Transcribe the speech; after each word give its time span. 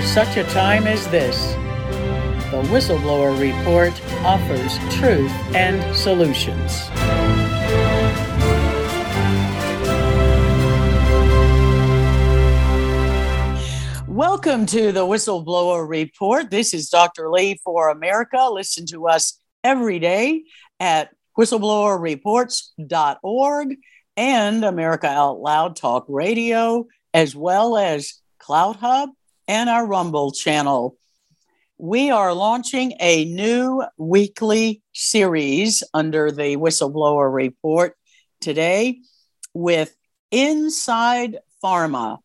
For 0.00 0.06
such 0.06 0.36
a 0.38 0.44
time 0.44 0.86
as 0.86 1.06
this, 1.08 1.52
the 2.50 2.62
Whistleblower 2.72 3.38
Report 3.38 3.92
offers 4.24 4.78
truth 4.94 5.30
and 5.54 5.94
solutions. 5.94 6.88
Welcome 14.08 14.64
to 14.66 14.90
the 14.90 15.04
Whistleblower 15.04 15.86
Report. 15.86 16.50
This 16.50 16.72
is 16.72 16.88
Dr. 16.88 17.30
Lee 17.30 17.60
for 17.62 17.90
America. 17.90 18.48
Listen 18.50 18.86
to 18.86 19.06
us 19.06 19.38
every 19.62 19.98
day 19.98 20.44
at 20.80 21.10
whistleblowerreports.org 21.38 23.76
and 24.16 24.64
America 24.64 25.08
Out 25.08 25.40
Loud 25.40 25.76
Talk 25.76 26.06
Radio, 26.08 26.86
as 27.12 27.36
well 27.36 27.76
as 27.76 28.14
CloutHub 28.42 29.10
and 29.50 29.68
our 29.68 29.84
Rumble 29.84 30.30
channel. 30.30 30.96
We 31.76 32.12
are 32.12 32.32
launching 32.32 32.94
a 33.00 33.24
new 33.24 33.82
weekly 33.96 34.80
series 34.92 35.82
under 35.92 36.30
the 36.30 36.56
Whistleblower 36.56 37.34
Report 37.34 37.96
today 38.40 39.00
with 39.52 39.92
Inside 40.30 41.38
Pharma 41.64 42.18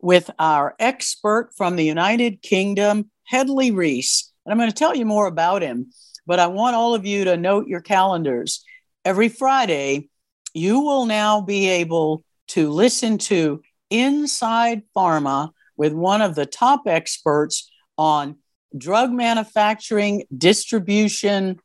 with 0.00 0.30
our 0.38 0.76
expert 0.78 1.50
from 1.56 1.74
the 1.74 1.84
United 1.84 2.40
Kingdom, 2.40 3.10
Hedley 3.24 3.72
Rees. 3.72 4.32
And 4.46 4.52
I'm 4.52 4.58
going 4.58 4.70
to 4.70 4.76
tell 4.76 4.94
you 4.94 5.04
more 5.04 5.26
about 5.26 5.62
him, 5.62 5.90
but 6.24 6.38
I 6.38 6.46
want 6.46 6.76
all 6.76 6.94
of 6.94 7.04
you 7.04 7.24
to 7.24 7.36
note 7.36 7.66
your 7.66 7.80
calendars. 7.80 8.64
Every 9.04 9.28
Friday, 9.28 10.08
you 10.54 10.78
will 10.82 11.06
now 11.06 11.40
be 11.40 11.68
able 11.68 12.22
to 12.50 12.70
listen 12.70 13.18
to 13.18 13.60
Inside 13.90 14.82
Pharma 14.96 15.50
with 15.80 15.94
one 15.94 16.20
of 16.20 16.34
the 16.34 16.44
top 16.44 16.82
experts 16.84 17.72
on 17.96 18.36
drug 18.76 19.10
manufacturing, 19.10 20.24
distribution, 20.36 21.58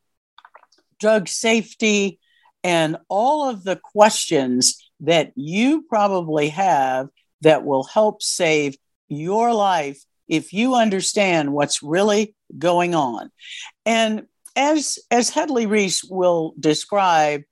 drug 0.98 1.28
safety, 1.28 2.18
and 2.64 2.96
all 3.10 3.46
of 3.46 3.62
the 3.62 3.76
questions 3.76 4.90
that 5.00 5.32
you 5.36 5.82
probably 5.82 6.48
have 6.48 7.08
that 7.42 7.66
will 7.66 7.84
help 7.84 8.22
save 8.22 8.78
your 9.08 9.52
life 9.52 10.02
if 10.28 10.54
you 10.54 10.74
understand 10.76 11.52
what's 11.52 11.82
really 11.82 12.34
going 12.56 12.94
on. 12.94 13.30
And 13.84 14.22
as 14.56 14.98
as 15.10 15.28
Hedley 15.28 15.66
Rees 15.66 16.02
will 16.02 16.54
describe 16.58 17.42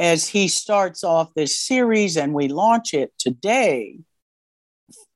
as 0.00 0.26
he 0.26 0.48
starts 0.48 1.04
off 1.04 1.32
this 1.34 1.60
series 1.60 2.16
and 2.16 2.34
we 2.34 2.48
launch 2.48 2.94
it 2.94 3.12
today, 3.16 4.00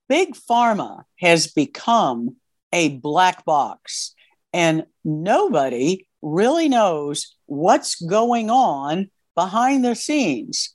Big 0.09 0.34
Pharma 0.34 1.04
has 1.20 1.47
become 1.47 2.37
a 2.72 2.97
black 2.98 3.44
box 3.44 4.15
and 4.53 4.84
nobody 5.04 6.06
really 6.22 6.69
knows 6.69 7.37
what's 7.47 8.00
going 8.00 8.50
on 8.50 9.10
behind 9.34 9.84
the 9.84 9.94
scenes. 9.94 10.75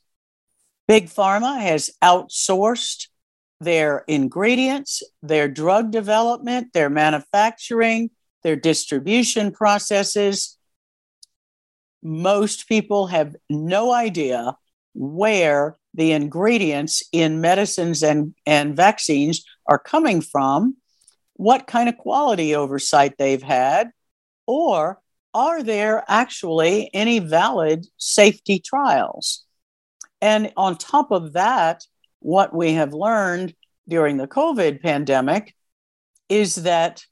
Big 0.88 1.08
Pharma 1.08 1.62
has 1.62 1.92
outsourced 2.04 3.08
their 3.60 4.04
ingredients, 4.08 5.04
their 5.22 5.48
drug 5.48 5.92
development, 5.92 6.74
their 6.74 6.90
manufacturing, 6.90 8.10
their 8.44 8.56
distribution 8.56 9.52
processes. 9.52 10.58
Most 12.02 12.68
people 12.68 13.08
have 13.08 13.36
no 13.50 13.92
idea 13.92 14.56
where 14.94 15.78
the 15.94 16.12
ingredients 16.12 17.04
in 17.12 17.42
medicines 17.42 18.04
and, 18.04 18.34
and 18.46 18.76
vaccines 18.76 19.44
are 19.66 19.80
coming 19.80 20.22
from, 20.22 20.76
what 21.34 21.68
kind 21.68 21.88
of 21.90 21.98
quality 21.98 22.56
oversight 22.56 23.16
they've 23.18 23.42
had, 23.42 23.92
or 24.46 25.00
are 25.34 25.64
there 25.64 26.04
actually 26.08 26.90
any 26.94 27.20
valid 27.20 27.88
safety 27.98 28.60
trials? 28.60 29.46
And 30.22 30.52
on 30.58 30.78
top 30.78 31.12
of 31.12 31.34
that, 31.34 31.86
what 32.20 32.54
we 32.54 32.74
have 32.74 32.94
learned 32.94 33.54
during 33.88 34.18
the 34.18 34.28
COVID 34.28 34.82
pandemic 34.82 35.56
is 36.28 36.56
that 36.56 37.06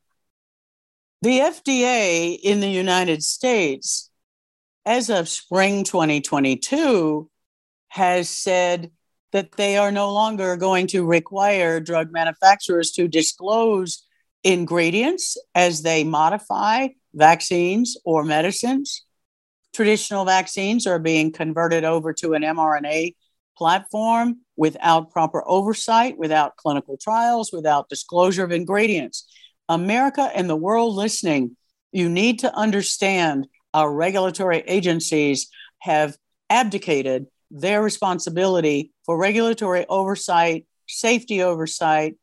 the 1.22 1.40
FDA 1.40 2.38
in 2.42 2.60
the 2.60 2.70
United 2.70 3.24
States, 3.24 4.12
as 4.86 5.10
of 5.10 5.28
spring 5.28 5.84
2022, 5.84 7.30
has 7.90 8.30
said 8.30 8.92
that 9.32 9.52
they 9.54 9.78
are 9.78 9.92
no 9.92 10.14
longer 10.14 10.56
going 10.56 10.88
to 10.88 11.06
require 11.06 11.80
drug 11.80 12.12
manufacturers 12.12 12.92
to 12.92 13.08
disclose 13.08 14.06
ingredients 14.44 15.38
as 15.54 15.82
they 15.82 16.04
modify 16.04 16.88
vaccines 17.14 17.98
or 18.06 18.24
medicines. 18.24 19.04
Traditional 19.74 20.26
vaccines 20.26 20.88
are 20.88 21.00
being 21.00 21.32
converted 21.32 21.84
over 21.84 22.14
to 22.14 22.34
an 22.34 22.44
mRNA 22.44 23.16
platform 23.58 24.38
without 24.56 25.12
proper 25.12 25.44
oversight, 25.48 26.18
without 26.18 26.56
clinical 26.56 26.98
trials, 26.98 27.52
without 27.52 27.90
disclosure 27.90 28.44
of 28.44 28.52
ingredients. 28.52 29.28
America 29.68 30.32
and 30.34 30.50
the 30.50 30.56
world 30.56 30.96
listening, 30.96 31.58
you 31.92 32.08
need 32.10 32.40
to 32.40 32.56
understand 32.56 33.48
our 33.74 33.92
regulatory 33.92 34.60
agencies 34.68 35.50
have 35.80 36.18
abdicated 36.50 37.28
their 37.50 37.82
responsibility 37.82 38.92
for 39.06 39.18
regulatory 39.18 39.86
oversight, 39.88 40.66
safety 40.88 41.42
oversight, 41.42 42.16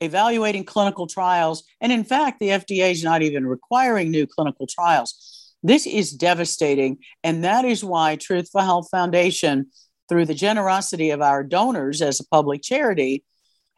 evaluating 0.00 0.64
clinical 0.64 1.06
trials. 1.06 1.64
And 1.80 1.90
in 1.90 2.04
fact, 2.04 2.38
the 2.40 2.48
FDA 2.48 2.92
is 2.92 3.02
not 3.02 3.22
even 3.22 3.46
requiring 3.46 4.10
new 4.10 4.26
clinical 4.26 4.66
trials. 4.66 5.54
This 5.62 5.86
is 5.86 6.12
devastating. 6.12 6.98
And 7.24 7.44
that 7.44 7.64
is 7.64 7.82
why 7.82 8.16
Truth 8.16 8.50
for 8.52 8.60
Health 8.60 8.88
Foundation 8.90 9.66
through 10.08 10.26
the 10.26 10.34
generosity 10.34 11.10
of 11.10 11.20
our 11.20 11.42
donors 11.42 12.02
as 12.02 12.20
a 12.20 12.26
public 12.28 12.62
charity, 12.62 13.24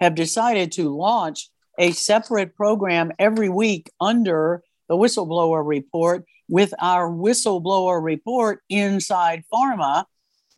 have 0.00 0.15
decided 0.15 0.72
to 0.72 0.94
launch 0.94 1.50
a 1.78 1.93
separate 1.93 2.55
program 2.56 3.12
every 3.19 3.49
week 3.49 3.91
under 4.00 4.62
the 4.88 4.97
whistleblower 4.97 5.67
report 5.67 6.25
with 6.49 6.72
our 6.78 7.11
whistleblower 7.11 8.03
report 8.03 8.61
inside 8.69 9.44
pharma, 9.53 10.05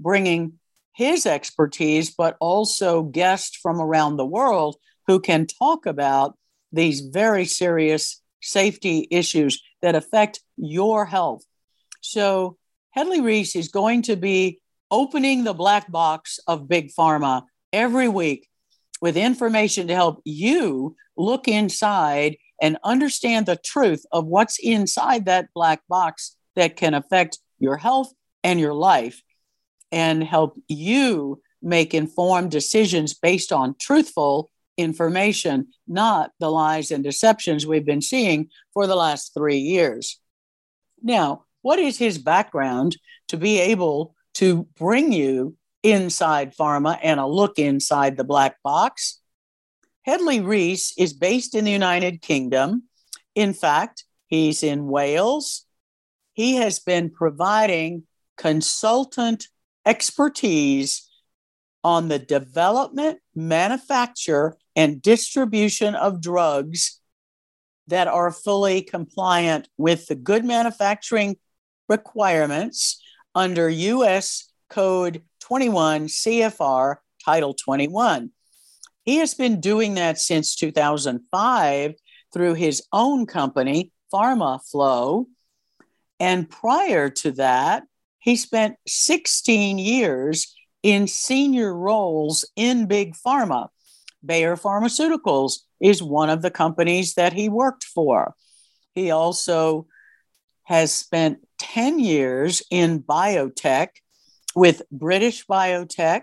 bringing 0.00 0.58
his 0.92 1.26
expertise, 1.26 2.10
but 2.10 2.36
also 2.40 3.02
guests 3.02 3.56
from 3.56 3.80
around 3.80 4.16
the 4.16 4.26
world 4.26 4.76
who 5.06 5.20
can 5.20 5.46
talk 5.46 5.86
about 5.86 6.36
these 6.72 7.00
very 7.00 7.44
serious 7.44 8.20
safety 8.42 9.06
issues 9.10 9.62
that 9.82 9.94
affect 9.94 10.40
your 10.56 11.04
health. 11.04 11.42
So, 12.00 12.56
Hedley 12.92 13.20
Rees 13.20 13.54
is 13.54 13.68
going 13.68 14.02
to 14.02 14.16
be 14.16 14.60
opening 14.90 15.44
the 15.44 15.54
black 15.54 15.90
box 15.90 16.40
of 16.46 16.68
big 16.68 16.90
pharma 16.92 17.44
every 17.72 18.08
week 18.08 18.48
with 19.00 19.16
information 19.16 19.86
to 19.86 19.94
help 19.94 20.20
you 20.24 20.96
look 21.16 21.46
inside 21.46 22.36
and 22.60 22.78
understand 22.84 23.46
the 23.46 23.56
truth 23.56 24.04
of 24.12 24.26
what's 24.26 24.58
inside 24.58 25.26
that 25.26 25.48
black 25.54 25.82
box 25.88 26.36
that 26.56 26.76
can 26.76 26.94
affect 26.94 27.38
your 27.58 27.76
health 27.76 28.12
and 28.42 28.58
your 28.58 28.74
life 28.74 29.22
and 29.92 30.22
help 30.22 30.58
you 30.68 31.42
make 31.62 31.94
informed 31.94 32.50
decisions 32.50 33.14
based 33.14 33.52
on 33.52 33.74
truthful 33.78 34.50
information, 34.76 35.68
not 35.86 36.30
the 36.40 36.50
lies 36.50 36.90
and 36.90 37.04
deceptions 37.04 37.66
we've 37.66 37.84
been 37.84 38.00
seeing 38.00 38.48
for 38.72 38.86
the 38.86 38.96
last 38.96 39.34
three 39.34 39.58
years. 39.58 40.18
Now, 41.02 41.44
what 41.62 41.78
is 41.78 41.98
his 41.98 42.18
background 42.18 42.96
to 43.28 43.36
be 43.36 43.58
able 43.58 44.14
to 44.34 44.66
bring 44.76 45.12
you 45.12 45.56
inside 45.82 46.54
pharma 46.54 46.98
and 47.02 47.18
a 47.18 47.26
look 47.26 47.58
inside 47.58 48.16
the 48.16 48.24
black 48.24 48.56
box. 48.62 49.20
Hedley 50.02 50.40
Rees 50.40 50.92
is 50.98 51.12
based 51.12 51.54
in 51.54 51.64
the 51.64 51.70
United 51.70 52.22
Kingdom. 52.22 52.84
In 53.34 53.52
fact, 53.52 54.04
he's 54.26 54.62
in 54.62 54.86
Wales. 54.86 55.66
he 56.32 56.54
has 56.56 56.78
been 56.78 57.10
providing 57.10 58.04
consultant 58.36 59.48
expertise 59.90 61.10
on 61.82 62.06
the 62.06 62.18
development, 62.20 63.18
manufacture, 63.34 64.56
and 64.76 65.02
distribution 65.02 65.96
of 65.96 66.22
drugs 66.22 67.00
that 67.88 68.06
are 68.06 68.30
fully 68.30 68.82
compliant 68.82 69.68
with 69.76 70.06
the 70.06 70.14
good 70.14 70.44
manufacturing 70.44 71.36
requirements 71.88 73.02
under 73.34 73.68
U.S. 73.68 74.52
Code 74.68 75.22
21 75.40 76.06
CFR 76.06 76.96
Title 77.24 77.52
21. 77.52 78.30
He 79.04 79.16
has 79.16 79.34
been 79.34 79.60
doing 79.60 79.94
that 79.94 80.18
since 80.18 80.54
2005 80.54 81.94
through 82.32 82.54
his 82.54 82.84
own 82.92 83.26
company, 83.26 83.90
PharmaFlow. 84.14 85.26
And 86.20 86.48
prior 86.48 87.10
to 87.10 87.32
that, 87.32 87.82
he 88.20 88.36
spent 88.36 88.76
16 88.86 89.78
years 89.78 90.54
in 90.82 91.06
senior 91.06 91.74
roles 91.74 92.44
in 92.56 92.86
Big 92.86 93.14
Pharma. 93.14 93.68
Bayer 94.24 94.56
Pharmaceuticals 94.56 95.60
is 95.80 96.02
one 96.02 96.30
of 96.30 96.42
the 96.42 96.50
companies 96.50 97.14
that 97.14 97.32
he 97.32 97.48
worked 97.48 97.84
for. 97.84 98.34
He 98.94 99.10
also 99.10 99.86
has 100.64 100.92
spent 100.92 101.38
10 101.58 101.98
years 101.98 102.62
in 102.70 103.02
biotech 103.02 103.88
with 104.54 104.82
British 104.90 105.46
Biotech, 105.46 106.22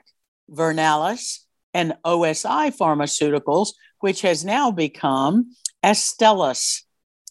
Vernalis, 0.50 1.40
and 1.74 1.96
OSI 2.06 2.76
Pharmaceuticals, 2.76 3.70
which 4.00 4.22
has 4.22 4.46
now 4.46 4.72
become 4.72 5.56
Astellas. 5.84 6.82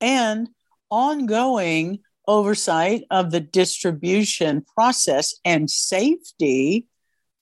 and 0.00 0.48
ongoing 0.90 2.00
oversight 2.26 3.04
of 3.10 3.30
the 3.30 3.40
distribution 3.40 4.64
process 4.74 5.34
and 5.44 5.70
safety 5.70 6.86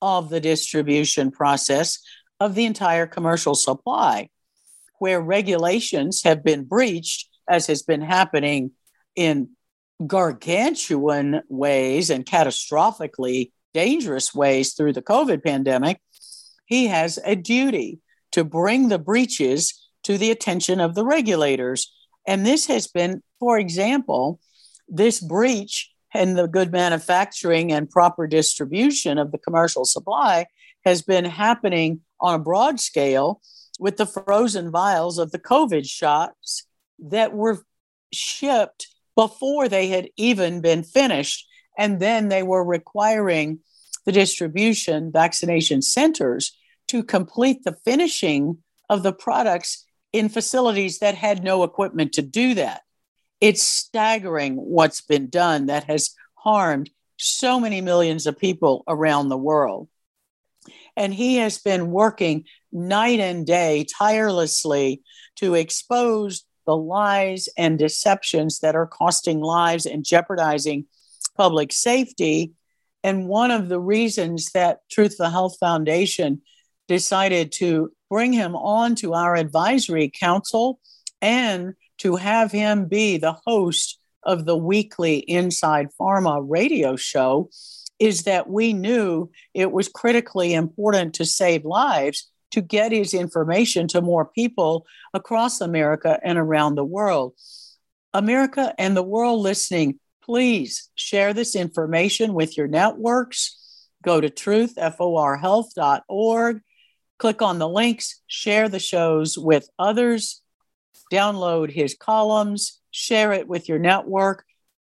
of 0.01 0.29
the 0.31 0.41
distribution 0.41 1.31
process 1.31 1.99
of 2.41 2.55
the 2.55 2.65
entire 2.65 3.07
commercial 3.07 3.55
supply, 3.55 4.29
where 4.99 5.21
regulations 5.21 6.23
have 6.25 6.43
been 6.43 6.65
breached, 6.65 7.29
as 7.49 7.67
has 7.69 7.83
been 7.83 8.01
happening 8.01 8.73
in 9.15 9.51
gargantuan 10.07 11.43
ways 11.49 12.11
and 12.11 12.27
catastrophically 12.27 13.53
dangerous 13.75 14.35
ways 14.35 14.75
through 14.75 14.93
the 14.93 15.03
COVID 15.03 15.43
pandemic, 15.43 16.01
he 16.67 16.87
has 16.87 17.19
a 17.25 17.37
duty 17.37 18.01
to 18.33 18.45
bring 18.45 18.89
the 18.89 18.99
breaches 18.99 19.89
to 20.05 20.19
the 20.19 20.31
attention 20.31 20.81
of 20.81 20.95
the 20.95 21.05
regulators. 21.05 21.93
And 22.27 22.45
this 22.45 22.67
has 22.67 22.87
been, 22.87 23.23
for 23.39 23.59
example, 23.59 24.41
this 24.89 25.21
breach 25.21 25.91
in 26.15 26.35
the 26.35 26.47
good 26.47 26.73
manufacturing 26.73 27.73
and 27.73 27.91
proper 27.91 28.27
distribution 28.27 29.19
of 29.19 29.33
the 29.33 29.39
commercial 29.39 29.85
supply 29.85 30.47
has 30.85 31.03
been 31.03 31.25
happening 31.25 32.01
on 32.21 32.35
a 32.35 32.43
broad 32.43 32.81
scale 32.81 33.41
with 33.79 33.97
the 33.97 34.07
frozen 34.07 34.71
vials 34.71 35.19
of 35.19 35.31
the 35.33 35.39
COVID 35.39 35.87
shots 35.89 36.67
that 36.99 37.33
were 37.33 37.65
shipped 38.13 38.89
before 39.17 39.69
they 39.69 39.89
had 39.89 40.09
even 40.17 40.61
been 40.61 40.83
finished. 40.83 41.47
And 41.79 42.01
then 42.01 42.29
they 42.29 42.43
were 42.43 42.65
requiring 42.65 43.61
the 44.05 44.13
distribution 44.13 45.13
vaccination 45.13 45.83
centers 45.83 46.57
to 46.89 47.03
complete 47.03 47.65
the 47.65 47.77
finishing 47.85 48.59
of 48.89 49.03
the 49.03 49.13
products 49.13 49.85
in 50.13 50.29
facilities 50.29 50.99
that 50.99 51.15
had 51.15 51.43
no 51.43 51.63
equipment 51.63 52.13
to 52.13 52.23
do 52.23 52.55
that. 52.55 52.83
It's 53.41 53.63
staggering 53.63 54.57
what's 54.57 55.01
been 55.01 55.29
done 55.29 55.67
that 55.67 55.85
has 55.85 56.15
harmed 56.35 56.91
so 57.17 57.59
many 57.59 57.81
millions 57.81 58.27
of 58.27 58.39
people 58.39 58.85
around 58.87 59.29
the 59.29 59.39
world. 59.39 59.89
And 60.97 61.15
he 61.15 61.37
has 61.37 61.59
been 61.59 61.91
working 61.91 62.45
night 62.71 63.21
and 63.21 63.47
day 63.47 63.85
tirelessly 63.85 65.03
to 65.37 65.55
expose 65.55 66.45
the 66.67 66.77
lies 66.77 67.49
and 67.57 67.79
deceptions 67.79 68.61
that 68.61 68.77
are 68.77 68.87
costing 68.87 69.41
lives 69.41 69.87
and 69.87 70.05
jeopardizing 70.05 70.87
public 71.37 71.73
safety. 71.73 72.53
And 73.05 73.29
one 73.29 73.51
of 73.51 73.69
the 73.69 73.81
reasons 73.81 74.51
that 74.53 74.81
Truth 74.91 75.17
for 75.17 75.29
Health 75.29 75.57
Foundation 75.59 76.43
decided 76.89 77.53
to 77.53 77.93
bring 78.11 78.33
him 78.33 78.55
on 78.55 78.95
to 78.97 79.15
our 79.15 79.35
advisory 79.35 80.11
council 80.11 80.79
and 81.21 81.75
to 81.99 82.17
have 82.17 82.53
him 82.53 82.87
be 82.87 83.17
the 83.17 83.37
host 83.47 83.99
of 84.23 84.45
the 84.45 84.57
weekly 84.57 85.19
Inside 85.19 85.89
Pharma 86.01 86.45
radio 86.47 86.97
show 86.97 87.51
is 87.99 88.25
that 88.25 88.49
we 88.49 88.73
knew 88.73 89.31
it 89.55 89.71
was 89.71 89.89
critically 89.89 90.55
important 90.55 91.15
to 91.15 91.25
save 91.25 91.65
lives 91.65 92.29
to 92.51 92.61
get 92.61 92.93
his 92.93 93.15
information 93.15 93.89
to 93.89 94.03
more 94.03 94.27
people 94.27 94.87
across 95.15 95.61
America 95.61 96.19
and 96.23 96.39
around 96.39 96.75
the 96.75 96.85
world. 96.85 97.35
America 98.13 98.75
and 98.79 98.97
the 98.97 99.03
world 99.03 99.41
listening, 99.41 99.99
please 100.23 100.89
share 100.95 101.35
this 101.35 101.57
information 101.57 102.35
with 102.35 102.57
your 102.57 102.69
networks. 102.69 103.89
Go 104.03 104.21
to 104.21 104.29
truthforhealth.org, 104.29 106.61
click 107.19 107.43
on 107.43 107.59
the 107.59 107.69
links, 107.69 108.21
share 108.27 108.69
the 108.69 108.79
shows 108.79 109.37
with 109.39 109.69
others, 109.79 110.43
download 111.13 111.71
his 111.71 111.95
columns, 111.95 112.81
share 112.91 113.33
it 113.33 113.47
with 113.47 113.69
your 113.69 113.79
network. 113.79 114.45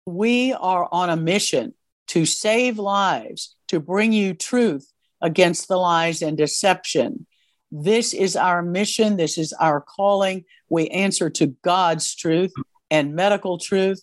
We 0.06 0.52
are 0.52 0.88
on 0.90 1.10
a 1.10 1.16
mission 1.16 1.74
to 2.08 2.26
save 2.26 2.78
lives, 2.78 3.54
to 3.68 3.78
bring 3.80 4.12
you 4.12 4.34
truth 4.34 4.90
against 5.20 5.68
the 5.68 5.76
lies 5.76 6.22
and 6.22 6.36
deception. 6.36 7.26
This 7.70 8.12
is 8.14 8.34
our 8.36 8.62
mission. 8.62 9.16
This 9.16 9.38
is 9.38 9.52
our 9.54 9.80
calling. 9.80 10.44
We 10.68 10.88
answer 10.88 11.30
to 11.30 11.54
God's 11.62 12.14
truth 12.14 12.52
and 12.90 13.14
medical 13.14 13.58
truth, 13.58 14.02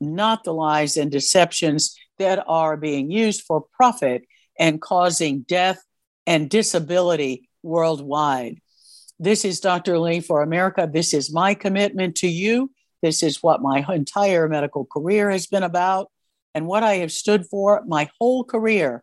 not 0.00 0.44
the 0.44 0.54
lies 0.54 0.96
and 0.96 1.10
deceptions 1.10 1.96
that 2.18 2.42
are 2.46 2.76
being 2.76 3.10
used 3.10 3.42
for 3.42 3.64
profit 3.72 4.24
and 4.58 4.80
causing 4.80 5.40
death 5.42 5.82
and 6.26 6.50
disability 6.50 7.48
worldwide. 7.62 8.60
This 9.18 9.44
is 9.44 9.60
Dr. 9.60 9.98
Lee 9.98 10.20
for 10.20 10.42
America. 10.42 10.88
This 10.90 11.12
is 11.12 11.32
my 11.32 11.54
commitment 11.54 12.16
to 12.16 12.28
you. 12.28 12.70
This 13.02 13.22
is 13.22 13.42
what 13.42 13.62
my 13.62 13.84
entire 13.88 14.48
medical 14.48 14.84
career 14.84 15.30
has 15.30 15.46
been 15.46 15.62
about 15.62 16.10
and 16.54 16.66
what 16.66 16.82
I 16.82 16.96
have 16.96 17.12
stood 17.12 17.46
for 17.46 17.82
my 17.86 18.10
whole 18.18 18.44
career. 18.44 19.02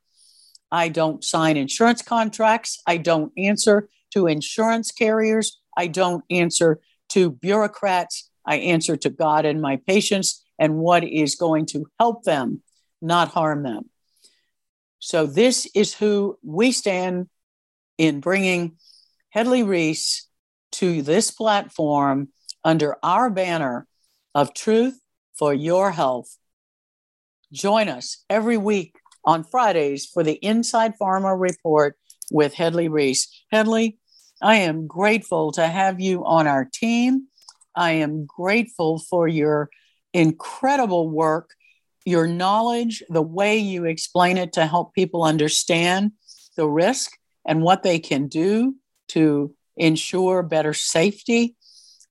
I 0.72 0.90
don't 0.90 1.24
sign 1.24 1.58
insurance 1.58 2.02
contracts. 2.02 2.82
I 2.86 2.98
don't 2.98 3.32
answer 3.38 3.90
to 4.14 4.28
insurance 4.28 4.92
carriers. 4.92 5.60
I 5.76 5.88
don't 5.88 6.24
answer 6.30 6.80
to 7.10 7.32
bureaucrats. 7.32 8.30
I 8.46 8.58
answer 8.58 8.98
to 8.98 9.10
God 9.10 9.46
and 9.46 9.62
my 9.62 9.78
patients 9.88 10.44
and 10.60 10.78
what 10.78 11.04
is 11.04 11.36
going 11.36 11.66
to 11.68 11.86
help 12.00 12.24
them, 12.24 12.62
not 13.02 13.30
harm 13.30 13.64
them. 13.64 13.90
So, 15.00 15.26
this 15.26 15.68
is 15.76 15.94
who 15.94 16.38
we 16.44 16.72
stand 16.72 17.28
in 17.98 18.20
bringing 18.20 18.78
Hedley 19.30 19.64
Rees 19.64 20.28
to 20.74 21.02
this 21.02 21.32
platform 21.32 22.30
under 22.64 22.98
our 23.04 23.30
banner 23.30 23.88
of 24.34 24.54
truth 24.54 25.00
for 25.38 25.54
your 25.54 25.92
health. 25.92 26.38
Join 27.52 27.88
us 27.88 28.24
every 28.30 28.58
week 28.58 28.96
on 29.24 29.44
Fridays 29.44 30.06
for 30.06 30.24
the 30.24 30.34
Inside 30.34 30.94
Pharma 31.00 31.40
Report 31.40 31.96
with 32.32 32.54
Hedley 32.54 32.88
Rees. 32.88 33.28
Hedley, 33.52 33.98
I 34.42 34.56
am 34.56 34.88
grateful 34.88 35.52
to 35.54 35.68
have 35.68 36.00
you 36.00 36.26
on 36.26 36.48
our 36.48 36.68
team. 36.72 37.28
I 37.76 37.92
am 37.92 38.26
grateful 38.26 39.00
for 39.00 39.28
your 39.28 39.70
incredible 40.14 41.10
work, 41.10 41.52
your 42.06 42.28
knowledge, 42.28 43.04
the 43.10 43.22
way 43.22 43.58
you 43.58 43.86
explain 43.86 44.38
it 44.38 44.54
to 44.54 44.66
help 44.66 44.94
people 44.94 45.24
understand 45.24 46.12
the 46.56 46.68
risk 46.68 47.12
and 47.46 47.62
what 47.62 47.84
they 47.84 48.00
can 48.00 48.28
do 48.28 48.76
to 49.10 49.54
ensure 49.76 50.44
better 50.44 50.74
safety. 50.74 51.56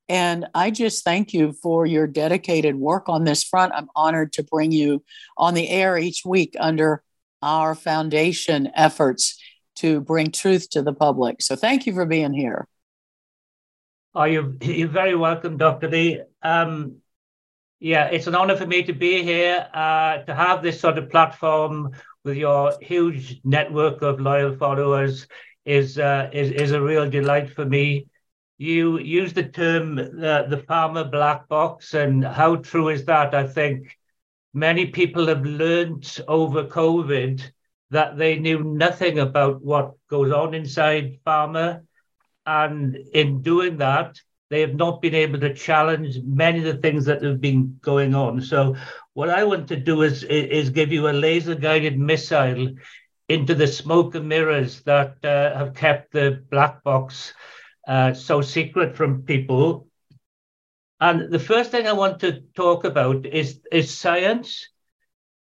And 0.09 0.47
I 0.55 0.71
just 0.71 1.03
thank 1.03 1.33
you 1.33 1.53
for 1.53 1.85
your 1.85 2.07
dedicated 2.07 2.76
work 2.76 3.09
on 3.09 3.25
this 3.25 3.43
front. 3.43 3.73
I'm 3.75 3.88
honored 3.97 4.33
to 4.35 4.45
bring 4.45 4.71
you 4.71 5.03
on 5.37 5.55
the 5.55 5.69
air 5.69 5.99
each 5.99 6.25
week 6.25 6.55
under 6.61 7.03
our 7.43 7.75
foundation 7.75 8.71
efforts 8.75 9.38
to 9.76 10.00
bring 10.00 10.31
truth 10.31 10.71
to 10.71 10.83
the 10.83 10.93
public. 10.93 11.43
So 11.43 11.57
thank 11.57 11.87
you 11.87 11.95
for 11.95 12.07
being 12.07 12.33
here. 12.33 12.69
Oh, 14.15 14.25
you're, 14.25 14.55
you're 14.62 14.88
very 14.88 15.15
welcome, 15.15 15.59
Dr. 15.59 15.91
Lee. 15.91 16.23
Um, 16.43 16.97
yeah, 17.80 18.06
it's 18.06 18.26
an 18.26 18.35
honor 18.35 18.56
for 18.56 18.66
me 18.66 18.83
to 18.85 18.92
be 18.92 19.23
here, 19.23 19.68
uh, 19.75 20.18
to 20.18 20.35
have 20.35 20.62
this 20.62 20.80
sort 20.80 20.99
of 20.99 21.11
platform 21.11 21.92
with 22.25 22.37
your 22.37 22.73
huge 22.80 23.40
network 23.45 24.02
of 24.02 24.21
loyal 24.21 24.56
followers 24.56 25.26
is 25.64 25.99
uh, 25.99 26.30
is 26.33 26.50
is 26.50 26.73
a 26.73 26.80
real 26.80 27.09
delight 27.09 27.50
for 27.50 27.64
me. 27.64 28.06
You 28.59 28.99
use 28.99 29.35
the 29.35 29.42
term 29.42 29.99
uh, 29.99 30.45
the 30.45 30.64
pharma 30.68 31.11
black 31.11 31.49
box, 31.49 31.92
and 31.95 32.25
how 32.25 32.56
true 32.56 32.88
is 32.88 33.04
that? 33.04 33.35
I 33.35 33.47
think 33.47 33.97
many 34.54 34.87
people 34.87 35.26
have 35.26 35.45
learned 35.45 36.21
over 36.26 36.64
COVID 36.64 37.42
that 37.90 38.16
they 38.16 38.38
knew 38.38 38.64
nothing 38.64 39.18
about 39.18 39.62
what 39.62 39.92
goes 40.09 40.33
on 40.33 40.54
inside 40.54 41.18
pharma, 41.26 41.83
and 42.47 42.97
in 43.12 43.42
doing 43.42 43.76
that, 43.78 44.18
they 44.49 44.61
have 44.61 44.75
not 44.75 45.03
been 45.03 45.15
able 45.15 45.41
to 45.41 45.55
challenge 45.55 46.19
many 46.25 46.59
of 46.59 46.65
the 46.65 46.81
things 46.81 47.05
that 47.07 47.23
have 47.23 47.41
been 47.41 47.79
going 47.83 48.15
on. 48.15 48.41
So, 48.41 48.76
what 49.15 49.31
I 49.31 49.45
want 49.45 49.69
to 49.69 49.76
do 49.76 50.03
is 50.03 50.23
is 50.25 50.71
give 50.71 50.93
you 50.93 51.09
a 51.09 51.11
laser 51.11 51.55
guided 51.55 51.99
missile 51.99 52.69
into 53.29 53.55
the 53.55 53.67
smoke 53.67 54.15
and 54.15 54.29
mirrors 54.29 54.83
that 54.83 55.17
uh, 55.25 55.57
have 55.57 55.75
kept 55.75 56.12
the 56.12 56.43
black 56.50 56.83
box 56.85 57.35
uh, 57.87 58.12
so 58.12 58.41
secret 58.41 58.97
from 58.97 59.23
people. 59.23 59.88
And 61.00 61.31
the 61.31 61.38
first 61.38 61.71
thing 61.71 61.87
I 61.87 61.93
want 61.93 62.21
to 62.21 62.41
talk 62.55 62.85
about 62.85 63.26
is, 63.26 63.61
is 63.71 63.97
science, 63.97 64.69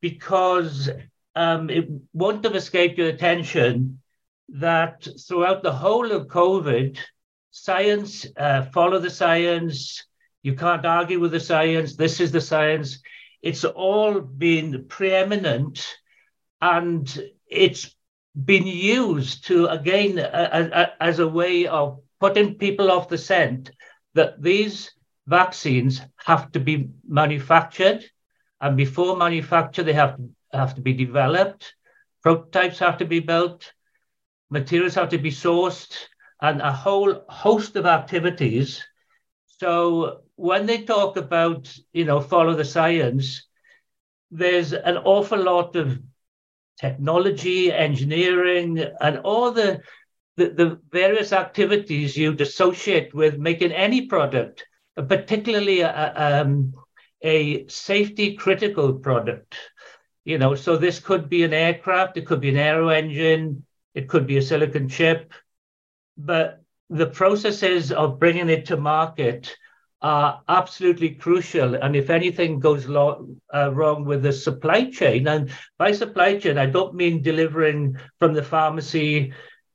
because 0.00 0.90
um, 1.34 1.70
it 1.70 1.88
won't 2.12 2.44
have 2.44 2.54
escaped 2.54 2.98
your 2.98 3.08
attention 3.08 4.00
that 4.50 5.06
throughout 5.26 5.62
the 5.62 5.72
whole 5.72 6.12
of 6.12 6.26
COVID, 6.26 6.98
science, 7.50 8.26
uh, 8.36 8.62
follow 8.62 8.98
the 8.98 9.10
science, 9.10 10.04
you 10.42 10.54
can't 10.54 10.86
argue 10.86 11.20
with 11.20 11.32
the 11.32 11.40
science, 11.40 11.96
this 11.96 12.20
is 12.20 12.32
the 12.32 12.40
science. 12.40 13.02
It's 13.42 13.64
all 13.64 14.20
been 14.20 14.86
preeminent 14.88 15.96
and 16.60 17.06
it's 17.46 17.94
been 18.44 18.66
used 18.66 19.46
to 19.46 19.66
again 19.66 20.18
as 20.18 21.18
a 21.18 21.28
way 21.28 21.66
of 21.66 22.00
putting 22.20 22.54
people 22.54 22.90
off 22.90 23.08
the 23.08 23.18
scent 23.18 23.70
that 24.14 24.40
these 24.42 24.92
vaccines 25.26 26.00
have 26.16 26.50
to 26.52 26.60
be 26.60 26.90
manufactured. 27.06 28.04
And 28.60 28.76
before 28.76 29.16
manufacture 29.16 29.82
they 29.82 29.92
have 29.92 30.18
have 30.52 30.74
to 30.74 30.80
be 30.80 30.92
developed. 30.92 31.74
Prototypes 32.22 32.78
have 32.78 32.98
to 32.98 33.04
be 33.04 33.20
built. 33.20 33.72
Materials 34.50 34.94
have 34.94 35.10
to 35.10 35.18
be 35.18 35.30
sourced 35.30 35.94
and 36.40 36.60
a 36.60 36.72
whole 36.72 37.24
host 37.28 37.76
of 37.76 37.86
activities 37.86 38.84
so 39.46 40.20
when 40.36 40.66
they 40.66 40.82
talk 40.82 41.16
about 41.16 41.74
you 41.92 42.04
know 42.04 42.20
follow 42.20 42.54
the 42.54 42.64
science 42.64 43.46
there's 44.30 44.72
an 44.72 44.98
awful 44.98 45.42
lot 45.42 45.74
of 45.76 45.98
technology, 46.78 47.72
engineering, 47.72 48.84
and 49.00 49.18
all 49.18 49.50
the, 49.50 49.80
the, 50.36 50.50
the 50.50 50.80
various 50.92 51.32
activities 51.32 52.16
you'd 52.16 52.40
associate 52.40 53.12
with 53.14 53.38
making 53.38 53.72
any 53.72 54.06
product, 54.06 54.64
particularly 54.96 55.80
a, 55.80 56.42
um, 56.42 56.72
a 57.22 57.66
safety 57.68 58.34
critical 58.36 58.94
product. 58.94 59.56
You 60.24 60.38
know, 60.38 60.54
so 60.54 60.76
this 60.76 61.00
could 61.00 61.28
be 61.28 61.42
an 61.42 61.54
aircraft, 61.54 62.16
it 62.16 62.26
could 62.26 62.40
be 62.40 62.50
an 62.50 62.56
aero 62.56 62.88
engine, 62.88 63.64
it 63.94 64.08
could 64.08 64.26
be 64.26 64.36
a 64.36 64.42
silicon 64.42 64.88
chip, 64.88 65.32
but 66.18 66.62
the 66.90 67.06
processes 67.06 67.92
of 67.92 68.18
bringing 68.18 68.48
it 68.48 68.66
to 68.66 68.76
market 68.76 69.56
are 70.00 70.42
absolutely 70.48 71.10
crucial. 71.10 71.74
And 71.74 71.96
if 71.96 72.10
anything 72.10 72.60
goes 72.60 72.86
lo- 72.86 73.28
uh, 73.54 73.72
wrong 73.72 74.04
with 74.04 74.22
the 74.22 74.32
supply 74.32 74.90
chain, 74.90 75.26
and 75.28 75.50
by 75.78 75.92
supply 75.92 76.38
chain, 76.38 76.58
I 76.58 76.66
don't 76.66 76.94
mean 76.94 77.22
delivering 77.22 77.96
from 78.18 78.34
the 78.34 78.42
pharmacy, 78.42 79.32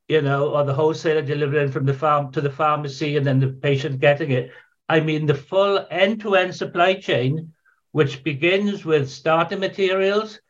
you 0.08 0.22
know, 0.22 0.50
or 0.50 0.64
the 0.64 0.74
wholesaler 0.74 1.22
delivering 1.22 1.70
from 1.70 1.84
the 1.84 1.94
farm 1.94 2.32
to 2.32 2.40
the 2.40 2.50
pharmacy 2.50 3.16
and 3.16 3.26
then 3.26 3.40
the 3.40 3.48
patient 3.48 4.00
getting 4.00 4.30
it. 4.30 4.50
I 4.88 5.00
mean 5.00 5.26
the 5.26 5.34
full 5.34 5.86
end 5.90 6.20
to 6.22 6.36
end 6.36 6.54
supply 6.54 6.94
chain, 6.94 7.52
which 7.92 8.22
begins 8.24 8.84
with 8.84 9.10
starting 9.10 9.60
materials. 9.60 10.40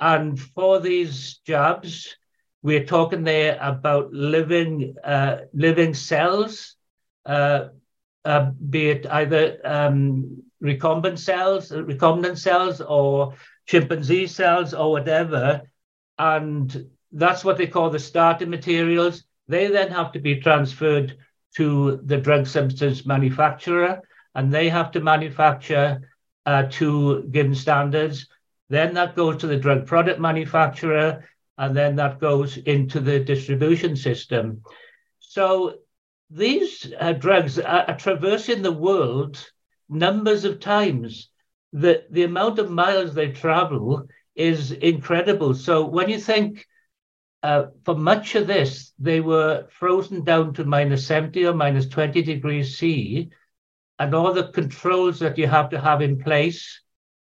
And 0.00 0.38
for 0.38 0.80
these 0.80 1.38
jobs, 1.46 2.16
we're 2.64 2.86
talking 2.86 3.24
there 3.24 3.58
about 3.60 4.10
living, 4.14 4.96
uh, 5.04 5.36
living 5.52 5.92
cells. 5.92 6.76
Uh, 7.26 7.68
uh, 8.24 8.52
be 8.70 8.88
it 8.88 9.06
either 9.06 9.58
um, 9.64 10.42
recombinant 10.62 11.18
cells, 11.18 11.70
recombinant 11.70 12.38
cells, 12.38 12.80
or 12.80 13.34
chimpanzee 13.66 14.26
cells, 14.26 14.72
or 14.72 14.90
whatever. 14.92 15.60
And 16.18 16.88
that's 17.12 17.44
what 17.44 17.58
they 17.58 17.66
call 17.66 17.90
the 17.90 17.98
starting 17.98 18.48
materials. 18.48 19.24
They 19.46 19.66
then 19.66 19.90
have 19.90 20.12
to 20.12 20.18
be 20.18 20.40
transferred 20.40 21.18
to 21.56 22.00
the 22.02 22.16
drug 22.16 22.46
substance 22.46 23.04
manufacturer, 23.04 24.00
and 24.34 24.50
they 24.50 24.70
have 24.70 24.90
to 24.92 25.00
manufacture 25.00 26.10
uh, 26.46 26.62
to 26.70 27.24
given 27.30 27.54
standards. 27.54 28.26
Then 28.70 28.94
that 28.94 29.16
goes 29.16 29.36
to 29.38 29.46
the 29.46 29.58
drug 29.58 29.86
product 29.86 30.18
manufacturer, 30.18 31.28
and 31.58 31.76
then 31.76 31.96
that 31.96 32.20
goes 32.20 32.56
into 32.56 33.00
the 33.00 33.20
distribution 33.20 33.96
system. 33.96 34.62
So 35.20 35.78
these 36.30 36.92
uh, 36.98 37.12
drugs 37.12 37.58
are, 37.58 37.84
are, 37.88 37.96
traversing 37.96 38.62
the 38.62 38.72
world 38.72 39.44
numbers 39.88 40.44
of 40.44 40.60
times. 40.60 41.30
The, 41.72 42.04
the 42.10 42.24
amount 42.24 42.58
of 42.58 42.70
miles 42.70 43.14
they 43.14 43.32
travel 43.32 44.06
is 44.34 44.72
incredible. 44.72 45.54
So 45.54 45.86
when 45.86 46.08
you 46.08 46.18
think 46.18 46.66
uh, 47.42 47.66
for 47.84 47.94
much 47.94 48.34
of 48.34 48.46
this, 48.46 48.92
they 48.98 49.20
were 49.20 49.66
frozen 49.70 50.24
down 50.24 50.54
to 50.54 50.64
minus 50.64 51.06
70 51.06 51.46
or 51.46 51.54
minus 51.54 51.86
20 51.86 52.22
degrees 52.22 52.78
C, 52.78 53.30
and 53.98 54.14
all 54.14 54.32
the 54.32 54.48
controls 54.48 55.18
that 55.20 55.36
you 55.38 55.46
have 55.46 55.70
to 55.70 55.80
have 55.80 56.00
in 56.00 56.18
place 56.18 56.80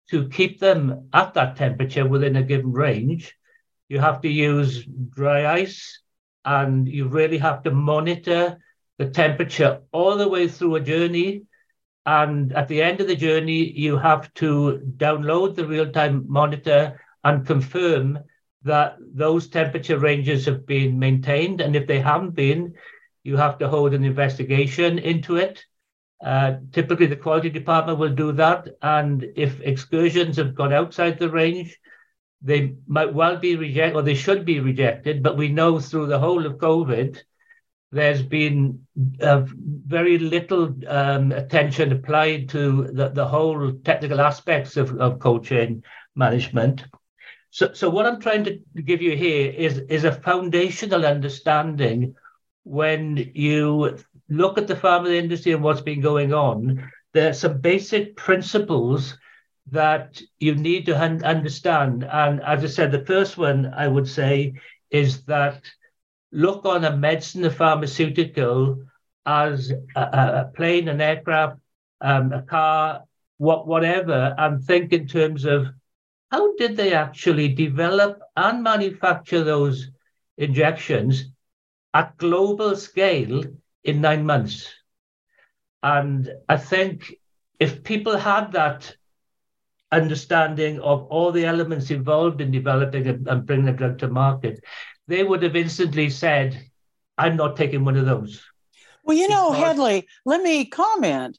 to 0.10 0.30
keep 0.30 0.60
them 0.60 1.10
at 1.12 1.34
that 1.34 1.56
temperature 1.56 2.08
within 2.08 2.36
a 2.36 2.44
given 2.44 2.72
range. 2.72 3.36
You 3.92 4.00
have 4.00 4.22
to 4.22 4.30
use 4.30 4.86
dry 5.10 5.54
ice, 5.54 6.00
and 6.46 6.88
you 6.88 7.10
really 7.10 7.38
have 7.40 7.62
to 7.64 7.72
monitor 7.72 8.58
the 8.98 9.10
temperature 9.10 9.82
all 9.92 10.16
the 10.16 10.30
way 10.30 10.48
through 10.48 10.76
a 10.76 10.80
journey. 10.80 11.42
And 12.06 12.54
at 12.54 12.70
the 12.70 12.82
end 12.82 13.02
of 13.02 13.08
the 13.08 13.18
journey, 13.18 13.70
you 13.70 13.98
have 13.98 14.34
to 14.36 14.80
download 14.96 15.56
the 15.56 15.68
real 15.68 15.92
time 15.92 16.24
monitor 16.30 17.02
and 17.26 17.46
confirm 17.46 18.20
that 18.64 18.96
those 19.14 19.50
temperature 19.50 20.00
ranges 20.00 20.46
have 20.46 20.66
been 20.66 20.98
maintained. 20.98 21.60
And 21.60 21.76
if 21.76 21.86
they 21.86 22.00
haven't 22.00 22.34
been, 22.34 22.74
you 23.24 23.36
have 23.36 23.58
to 23.58 23.68
hold 23.68 23.94
an 23.94 24.06
investigation 24.06 25.00
into 25.00 25.36
it. 25.36 25.66
Uh, 26.26 26.60
typically, 26.72 27.08
the 27.08 27.18
quality 27.18 27.50
department 27.50 28.00
will 28.00 28.16
do 28.16 28.32
that. 28.32 28.70
And 28.82 29.26
if 29.36 29.60
excursions 29.60 30.38
have 30.38 30.56
gone 30.56 30.72
outside 30.72 31.20
the 31.20 31.30
range, 31.30 31.78
they 32.42 32.76
might 32.88 33.14
well 33.14 33.38
be 33.38 33.56
rejected 33.56 33.96
or 33.96 34.02
they 34.02 34.16
should 34.16 34.46
be 34.46 34.60
rejected. 34.60 35.22
But 35.22 35.38
we 35.38 35.50
know 35.50 35.80
through 35.80 36.08
the 36.08 36.20
whole 36.20 36.46
of 36.46 36.58
COVID, 36.58 37.22
there's 37.92 38.24
been 38.24 38.86
uh, 39.22 39.46
very 39.46 40.18
little 40.18 40.74
um, 40.88 41.32
attention 41.32 41.92
applied 41.92 42.50
to 42.50 42.90
the, 42.94 43.10
the 43.10 43.28
whole 43.28 43.74
technical 43.84 44.22
aspects 44.22 44.78
of, 44.78 44.98
of 45.00 45.20
cold 45.20 45.46
chain 45.46 45.84
management. 46.16 46.86
So, 47.50 47.74
so 47.74 47.90
what 47.90 48.06
I'm 48.06 48.22
trying 48.22 48.46
to 48.46 48.60
give 48.86 49.02
you 49.02 49.16
here 49.16 49.52
is, 49.52 49.80
is 49.90 50.06
a 50.06 50.14
foundational 50.14 51.06
understanding 51.06 52.16
when 52.64 53.32
you 53.34 53.98
look 54.30 54.58
at 54.58 54.68
the 54.68 54.76
pharma 54.76 55.14
industry 55.14 55.52
and 55.52 55.64
what's 55.64 55.82
been 55.82 56.00
going 56.00 56.34
on, 56.34 56.90
there 57.14 57.30
are 57.30 57.34
some 57.34 57.60
basic 57.60 58.16
principles 58.16 59.18
that 59.68 60.22
you 60.40 60.56
need 60.56 60.86
to 60.88 61.02
un- 61.02 61.24
understand. 61.24 62.04
And 62.04 62.42
as 62.42 62.64
I 62.64 62.68
said, 62.68 62.92
the 62.92 63.06
first 63.06 63.38
one 63.38 63.74
I 63.76 63.88
would 63.88 64.08
say 64.08 64.54
is 64.90 65.24
that 65.26 65.62
look 66.32 66.66
on 66.66 66.86
a 66.86 66.96
medicine, 66.96 67.46
a 67.46 67.52
pharmaceutical, 67.52 68.84
as 69.26 69.72
a, 69.96 70.02
a 70.02 70.52
plane, 70.56 70.88
an 70.88 71.02
aircraft, 71.02 71.60
um, 72.02 72.34
a 72.34 72.42
car, 72.42 73.04
what, 73.38 73.68
whatever, 73.68 74.34
and 74.38 74.64
think 74.64 74.94
in 74.94 75.08
terms 75.08 75.46
of 75.46 75.68
how 76.32 76.56
did 76.56 76.76
they 76.78 76.94
actually 76.94 77.50
develop 77.50 78.20
and 78.36 78.64
manufacture 78.64 79.44
those 79.44 79.90
injections 80.38 81.26
at 81.94 82.18
global 82.18 82.76
scale 82.76 83.44
in 83.84 84.02
nine 84.02 84.26
months? 84.26 84.74
And 85.84 86.30
I 86.48 86.58
think 86.58 87.14
if 87.60 87.84
people 87.84 88.18
had 88.18 88.54
that 88.54 88.96
understanding 89.92 90.80
of 90.80 91.04
all 91.08 91.32
the 91.32 91.46
elements 91.46 91.92
involved 91.92 92.42
in 92.42 92.52
developing 92.52 93.08
and 93.08 93.46
bringing 93.46 93.68
a 93.68 93.74
drug 93.74 94.00
to 94.00 94.08
market, 94.08 94.64
they 95.08 95.24
would 95.24 95.44
have 95.44 95.56
instantly 95.56 96.10
said, 96.10 96.58
I'm 97.18 97.36
not 97.36 97.58
taking 97.58 97.84
one 97.84 97.98
of 97.98 98.06
those. 98.06 98.44
Well, 99.04 99.18
you 99.18 99.28
know, 99.28 99.52
because- 99.52 99.64
Hedley, 99.64 100.08
let 100.26 100.42
me 100.42 100.66
comment 100.66 101.38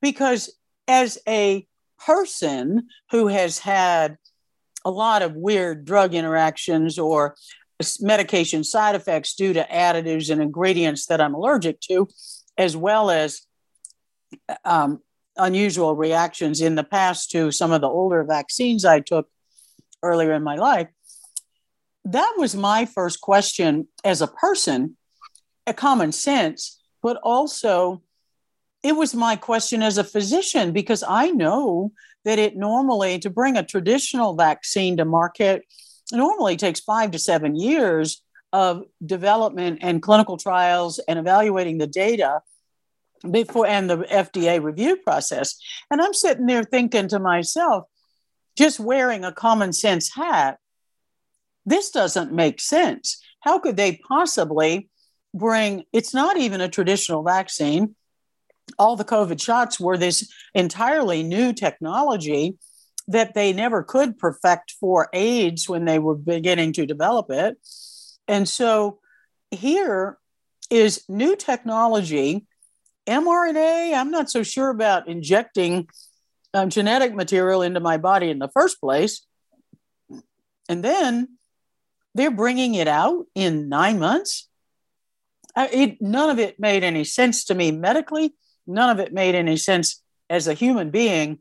because 0.00 0.50
as 0.88 1.18
a 1.28 1.66
person 2.04 2.88
who 3.10 3.26
has 3.26 3.58
had 3.58 4.16
a 4.84 4.90
lot 4.90 5.20
of 5.22 5.34
weird 5.34 5.84
drug 5.84 6.14
interactions 6.14 6.98
or 6.98 7.36
medication 8.00 8.64
side 8.64 8.94
effects 8.94 9.34
due 9.34 9.52
to 9.52 9.66
additives 9.70 10.30
and 10.30 10.40
ingredients 10.40 11.06
that 11.06 11.20
I'm 11.20 11.34
allergic 11.34 11.80
to, 11.82 12.08
as 12.56 12.76
well 12.76 13.10
as 13.10 13.42
um, 14.64 15.00
unusual 15.40 15.96
reactions 15.96 16.60
in 16.60 16.74
the 16.74 16.84
past 16.84 17.30
to 17.32 17.50
some 17.50 17.72
of 17.72 17.80
the 17.80 17.88
older 17.88 18.24
vaccines 18.24 18.84
I 18.84 19.00
took 19.00 19.28
earlier 20.02 20.32
in 20.32 20.42
my 20.42 20.56
life. 20.56 20.88
That 22.04 22.34
was 22.38 22.54
my 22.54 22.86
first 22.86 23.20
question 23.20 23.88
as 24.04 24.22
a 24.22 24.26
person, 24.26 24.96
a 25.66 25.74
common 25.74 26.12
sense, 26.12 26.80
but 27.02 27.18
also 27.22 28.02
it 28.82 28.96
was 28.96 29.14
my 29.14 29.36
question 29.36 29.82
as 29.82 29.98
a 29.98 30.04
physician 30.04 30.72
because 30.72 31.04
I 31.06 31.30
know 31.30 31.92
that 32.24 32.38
it 32.38 32.56
normally 32.56 33.18
to 33.18 33.30
bring 33.30 33.56
a 33.56 33.64
traditional 33.64 34.34
vaccine 34.34 34.96
to 34.96 35.04
market 35.04 35.62
normally 36.12 36.56
takes 36.56 36.80
5 36.80 37.12
to 37.12 37.18
7 37.18 37.56
years 37.56 38.22
of 38.52 38.84
development 39.04 39.78
and 39.82 40.02
clinical 40.02 40.36
trials 40.36 40.98
and 41.06 41.18
evaluating 41.18 41.78
the 41.78 41.86
data 41.86 42.40
before 43.28 43.66
and 43.66 43.90
the 43.90 43.98
FDA 43.98 44.62
review 44.62 44.96
process. 44.96 45.56
And 45.90 46.00
I'm 46.00 46.14
sitting 46.14 46.46
there 46.46 46.64
thinking 46.64 47.08
to 47.08 47.18
myself, 47.18 47.84
just 48.56 48.80
wearing 48.80 49.24
a 49.24 49.32
common 49.32 49.72
sense 49.72 50.14
hat, 50.14 50.58
this 51.66 51.90
doesn't 51.90 52.32
make 52.32 52.60
sense. 52.60 53.22
How 53.40 53.58
could 53.58 53.76
they 53.76 54.00
possibly 54.08 54.88
bring 55.34 55.84
it's 55.92 56.14
not 56.14 56.36
even 56.36 56.60
a 56.60 56.68
traditional 56.68 57.22
vaccine? 57.22 57.94
All 58.78 58.96
the 58.96 59.04
COVID 59.04 59.40
shots 59.40 59.80
were 59.80 59.96
this 59.96 60.32
entirely 60.54 61.22
new 61.22 61.52
technology 61.52 62.56
that 63.08 63.34
they 63.34 63.52
never 63.52 63.82
could 63.82 64.18
perfect 64.18 64.74
for 64.78 65.08
AIDS 65.12 65.68
when 65.68 65.84
they 65.84 65.98
were 65.98 66.14
beginning 66.14 66.72
to 66.74 66.86
develop 66.86 67.30
it. 67.30 67.56
And 68.28 68.48
so 68.48 69.00
here 69.50 70.18
is 70.70 71.04
new 71.08 71.34
technology, 71.34 72.46
mRNA. 73.10 73.94
I'm 73.94 74.10
not 74.10 74.30
so 74.30 74.42
sure 74.42 74.70
about 74.70 75.08
injecting 75.08 75.88
um, 76.54 76.70
genetic 76.70 77.14
material 77.14 77.62
into 77.62 77.80
my 77.80 77.96
body 77.96 78.30
in 78.30 78.38
the 78.38 78.48
first 78.48 78.80
place. 78.80 79.26
And 80.68 80.84
then 80.84 81.36
they're 82.14 82.30
bringing 82.30 82.74
it 82.74 82.88
out 82.88 83.26
in 83.34 83.68
nine 83.68 83.98
months. 83.98 84.48
It, 85.56 86.00
none 86.00 86.30
of 86.30 86.38
it 86.38 86.60
made 86.60 86.84
any 86.84 87.04
sense 87.04 87.44
to 87.46 87.54
me 87.54 87.72
medically. 87.72 88.34
None 88.66 88.90
of 88.90 89.00
it 89.00 89.12
made 89.12 89.34
any 89.34 89.56
sense 89.56 90.02
as 90.28 90.46
a 90.46 90.54
human 90.54 90.90
being, 90.90 91.40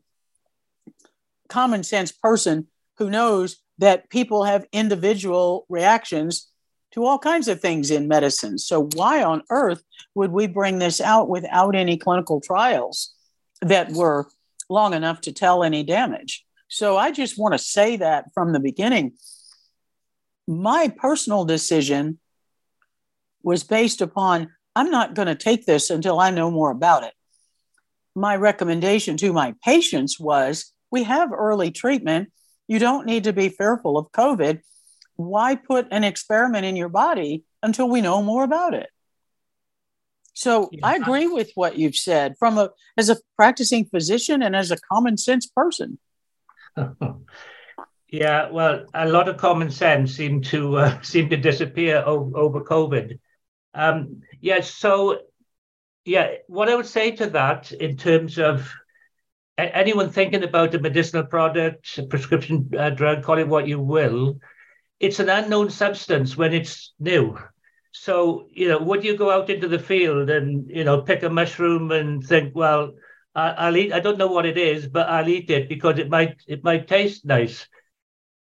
common 1.47 1.83
sense 1.83 2.11
person 2.11 2.67
who 2.97 3.09
knows 3.09 3.57
that 3.77 4.09
people 4.09 4.43
have 4.43 4.65
individual 4.71 5.65
reactions 5.69 6.48
to 6.93 7.05
all 7.05 7.19
kinds 7.19 7.47
of 7.47 7.61
things 7.61 7.91
in 7.91 8.07
medicine. 8.07 8.57
So, 8.57 8.89
why 8.95 9.23
on 9.23 9.43
earth 9.49 9.83
would 10.15 10.31
we 10.31 10.47
bring 10.47 10.79
this 10.79 10.99
out 11.01 11.29
without 11.29 11.75
any 11.75 11.97
clinical 11.97 12.41
trials 12.41 13.13
that 13.61 13.91
were 13.91 14.27
long 14.69 14.93
enough 14.93 15.21
to 15.21 15.31
tell 15.31 15.63
any 15.63 15.83
damage? 15.83 16.45
So, 16.67 16.97
I 16.97 17.11
just 17.11 17.37
want 17.37 17.53
to 17.53 17.59
say 17.59 17.97
that 17.97 18.25
from 18.33 18.53
the 18.53 18.59
beginning 18.59 19.13
my 20.49 20.91
personal 20.97 21.45
decision 21.45 22.17
was 23.43 23.63
based 23.63 24.01
upon 24.01 24.49
I'm 24.75 24.89
not 24.89 25.13
going 25.13 25.27
to 25.27 25.35
take 25.35 25.65
this 25.65 25.89
until 25.89 26.19
I 26.19 26.31
know 26.31 26.49
more 26.49 26.71
about 26.71 27.03
it. 27.03 27.13
My 28.15 28.35
recommendation 28.35 29.15
to 29.17 29.31
my 29.31 29.53
patients 29.63 30.19
was 30.19 30.73
we 30.91 31.03
have 31.03 31.31
early 31.31 31.69
treatment. 31.69 32.31
You 32.67 32.79
don't 32.79 33.05
need 33.05 33.25
to 33.25 33.33
be 33.33 33.49
fearful 33.49 33.97
of 33.97 34.11
COVID. 34.11 34.61
Why 35.19 35.55
put 35.55 35.87
an 35.91 36.05
experiment 36.05 36.65
in 36.65 36.77
your 36.77 36.87
body 36.87 37.43
until 37.61 37.89
we 37.89 37.99
know 37.99 38.23
more 38.23 38.45
about 38.45 38.73
it? 38.73 38.89
So 40.33 40.69
yeah. 40.71 40.79
I 40.87 40.95
agree 40.95 41.27
with 41.27 41.51
what 41.55 41.77
you've 41.77 41.97
said 41.97 42.35
from 42.39 42.57
a 42.57 42.69
as 42.97 43.09
a 43.09 43.17
practicing 43.35 43.83
physician 43.83 44.41
and 44.41 44.55
as 44.55 44.71
a 44.71 44.77
common 44.91 45.17
sense 45.17 45.45
person. 45.45 45.99
Yeah, 48.11 48.49
well, 48.49 48.87
a 48.95 49.07
lot 49.07 49.29
of 49.29 49.37
common 49.37 49.69
sense 49.69 50.15
seemed 50.15 50.45
to 50.45 50.77
uh, 50.77 51.01
seem 51.03 51.29
to 51.29 51.37
disappear 51.37 52.01
over, 52.03 52.35
over 52.35 52.61
COVID. 52.61 53.19
Um, 53.75 54.23
yeah, 54.41 54.61
so 54.61 55.19
yeah, 56.05 56.31
what 56.47 56.69
I 56.69 56.75
would 56.75 56.87
say 56.87 57.11
to 57.17 57.27
that 57.27 57.71
in 57.71 57.97
terms 57.97 58.39
of 58.39 58.73
anyone 59.59 60.09
thinking 60.09 60.43
about 60.43 60.73
a 60.73 60.79
medicinal 60.79 61.23
product, 61.23 61.99
a 61.99 62.03
prescription 62.03 62.71
uh, 62.75 62.89
drug, 62.89 63.21
call 63.21 63.37
it 63.37 63.47
what 63.47 63.67
you 63.67 63.79
will, 63.79 64.39
it's 64.99 65.19
an 65.19 65.29
unknown 65.29 65.69
substance 65.69 66.35
when 66.35 66.53
it's 66.53 66.93
new. 66.99 67.37
So, 67.91 68.47
you 68.51 68.67
know, 68.67 68.79
would 68.79 69.03
you 69.03 69.17
go 69.17 69.31
out 69.31 69.49
into 69.49 69.67
the 69.67 69.79
field 69.79 70.29
and, 70.29 70.69
you 70.69 70.83
know, 70.83 71.01
pick 71.01 71.23
a 71.23 71.29
mushroom 71.29 71.91
and 71.91 72.23
think, 72.23 72.55
well, 72.55 72.93
I, 73.33 73.69
will 73.69 73.77
eat, 73.77 73.93
I 73.93 73.99
don't 73.99 74.17
know 74.17 74.27
what 74.27 74.45
it 74.45 74.57
is, 74.57 74.87
but 74.87 75.07
I'll 75.07 75.27
eat 75.27 75.49
it 75.49 75.69
because 75.69 75.97
it 75.97 76.09
might, 76.09 76.41
it 76.47 76.63
might 76.63 76.87
taste 76.87 77.25
nice. 77.25 77.67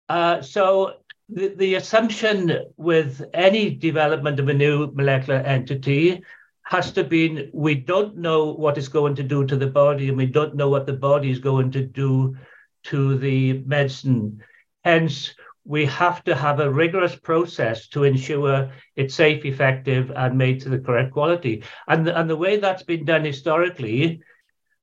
Uh, 0.08 0.42
so 0.42 0.94
the, 1.28 1.48
the 1.48 1.74
assumption 1.76 2.66
with 2.76 3.22
any 3.32 3.70
development 3.70 4.40
of 4.40 4.48
a 4.48 4.54
new 4.54 4.90
molecular 4.92 5.40
entity 5.40 6.22
has 6.64 6.92
to 6.92 7.04
be 7.04 7.48
we 7.54 7.74
don't 7.74 8.16
know 8.16 8.52
what 8.52 8.76
it's 8.76 8.88
going 8.88 9.14
to 9.14 9.22
do 9.22 9.46
to 9.46 9.56
the 9.56 9.66
body 9.66 10.08
and 10.08 10.16
we 10.18 10.26
don't 10.26 10.54
know 10.54 10.68
what 10.68 10.86
the 10.86 10.92
body 10.92 11.30
is 11.30 11.38
going 11.38 11.70
to 11.70 11.82
do 11.82 12.36
to 12.84 13.16
the 13.18 13.54
medicine. 13.64 14.42
Hence, 14.84 15.34
we 15.68 15.84
have 15.84 16.24
to 16.24 16.34
have 16.34 16.60
a 16.60 16.70
rigorous 16.70 17.14
process 17.14 17.88
to 17.88 18.04
ensure 18.04 18.72
it's 18.96 19.14
safe, 19.14 19.44
effective, 19.44 20.10
and 20.16 20.36
made 20.36 20.60
to 20.62 20.70
the 20.70 20.78
correct 20.78 21.12
quality. 21.12 21.62
And, 21.86 22.08
and 22.08 22.28
the 22.28 22.36
way 22.36 22.56
that's 22.56 22.82
been 22.82 23.04
done 23.04 23.24
historically 23.24 24.22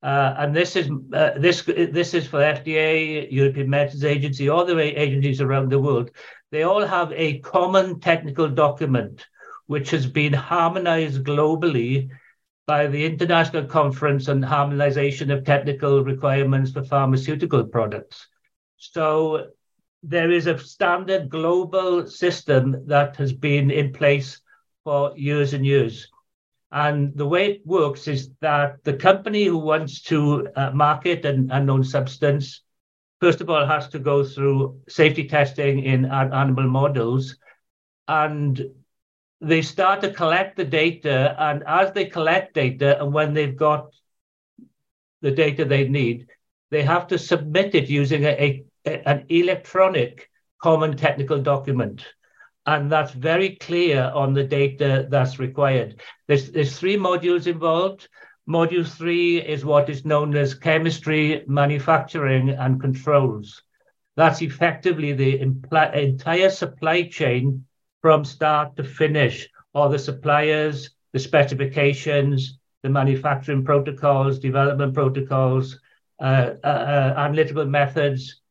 uh, 0.04 0.36
and 0.38 0.56
this 0.56 0.76
is 0.76 0.88
uh, 1.14 1.32
this 1.40 1.64
this 1.64 2.14
is 2.14 2.28
for 2.28 2.38
FDA, 2.40 3.28
European 3.32 3.68
Medicines 3.72 4.04
Agency, 4.04 4.48
other 4.48 4.80
agencies 4.80 5.42
around 5.42 5.72
the 5.72 5.80
world. 5.80 6.12
They 6.52 6.62
all 6.62 6.86
have 6.86 7.12
a 7.14 7.40
common 7.40 8.00
technical 8.00 8.48
document 8.48 9.26
which 9.66 9.90
has 9.90 10.06
been 10.06 10.32
harmonized 10.32 11.24
globally 11.24 12.10
by 12.68 12.86
the 12.86 13.04
International 13.04 13.66
Conference 13.66 14.30
on 14.30 14.44
Harmonization 14.44 15.32
of 15.32 15.44
Technical 15.44 16.04
Requirements 16.04 16.72
for 16.72 16.84
Pharmaceutical 16.84 17.64
Products. 17.64 18.28
So 18.78 19.48
there 20.08 20.32
is 20.32 20.46
a 20.46 20.58
standard 20.58 21.30
global 21.30 22.08
system 22.08 22.86
that 22.88 23.16
has 23.16 23.34
been 23.34 23.72
in 23.72 23.92
place 23.92 24.40
for 24.84 25.14
years 25.18 25.54
and 25.54 25.66
years. 25.66 26.08
And 26.72 27.16
the 27.16 27.26
way 27.26 27.52
it 27.52 27.66
works 27.66 28.08
is 28.08 28.30
that 28.42 28.84
the 28.84 28.94
company 28.94 29.46
who 29.46 29.58
wants 29.58 30.02
to 30.04 30.48
uh, 30.56 30.72
market 30.72 31.26
an 31.26 31.50
unknown 31.52 31.84
substance, 31.84 32.62
first 33.20 33.42
of 33.42 33.50
all, 33.50 33.66
has 33.66 33.88
to 33.90 34.00
go 34.00 34.24
through 34.24 34.80
safety 34.88 35.28
testing 35.28 35.84
in 35.84 36.06
animal 36.06 36.68
models. 36.68 37.38
And 38.08 38.62
they 39.42 39.62
start 39.62 40.02
to 40.02 40.14
collect 40.14 40.58
the 40.58 40.66
data. 40.66 41.36
And 41.40 41.64
as 41.66 41.94
they 41.94 42.06
collect 42.06 42.54
data, 42.54 43.02
and 43.02 43.12
when 43.12 43.34
they've 43.34 43.56
got 43.56 43.90
the 45.22 45.32
data 45.32 45.66
they 45.66 45.88
need, 45.88 46.28
they 46.70 46.84
have 46.84 47.08
to 47.08 47.18
submit 47.18 47.74
it 47.74 47.90
using 47.90 48.26
a, 48.26 48.30
a, 48.30 48.66
an 48.86 49.26
electronic 49.30 50.30
common 50.62 50.96
technical 50.96 51.42
document. 51.42 52.06
And 52.66 52.92
that's 52.92 53.12
very 53.12 53.56
clear 53.58 54.12
on 54.16 54.34
the 54.34 54.44
data 54.44 55.08
that's 55.10 55.40
required. 55.40 56.02
There's, 56.28 56.52
there's 56.52 56.80
three 56.80 56.98
modules 56.98 57.46
involved. 57.48 58.08
Module 58.50 58.88
three 58.88 59.42
is 59.42 59.66
what 59.66 59.90
is 59.90 60.06
known 60.06 60.36
as 60.36 60.54
chemistry, 60.54 61.44
manufacturing, 61.48 62.50
and 62.50 62.82
controls. 62.82 63.62
That's 64.16 64.42
effectively 64.42 65.14
the 65.14 65.40
impl- 65.40 65.94
entire 65.94 66.50
supply 66.50 67.04
chain 67.04 67.66
from 68.02 68.24
start 68.24 68.76
to 68.78 68.84
finish, 68.84 69.48
all 69.74 69.90
the 69.90 70.00
suppliers, 70.00 70.92
the 71.12 71.20
specifications, 71.20 72.58
the 72.84 72.90
manufacturing 72.90 73.64
protocols, 73.64 74.40
development 74.40 74.94
protocols, 74.94 75.80
uh, 76.20 76.52
uh, 76.64 76.68
uh, 76.68 77.14
analytical 77.18 77.66
methods. 77.66 78.42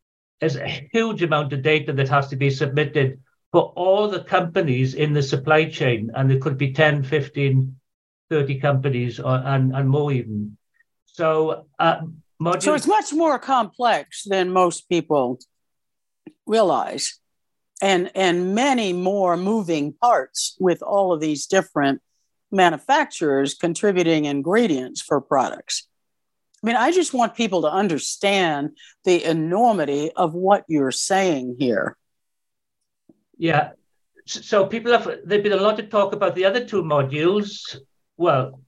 There's 0.41 0.57
a 0.57 0.69
huge 0.93 1.23
amount 1.23 1.53
of 1.53 1.63
data 1.63 1.93
that 1.93 2.09
has 2.09 2.29
to 2.29 2.37
be 2.37 2.51
submitted 2.51 3.21
for 3.53 3.73
all 3.77 4.09
the 4.09 4.25
companies 4.25 4.95
in 4.95 5.13
the 5.13 5.23
supply 5.23 5.67
chain, 5.67 6.11
and 6.15 6.29
there 6.29 6.41
could 6.41 6.59
be 6.59 6.73
10, 6.73 7.05
15, 7.05 7.77
30 8.31 8.61
companies 8.61 9.21
or, 9.21 9.37
and, 9.37 9.75
and 9.75 9.89
more 9.89 10.13
even. 10.13 10.57
So, 11.07 11.67
uh, 11.79 12.01
so 12.59 12.75
it's 12.75 12.87
much 12.87 13.13
more 13.13 13.39
complex 13.39 14.25
than 14.25 14.51
most 14.51 14.89
people 14.89 15.39
realize 16.47 17.21
and 17.81 18.11
and 18.15 18.55
many 18.55 18.93
more 18.93 19.37
moving 19.37 19.93
parts 19.93 20.57
with 20.59 20.83
all 20.83 21.13
of 21.13 21.21
these 21.21 21.47
different 21.47 22.01
manufacturers 22.51 23.55
contributing 23.55 24.25
ingredients 24.25 25.03
for 25.03 25.21
products. 25.21 25.89
I 26.65 26.67
mean, 26.67 26.77
I 26.77 26.93
just 26.93 27.13
want 27.13 27.35
people 27.35 27.63
to 27.63 27.71
understand 27.71 28.71
the 29.05 29.23
enormity 29.23 30.11
of 30.13 30.33
what 30.33 30.65
you're 30.67 30.91
saying 30.91 31.57
here. 31.59 31.99
Yeah. 33.37 33.73
So 34.27 34.65
people 34.65 34.93
have 34.93 35.05
there've 35.27 35.43
been 35.43 35.53
a 35.53 35.57
lot 35.57 35.79
of 35.79 35.91
talk 35.91 36.15
about 36.15 36.35
the 36.35 36.47
other 36.47 36.65
two 36.65 36.83
modules. 36.83 37.77
Well, 38.17 38.61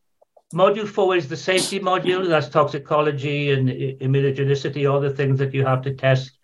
module 0.53 0.87
four 0.87 1.17
is 1.17 1.29
the 1.29 1.39
safety 1.39 1.81
module, 1.81 2.29
that's 2.29 2.51
toxicology 2.51 3.53
and 3.53 3.71
immunogenicity, 3.71 4.91
all 4.91 5.01
the 5.01 5.11
things 5.11 5.39
that 5.39 5.55
you 5.55 5.65
have 5.65 5.81
to 5.83 5.95
test 5.95 6.37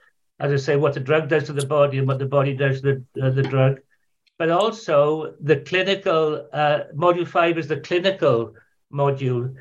as 0.42 0.52
I 0.52 0.56
say, 0.56 0.76
what 0.76 0.94
the 0.94 1.00
drug 1.00 1.28
does 1.28 1.44
to 1.44 1.52
the 1.52 1.64
body 1.64 1.98
and 1.98 2.08
what 2.08 2.18
the 2.18 2.26
body 2.26 2.52
does 2.52 2.80
to 2.80 3.04
the, 3.14 3.26
uh, 3.26 3.30
the 3.30 3.44
drug. 3.44 3.78
But 4.38 4.50
also 4.50 5.34
the 5.40 5.56
clinical, 5.56 6.48
uh, 6.52 6.80
module 6.96 7.28
five 7.28 7.58
is 7.58 7.68
the 7.68 7.80
clinical 7.80 8.54
module. 8.92 9.54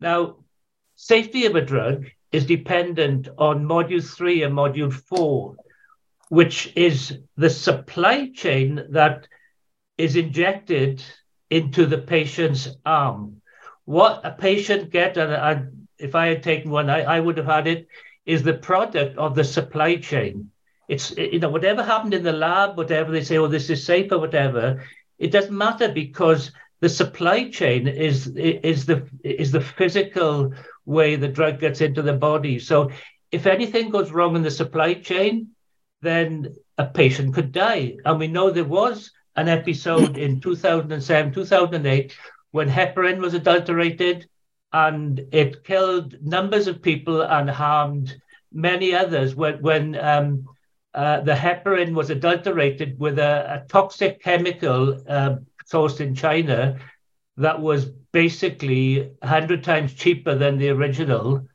Now, 0.00 0.36
safety 0.94 1.46
of 1.46 1.56
a 1.56 1.60
drug 1.60 2.06
is 2.32 2.46
dependent 2.46 3.28
on 3.38 3.64
module 3.64 4.02
three 4.02 4.42
and 4.42 4.54
module 4.54 4.92
four, 4.92 5.56
which 6.28 6.72
is 6.76 7.18
the 7.36 7.50
supply 7.50 8.30
chain 8.34 8.84
that 8.90 9.28
is 9.98 10.16
injected 10.16 11.02
into 11.50 11.86
the 11.86 11.98
patient's 11.98 12.68
arm. 12.86 13.42
What 13.84 14.22
a 14.24 14.30
patient 14.30 14.90
get, 14.90 15.16
and, 15.16 15.86
if 15.98 16.14
I 16.14 16.26
had 16.26 16.42
taken 16.42 16.70
one, 16.70 16.90
I, 16.90 17.02
I 17.02 17.20
would 17.20 17.36
have 17.36 17.46
had 17.46 17.66
it 17.66 17.86
is 18.26 18.42
the 18.42 18.54
product 18.54 19.16
of 19.18 19.34
the 19.34 19.44
supply 19.44 19.96
chain. 19.96 20.50
It's 20.88 21.16
you 21.16 21.38
know 21.38 21.48
whatever 21.48 21.82
happened 21.82 22.14
in 22.14 22.22
the 22.22 22.32
lab, 22.32 22.76
whatever 22.76 23.12
they 23.12 23.22
say, 23.22 23.38
oh 23.38 23.46
this 23.46 23.70
is 23.70 23.84
safe 23.84 24.10
or 24.10 24.18
whatever, 24.18 24.84
it 25.18 25.30
doesn't 25.30 25.56
matter 25.56 25.88
because 25.88 26.50
the 26.80 26.88
supply 26.88 27.48
chain 27.50 27.86
is 27.86 28.26
is 28.36 28.84
the 28.86 29.06
is 29.22 29.52
the 29.52 29.60
physical 29.60 30.52
way 30.84 31.16
the 31.16 31.28
drug 31.28 31.60
gets 31.60 31.80
into 31.80 32.02
the 32.02 32.12
body. 32.12 32.58
So 32.58 32.90
if 33.30 33.46
anything 33.46 33.90
goes 33.90 34.10
wrong 34.10 34.36
in 34.36 34.42
the 34.42 34.50
supply 34.50 34.94
chain, 34.94 35.48
then 36.00 36.54
a 36.78 36.86
patient 36.86 37.34
could 37.34 37.52
die. 37.52 37.96
And 38.04 38.18
we 38.18 38.26
know 38.28 38.50
there 38.50 38.64
was 38.64 39.10
an 39.36 39.48
episode 39.48 40.18
in 40.18 40.40
2007, 40.40 41.32
2008 41.32 42.16
when 42.50 42.68
heparin 42.68 43.18
was 43.18 43.34
adulterated 43.34 44.28
and 44.72 45.20
it 45.32 45.64
killed 45.64 46.14
numbers 46.22 46.66
of 46.66 46.82
people 46.82 47.22
and 47.22 47.48
harmed 47.48 48.14
many 48.52 48.94
others 48.94 49.34
when, 49.34 49.60
when 49.62 49.98
um, 49.98 50.46
uh, 50.94 51.20
the 51.20 51.32
heparin 51.32 51.94
was 51.94 52.10
adulterated 52.10 52.98
with 52.98 53.18
a, 53.18 53.62
a 53.62 53.68
toxic 53.68 54.22
chemical 54.22 55.02
uh, 55.08 55.36
sourced 55.70 56.00
in 56.00 56.14
China 56.14 56.78
that 57.36 57.60
was 57.60 57.86
basically 58.12 59.10
100 59.20 59.64
times 59.64 59.94
cheaper 59.94 60.34
than 60.34 60.58
the 60.58 60.70
original. 60.70 61.46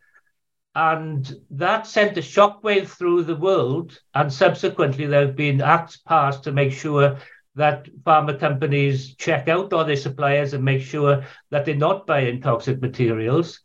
And 0.76 1.32
that 1.52 1.88
sent 1.88 2.18
a 2.18 2.22
shockwave 2.22 2.88
through 2.88 3.24
the 3.24 3.36
world. 3.36 4.00
And 4.14 4.32
subsequently, 4.32 5.06
there 5.06 5.26
have 5.26 5.36
been 5.36 5.62
acts 5.62 5.98
passed 5.98 6.44
to 6.44 6.52
make 6.52 6.74
sure 6.74 7.18
that 7.56 7.90
pharma 8.04 8.40
companies 8.40 9.16
check 9.16 9.48
out 9.48 9.74
all 9.74 9.84
their 9.84 9.96
suppliers 9.96 10.54
and 10.54 10.64
make 10.64 10.84
sure 10.84 11.24
that 11.50 11.66
they're 11.66 11.76
not 11.76 12.06
buying 12.06 12.42
toxic 12.42 12.80
materials. 12.80 13.62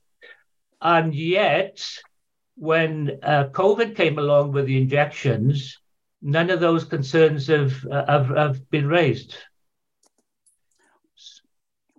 And 0.81 1.14
yet, 1.14 1.87
when 2.57 3.18
uh, 3.22 3.48
COVID 3.53 3.94
came 3.94 4.18
along 4.18 4.53
with 4.53 4.66
the 4.66 4.81
injections, 4.81 5.79
none 6.22 6.48
of 6.48 6.61
those 6.61 6.85
concerns 6.85 7.48
have, 7.48 7.85
uh, 7.87 8.05
have, 8.07 8.29
have 8.29 8.70
been 8.70 8.88
raised. 8.88 9.37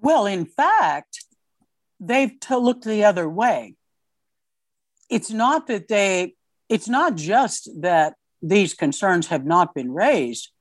Well, 0.03 0.27
in 0.27 0.45
fact, 0.45 1.25
they've 1.99 2.39
to 2.41 2.57
looked 2.57 2.85
the 2.85 3.05
other 3.05 3.27
way. 3.27 3.75
It's 5.09 5.31
not 5.31 5.67
that 5.67 5.87
they, 5.87 6.35
it's 6.69 6.87
not 6.87 7.15
just 7.15 7.69
that 7.81 8.15
these 8.41 8.75
concerns 8.75 9.27
have 9.27 9.45
not 9.45 9.73
been 9.73 9.91
raised 9.91 10.51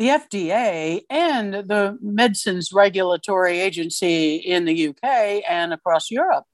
the 0.00 0.08
FDA 0.08 1.02
and 1.10 1.52
the 1.52 1.98
Medicines 2.00 2.72
Regulatory 2.72 3.60
Agency 3.60 4.36
in 4.36 4.64
the 4.64 4.88
UK 4.88 5.42
and 5.46 5.74
across 5.74 6.10
Europe 6.10 6.44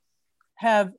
have 0.57 0.91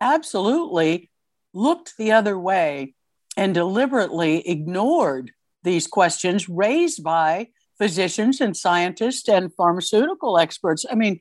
absolutely 0.00 1.10
looked 1.52 1.96
the 1.98 2.12
other 2.12 2.38
way 2.38 2.94
and 3.36 3.52
deliberately 3.52 4.48
ignored 4.48 5.32
these 5.64 5.88
questions 5.88 6.48
raised 6.48 7.02
by 7.02 7.48
physicians 7.78 8.40
and 8.40 8.56
scientists 8.56 9.28
and 9.28 9.54
pharmaceutical 9.54 10.38
experts. 10.38 10.84
I 10.90 10.94
mean, 10.94 11.20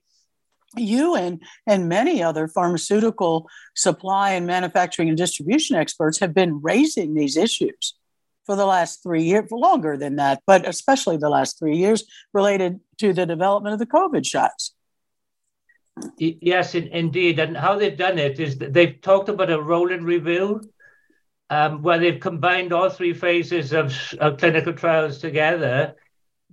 you 0.75 1.15
and, 1.15 1.41
and 1.67 1.87
many 1.89 2.23
other 2.23 2.47
pharmaceutical 2.47 3.47
supply 3.75 4.31
and 4.31 4.47
manufacturing 4.47 5.09
and 5.09 5.17
distribution 5.17 5.75
experts 5.75 6.19
have 6.19 6.33
been 6.33 6.61
raising 6.61 7.13
these 7.13 7.37
issues 7.37 7.95
for 8.45 8.55
the 8.55 8.65
last 8.65 9.01
three 9.03 9.23
years, 9.23 9.49
longer 9.51 9.97
than 9.97 10.17
that, 10.17 10.41
but 10.45 10.67
especially 10.67 11.17
the 11.17 11.29
last 11.29 11.57
three 11.57 11.77
years 11.77 12.03
related 12.33 12.79
to 12.97 13.13
the 13.13 13.25
development 13.25 13.73
of 13.73 13.79
the 13.79 13.85
COVID 13.85 14.25
shots. 14.25 14.73
Yes, 16.17 16.75
indeed. 16.75 17.39
And 17.39 17.55
how 17.55 17.77
they've 17.77 17.95
done 17.95 18.17
it 18.17 18.39
is 18.39 18.57
they've 18.57 18.99
talked 18.99 19.29
about 19.29 19.51
a 19.51 19.61
rolling 19.61 20.03
review 20.03 20.61
um, 21.49 21.83
where 21.83 21.99
they've 21.99 22.19
combined 22.19 22.73
all 22.73 22.89
three 22.89 23.13
phases 23.13 23.73
of, 23.73 23.95
of 24.19 24.37
clinical 24.37 24.73
trials 24.73 25.19
together. 25.19 25.95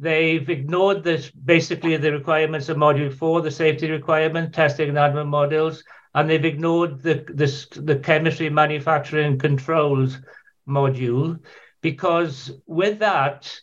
They've 0.01 0.49
ignored 0.49 1.05
this 1.05 1.31
basically 1.31 1.99
the 1.99 2.11
requirements 2.11 2.71
of 2.71 2.79
module 2.79 3.13
four, 3.13 3.43
the 3.43 3.51
safety 3.51 3.91
requirement, 3.91 4.55
testing 4.55 4.89
and 4.89 4.99
animal 4.99 5.27
models, 5.27 5.85
and 6.15 6.29
they've 6.29 6.45
ignored 6.45 7.03
the, 7.03 7.23
the, 7.29 7.81
the 7.83 7.97
chemistry 7.97 8.49
manufacturing 8.49 9.39
controls 9.39 10.17
module 10.67 11.39
because 11.83 12.51
with 12.67 13.01
that, 13.01 13.55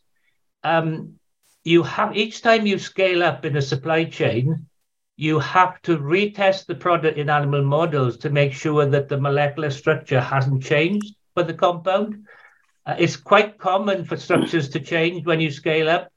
um, 0.63 1.15
you 1.63 1.81
have 1.81 2.15
each 2.15 2.43
time 2.43 2.67
you 2.67 2.77
scale 2.77 3.23
up 3.23 3.43
in 3.43 3.57
a 3.57 3.61
supply 3.61 4.03
chain, 4.05 4.67
you 5.15 5.39
have 5.39 5.81
to 5.81 5.97
retest 5.97 6.67
the 6.67 6.75
product 6.75 7.17
in 7.17 7.31
animal 7.31 7.63
models 7.63 8.17
to 8.17 8.29
make 8.29 8.53
sure 8.53 8.85
that 8.85 9.09
the 9.09 9.19
molecular 9.19 9.71
structure 9.71 10.21
hasn't 10.21 10.63
changed 10.63 11.15
for 11.33 11.41
the 11.41 11.53
compound. 11.53 12.27
Uh, 12.85 12.95
it's 12.99 13.17
quite 13.17 13.57
common 13.57 14.05
for 14.05 14.17
structures 14.17 14.69
to 14.69 14.79
change 14.79 15.25
when 15.25 15.41
you 15.41 15.49
scale 15.49 15.89
up. 15.89 16.11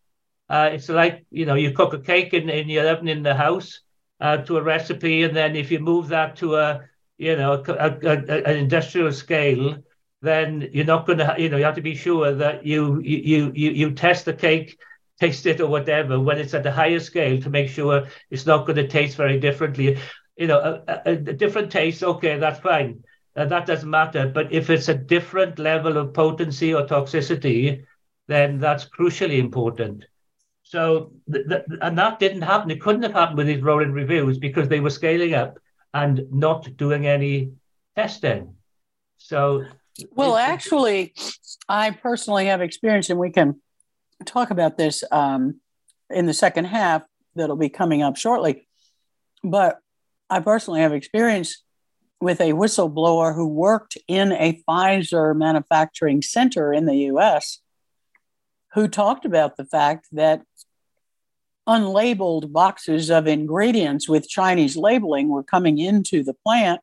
Uh, 0.51 0.71
it's 0.73 0.89
like 0.89 1.25
you 1.31 1.47
know 1.47 1.55
you 1.55 1.71
cook 1.73 1.95
a 1.95 2.01
cake 2.01 2.35
in, 2.35 2.51
in 2.51 2.69
your 2.69 2.89
oven 2.89 3.09
in 3.09 3.23
the 3.23 3.35
house 3.35 3.81
uh, 4.21 4.37
to 4.39 4.59
a 4.59 4.63
recipe, 4.63 5.23
and 5.23 5.35
then 5.37 5.57
if 5.57 5.71
you 5.71 5.79
move 5.79 6.09
that 6.09 6.37
to 6.37 6.57
a 6.57 6.81
you 7.19 7.37
know 7.37 7.63
a, 7.69 7.73
a, 7.73 7.91
a, 8.03 8.43
an 8.45 8.57
industrial 8.57 9.13
scale, 9.13 9.77
then 10.23 10.69
you're 10.73 10.85
not 10.85 11.07
going 11.07 11.19
to, 11.19 11.35
you 11.39 11.49
know, 11.49 11.57
you 11.57 11.65
have 11.65 11.77
to 11.77 11.81
be 11.83 11.95
sure 11.95 12.35
that 12.35 12.67
you 12.67 13.01
you 13.01 13.53
you 13.55 13.71
you 13.71 13.93
test 13.93 14.25
the 14.25 14.35
cake, 14.35 14.79
taste 15.21 15.47
it 15.47 15.61
or 15.61 15.69
whatever 15.69 16.19
when 16.21 16.39
it's 16.39 16.55
at 16.55 16.63
the 16.63 16.73
higher 16.73 17.01
scale 17.01 17.41
to 17.41 17.51
make 17.51 17.69
sure 17.69 18.07
it's 18.31 18.47
not 18.47 18.67
going 18.67 18.77
to 18.77 18.89
taste 18.89 19.17
very 19.17 19.39
differently. 19.39 19.99
You 20.37 20.47
know, 20.47 20.83
a 21.05 21.17
different 21.17 21.71
taste, 21.71 22.03
okay, 22.03 22.39
that's 22.39 22.61
fine. 22.61 23.05
Uh, 23.37 23.45
that 23.47 23.67
doesn't 23.67 23.89
matter. 23.89 24.27
But 24.27 24.53
if 24.53 24.71
it's 24.71 24.89
a 24.89 24.95
different 24.95 25.59
level 25.59 25.99
of 25.99 26.15
potency 26.15 26.75
or 26.75 26.87
toxicity, 26.87 27.85
then 28.27 28.59
that's 28.59 28.87
crucially 28.89 29.39
important. 29.39 30.07
So, 30.71 31.11
th- 31.33 31.49
th- 31.49 31.65
and 31.83 31.99
that 31.99 32.21
didn't 32.21 32.43
happen. 32.43 32.71
It 32.71 32.81
couldn't 32.81 33.03
have 33.03 33.13
happened 33.13 33.39
with 33.39 33.49
these 33.49 33.61
rolling 33.61 33.91
reviews 33.91 34.39
because 34.39 34.69
they 34.69 34.79
were 34.79 34.91
scaling 34.91 35.35
up 35.35 35.59
and 35.93 36.29
not 36.31 36.77
doing 36.77 37.09
any 37.09 37.55
testing. 37.97 38.55
So, 39.19 39.65
well, 40.13 40.37
actually, 40.37 41.13
I 41.69 41.91
personally 41.91 42.47
have 42.47 42.61
experience, 42.61 43.11
and 43.11 43.19
we 43.19 43.31
can 43.31 43.61
talk 44.25 44.53
about 44.53 44.79
this 44.79 45.03
um, 45.11 45.59
in 46.09 46.27
the 46.27 46.35
second 46.35 46.67
half 46.67 47.03
that'll 47.35 47.57
be 47.57 47.69
coming 47.69 48.03
up 48.03 48.17
shortly. 48.17 48.69
But 49.43 49.81
I 50.31 50.39
personally 50.39 50.83
have 50.83 50.93
experience 50.93 51.65
with 52.21 52.41
a 52.41 52.53
whistleblower 52.53 53.35
who 53.35 53.49
worked 53.49 53.99
in 54.07 54.31
a 54.31 54.63
Pfizer 54.69 55.35
manufacturing 55.35 56.23
center 56.23 56.73
in 56.73 56.87
the 56.87 56.95
US 57.13 57.59
who 58.73 58.89
talked 58.89 59.25
about 59.25 59.57
the 59.57 59.65
fact 59.65 60.07
that 60.13 60.43
unlabeled 61.69 62.53
boxes 62.53 63.11
of 63.11 63.27
ingredients 63.27 64.09
with 64.09 64.29
Chinese 64.29 64.77
labeling 64.77 65.29
were 65.29 65.43
coming 65.43 65.79
into 65.79 66.23
the 66.23 66.35
plant. 66.35 66.81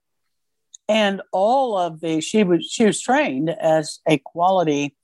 And 0.87 1.21
all 1.33 1.77
of 1.77 1.99
the 1.99 2.21
she 2.21 2.43
was 2.43 2.65
she 2.65 2.85
was 2.85 3.01
trained 3.01 3.49
as 3.49 3.99
a 4.07 4.17
quality 4.17 4.95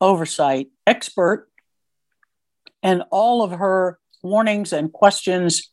oversight 0.00 0.68
expert. 0.86 1.48
And 2.82 3.04
all 3.10 3.42
of 3.42 3.52
her 3.52 3.98
warnings 4.22 4.72
and 4.72 4.92
questions 4.92 5.70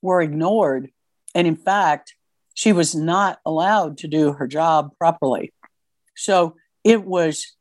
were 0.00 0.22
ignored. 0.22 0.90
And 1.34 1.46
in 1.46 1.56
fact 1.56 2.14
she 2.54 2.72
was 2.72 2.94
not 2.94 3.40
allowed 3.44 3.98
to 3.98 4.08
do 4.08 4.32
her 4.32 4.46
job 4.46 4.96
properly. 4.98 5.52
So 6.14 6.56
it 6.84 7.04
was 7.04 7.56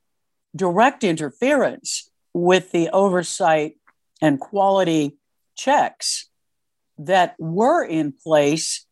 direct 0.56 1.04
interference 1.04 2.11
with 2.34 2.72
the 2.72 2.90
oversight 2.90 3.76
and 4.22 4.40
quality 4.40 5.18
checks 5.56 6.30
that 6.98 7.36
were 7.40 7.84
in 7.84 8.14
place 8.14 8.86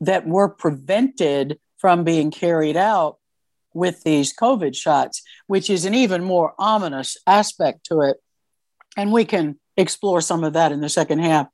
that 0.00 0.26
were 0.26 0.48
prevented 0.48 1.58
from 1.78 2.04
being 2.04 2.30
carried 2.30 2.76
out 2.76 3.18
with 3.72 4.02
these 4.04 4.34
COVID 4.34 4.74
shots, 4.74 5.22
which 5.46 5.68
is 5.68 5.84
an 5.84 5.94
even 5.94 6.24
more 6.24 6.54
ominous 6.58 7.16
aspect 7.26 7.84
to 7.86 8.00
it. 8.00 8.16
And 8.96 9.12
we 9.12 9.24
can 9.24 9.58
explore 9.76 10.20
some 10.20 10.44
of 10.44 10.52
that 10.52 10.72
in 10.72 10.80
the 10.80 10.88
second 10.88 11.18
half. 11.18 11.48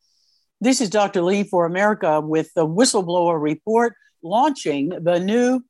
This 0.60 0.80
is 0.80 0.90
Dr. 0.90 1.22
Lee 1.22 1.44
for 1.44 1.64
America 1.64 2.20
with 2.20 2.52
the 2.54 2.66
Whistleblower 2.66 3.40
Report 3.40 3.94
launching 4.22 4.90
the 4.90 5.18
new 5.18 5.64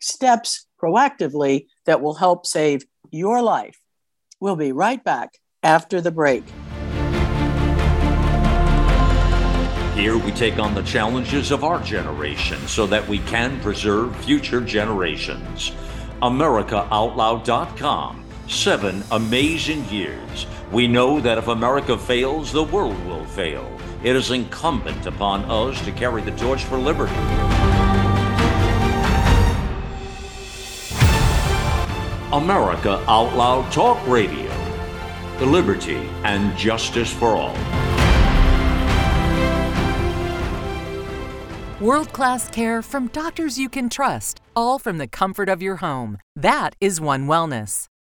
steps 0.00 0.66
proactively 0.80 1.66
that 1.86 2.00
will 2.00 2.14
help 2.14 2.46
save 2.46 2.84
your 3.10 3.42
life. 3.42 3.80
We'll 4.40 4.56
be 4.56 4.72
right 4.72 5.02
back 5.02 5.38
after 5.62 6.00
the 6.00 6.10
break. 6.10 6.44
Here 9.94 10.18
we 10.18 10.30
take 10.32 10.58
on 10.58 10.74
the 10.74 10.82
challenges 10.82 11.50
of 11.50 11.64
our 11.64 11.82
generation 11.82 12.58
so 12.68 12.86
that 12.86 13.08
we 13.08 13.18
can 13.20 13.58
preserve 13.60 14.14
future 14.24 14.60
generations. 14.60 15.72
AmericaOutloud.com. 16.20 18.24
Seven 18.46 19.02
amazing 19.10 19.88
years. 19.88 20.46
We 20.70 20.86
know 20.86 21.18
that 21.20 21.38
if 21.38 21.48
America 21.48 21.96
fails, 21.96 22.52
the 22.52 22.62
world 22.62 23.02
will 23.06 23.24
fail. 23.24 23.66
It 24.02 24.14
is 24.14 24.30
incumbent 24.30 25.06
upon 25.06 25.44
us 25.46 25.82
to 25.84 25.92
carry 25.92 26.22
the 26.22 26.32
torch 26.32 26.64
for 26.64 26.78
liberty. 26.78 27.14
America 32.32 33.02
Out 33.08 33.34
Loud 33.34 33.72
Talk 33.72 34.06
Radio. 34.06 34.50
The 35.38 35.46
liberty 35.46 36.08
and 36.24 36.56
justice 36.56 37.12
for 37.12 37.36
all. 37.36 37.56
World 41.80 42.12
class 42.12 42.48
care 42.48 42.82
from 42.82 43.08
doctors 43.08 43.58
you 43.58 43.68
can 43.68 43.88
trust, 43.88 44.40
all 44.54 44.78
from 44.78 44.98
the 44.98 45.06
comfort 45.06 45.48
of 45.48 45.62
your 45.62 45.76
home. 45.76 46.18
That 46.34 46.74
is 46.80 47.00
One 47.00 47.26
Wellness. 47.26 47.86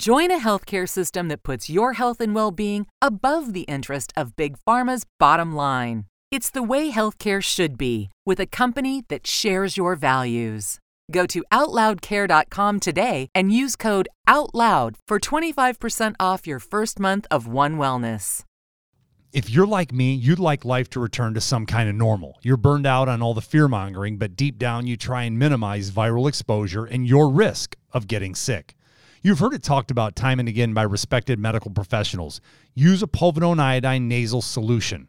Join 0.00 0.30
a 0.30 0.42
healthcare 0.42 0.88
system 0.88 1.28
that 1.28 1.42
puts 1.42 1.68
your 1.68 1.92
health 1.92 2.22
and 2.22 2.34
well 2.34 2.50
being 2.50 2.86
above 3.02 3.52
the 3.52 3.66
interest 3.68 4.14
of 4.16 4.34
Big 4.34 4.56
Pharma's 4.66 5.04
bottom 5.18 5.54
line. 5.54 6.06
It's 6.30 6.48
the 6.48 6.62
way 6.62 6.90
healthcare 6.90 7.42
should 7.42 7.76
be, 7.76 8.08
with 8.24 8.40
a 8.40 8.46
company 8.46 9.02
that 9.10 9.26
shares 9.26 9.76
your 9.76 9.96
values. 9.96 10.78
Go 11.12 11.26
to 11.26 11.44
OutLoudCare.com 11.52 12.80
today 12.80 13.28
and 13.34 13.52
use 13.52 13.76
code 13.76 14.08
OUTLOUD 14.26 14.94
for 15.06 15.18
25% 15.18 16.14
off 16.18 16.46
your 16.46 16.60
first 16.60 16.98
month 16.98 17.26
of 17.30 17.46
One 17.46 17.76
Wellness. 17.76 18.44
If 19.34 19.50
you're 19.50 19.66
like 19.66 19.92
me, 19.92 20.14
you'd 20.14 20.38
like 20.38 20.64
life 20.64 20.88
to 20.90 21.00
return 21.00 21.34
to 21.34 21.42
some 21.42 21.66
kind 21.66 21.90
of 21.90 21.94
normal. 21.94 22.38
You're 22.40 22.56
burned 22.56 22.86
out 22.86 23.10
on 23.10 23.20
all 23.20 23.34
the 23.34 23.42
fear 23.42 23.68
mongering, 23.68 24.16
but 24.16 24.34
deep 24.34 24.56
down 24.56 24.86
you 24.86 24.96
try 24.96 25.24
and 25.24 25.38
minimize 25.38 25.90
viral 25.90 26.26
exposure 26.26 26.86
and 26.86 27.06
your 27.06 27.30
risk 27.30 27.76
of 27.92 28.06
getting 28.06 28.34
sick. 28.34 28.76
You've 29.22 29.40
heard 29.40 29.52
it 29.52 29.62
talked 29.62 29.90
about 29.90 30.16
time 30.16 30.40
and 30.40 30.48
again 30.48 30.72
by 30.72 30.82
respected 30.82 31.38
medical 31.38 31.70
professionals. 31.70 32.40
Use 32.74 33.02
a 33.02 33.06
povidone 33.06 33.60
iodine 33.60 34.08
nasal 34.08 34.40
solution. 34.40 35.08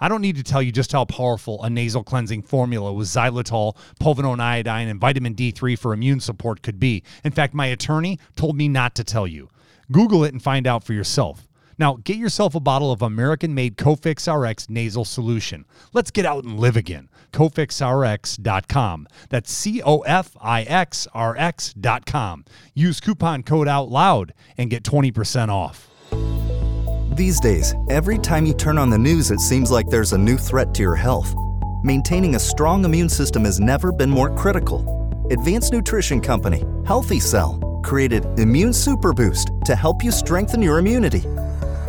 I 0.00 0.08
don't 0.08 0.20
need 0.20 0.34
to 0.34 0.42
tell 0.42 0.60
you 0.60 0.72
just 0.72 0.90
how 0.90 1.04
powerful 1.04 1.62
a 1.62 1.70
nasal 1.70 2.02
cleansing 2.02 2.42
formula 2.42 2.92
with 2.92 3.06
xylitol, 3.06 3.76
povidone 4.00 4.40
iodine, 4.40 4.88
and 4.88 5.00
vitamin 5.00 5.36
D3 5.36 5.78
for 5.78 5.92
immune 5.92 6.18
support 6.18 6.60
could 6.60 6.80
be. 6.80 7.04
In 7.22 7.30
fact, 7.30 7.54
my 7.54 7.66
attorney 7.66 8.18
told 8.34 8.56
me 8.56 8.66
not 8.66 8.96
to 8.96 9.04
tell 9.04 9.28
you. 9.28 9.48
Google 9.92 10.24
it 10.24 10.32
and 10.32 10.42
find 10.42 10.66
out 10.66 10.82
for 10.82 10.92
yourself. 10.92 11.46
Now, 11.78 11.98
get 12.04 12.16
yourself 12.16 12.54
a 12.54 12.60
bottle 12.60 12.90
of 12.90 13.02
American 13.02 13.54
made 13.54 13.76
Cofix 13.76 14.26
RX 14.32 14.70
nasal 14.70 15.04
solution. 15.04 15.66
Let's 15.92 16.10
get 16.10 16.24
out 16.24 16.44
and 16.44 16.58
live 16.58 16.76
again. 16.76 17.08
CofixRx.com. 17.32 19.08
That's 19.28 19.52
C 19.52 19.82
O 19.82 20.00
F 20.00 20.36
I 20.40 20.62
X 20.62 21.06
R 21.12 21.36
X.com. 21.36 22.44
Use 22.74 23.00
coupon 23.00 23.42
code 23.42 23.68
OUT 23.68 23.90
LOUD 23.90 24.32
and 24.56 24.70
get 24.70 24.82
20% 24.82 25.48
off. 25.48 25.90
These 27.16 27.40
days, 27.40 27.74
every 27.88 28.18
time 28.18 28.44
you 28.44 28.54
turn 28.54 28.78
on 28.78 28.90
the 28.90 28.98
news, 28.98 29.30
it 29.30 29.40
seems 29.40 29.70
like 29.70 29.86
there's 29.88 30.12
a 30.12 30.18
new 30.18 30.36
threat 30.36 30.74
to 30.74 30.82
your 30.82 30.96
health. 30.96 31.34
Maintaining 31.82 32.34
a 32.34 32.38
strong 32.38 32.84
immune 32.84 33.08
system 33.08 33.44
has 33.44 33.60
never 33.60 33.92
been 33.92 34.10
more 34.10 34.34
critical. 34.34 34.84
Advanced 35.30 35.72
Nutrition 35.72 36.20
Company, 36.20 36.62
Healthy 36.86 37.20
Cell, 37.20 37.80
created 37.82 38.24
Immune 38.38 38.72
Super 38.72 39.12
Boost 39.12 39.50
to 39.64 39.74
help 39.74 40.02
you 40.04 40.10
strengthen 40.10 40.60
your 40.60 40.78
immunity. 40.78 41.24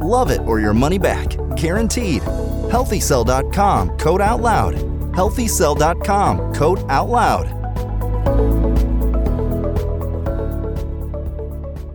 Love 0.00 0.30
it 0.30 0.40
or 0.46 0.60
your 0.60 0.74
money 0.74 0.98
back. 0.98 1.28
Guaranteed. 1.56 2.22
Healthycell.com 2.70 3.96
code 3.98 4.20
OUTLOUD. 4.20 4.74
Healthycell.com 5.12 6.54
code 6.54 6.84
out 6.88 7.08
loud. 7.08 7.60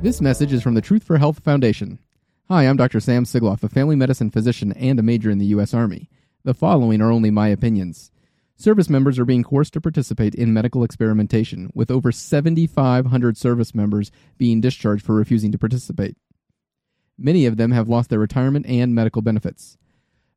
This 0.02 0.22
message 0.22 0.54
is 0.54 0.62
from 0.62 0.76
the 0.76 0.82
Truth 0.82 1.04
for 1.04 1.18
Health 1.18 1.40
Foundation. 1.40 1.98
Hi, 2.48 2.68
I'm 2.68 2.78
Dr. 2.78 3.00
Sam 3.00 3.26
Sigoloff, 3.26 3.64
a 3.64 3.70
family 3.70 3.96
medicine 3.96 4.30
physician 4.30 4.72
and 4.74 5.00
a 5.00 5.02
major 5.02 5.32
in 5.32 5.40
the 5.40 5.48
U.S. 5.48 5.74
Army. 5.74 6.12
The 6.44 6.54
following 6.54 7.02
are 7.02 7.10
only 7.10 7.32
my 7.32 7.48
opinions. 7.48 8.12
Service 8.56 8.88
members 8.88 9.18
are 9.18 9.26
being 9.26 9.44
forced 9.44 9.74
to 9.74 9.82
participate 9.82 10.36
in 10.36 10.54
medical 10.54 10.84
experimentation, 10.84 11.72
with 11.74 11.90
over 11.90 12.12
7,500 12.12 13.36
service 13.36 13.74
members 13.74 14.12
being 14.38 14.62
discharged 14.62 15.04
for 15.04 15.16
refusing 15.16 15.52
to 15.52 15.58
participate. 15.58 16.16
Many 17.18 17.46
of 17.46 17.58
them 17.58 17.72
have 17.72 17.90
lost 17.90 18.10
their 18.10 18.20
retirement 18.20 18.66
and 18.66 18.94
medical 18.94 19.22
benefits. 19.22 19.78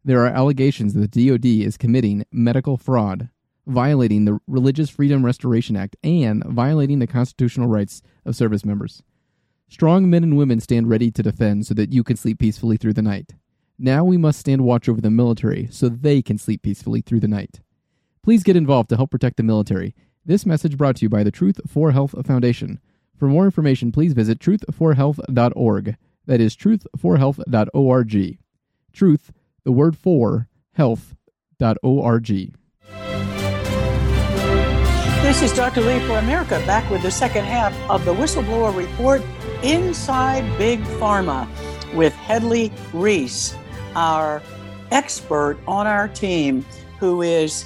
There 0.04 0.24
are 0.24 0.28
allegations 0.28 0.94
that 0.94 1.12
the 1.12 1.28
DoD 1.28 1.44
is 1.44 1.76
committing 1.76 2.24
medical 2.30 2.76
fraud, 2.76 3.30
violating 3.66 4.24
the 4.24 4.38
Religious 4.46 4.88
Freedom 4.88 5.24
Restoration 5.24 5.76
Act, 5.76 5.96
and 6.02 6.44
violating 6.44 7.00
the 7.00 7.06
constitutional 7.06 7.68
rights 7.68 8.00
of 8.24 8.36
service 8.36 8.64
members. 8.64 9.02
Strong 9.68 10.08
men 10.08 10.22
and 10.22 10.36
women 10.36 10.60
stand 10.60 10.88
ready 10.88 11.10
to 11.10 11.22
defend 11.22 11.66
so 11.66 11.74
that 11.74 11.92
you 11.92 12.02
can 12.02 12.16
sleep 12.16 12.38
peacefully 12.38 12.76
through 12.76 12.94
the 12.94 13.02
night. 13.02 13.34
Now 13.78 14.02
we 14.02 14.16
must 14.16 14.40
stand 14.40 14.62
watch 14.62 14.88
over 14.88 15.00
the 15.00 15.10
military 15.10 15.68
so 15.70 15.88
they 15.88 16.22
can 16.22 16.38
sleep 16.38 16.62
peacefully 16.62 17.00
through 17.00 17.20
the 17.20 17.28
night. 17.28 17.60
Please 18.22 18.42
get 18.42 18.56
involved 18.56 18.88
to 18.88 18.96
help 18.96 19.10
protect 19.10 19.36
the 19.36 19.42
military. 19.42 19.94
This 20.24 20.46
message 20.46 20.76
brought 20.76 20.96
to 20.96 21.04
you 21.04 21.08
by 21.08 21.22
the 21.22 21.30
Truth 21.30 21.60
for 21.66 21.92
Health 21.92 22.14
Foundation. 22.26 22.80
For 23.16 23.28
more 23.28 23.44
information, 23.44 23.92
please 23.92 24.14
visit 24.14 24.38
truthforhealth.org. 24.38 25.96
That 26.28 26.42
is 26.42 26.54
truthforhealth.org. 26.54 28.38
Truth, 28.92 29.32
the 29.64 29.72
word 29.72 29.96
for, 29.96 30.48
health.org. 30.74 32.26
This 35.22 35.42
is 35.42 35.54
Dr. 35.54 35.80
Lee 35.80 35.98
for 36.00 36.18
America, 36.18 36.62
back 36.66 36.88
with 36.90 37.00
the 37.00 37.10
second 37.10 37.46
half 37.46 37.74
of 37.88 38.04
the 38.04 38.12
Whistleblower 38.12 38.76
Report 38.76 39.22
Inside 39.62 40.44
Big 40.58 40.80
Pharma 41.00 41.48
with 41.94 42.14
Hedley 42.14 42.70
Rees, 42.92 43.56
our 43.94 44.42
expert 44.90 45.58
on 45.66 45.86
our 45.86 46.08
team, 46.08 46.62
who 46.98 47.22
is 47.22 47.64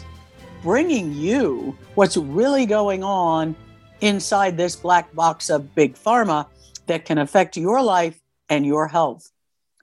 bringing 0.62 1.12
you 1.12 1.76
what's 1.96 2.16
really 2.16 2.64
going 2.64 3.02
on 3.02 3.56
inside 4.02 4.56
this 4.56 4.76
black 4.76 5.12
box 5.16 5.50
of 5.50 5.74
big 5.74 5.96
pharma 5.96 6.46
that 6.86 7.04
can 7.04 7.18
affect 7.18 7.56
your 7.56 7.82
life 7.82 8.21
and 8.52 8.66
your 8.66 8.86
health. 8.86 9.30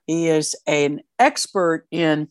He 0.06 0.28
is 0.28 0.56
an 0.68 1.02
expert 1.18 1.88
in 1.90 2.28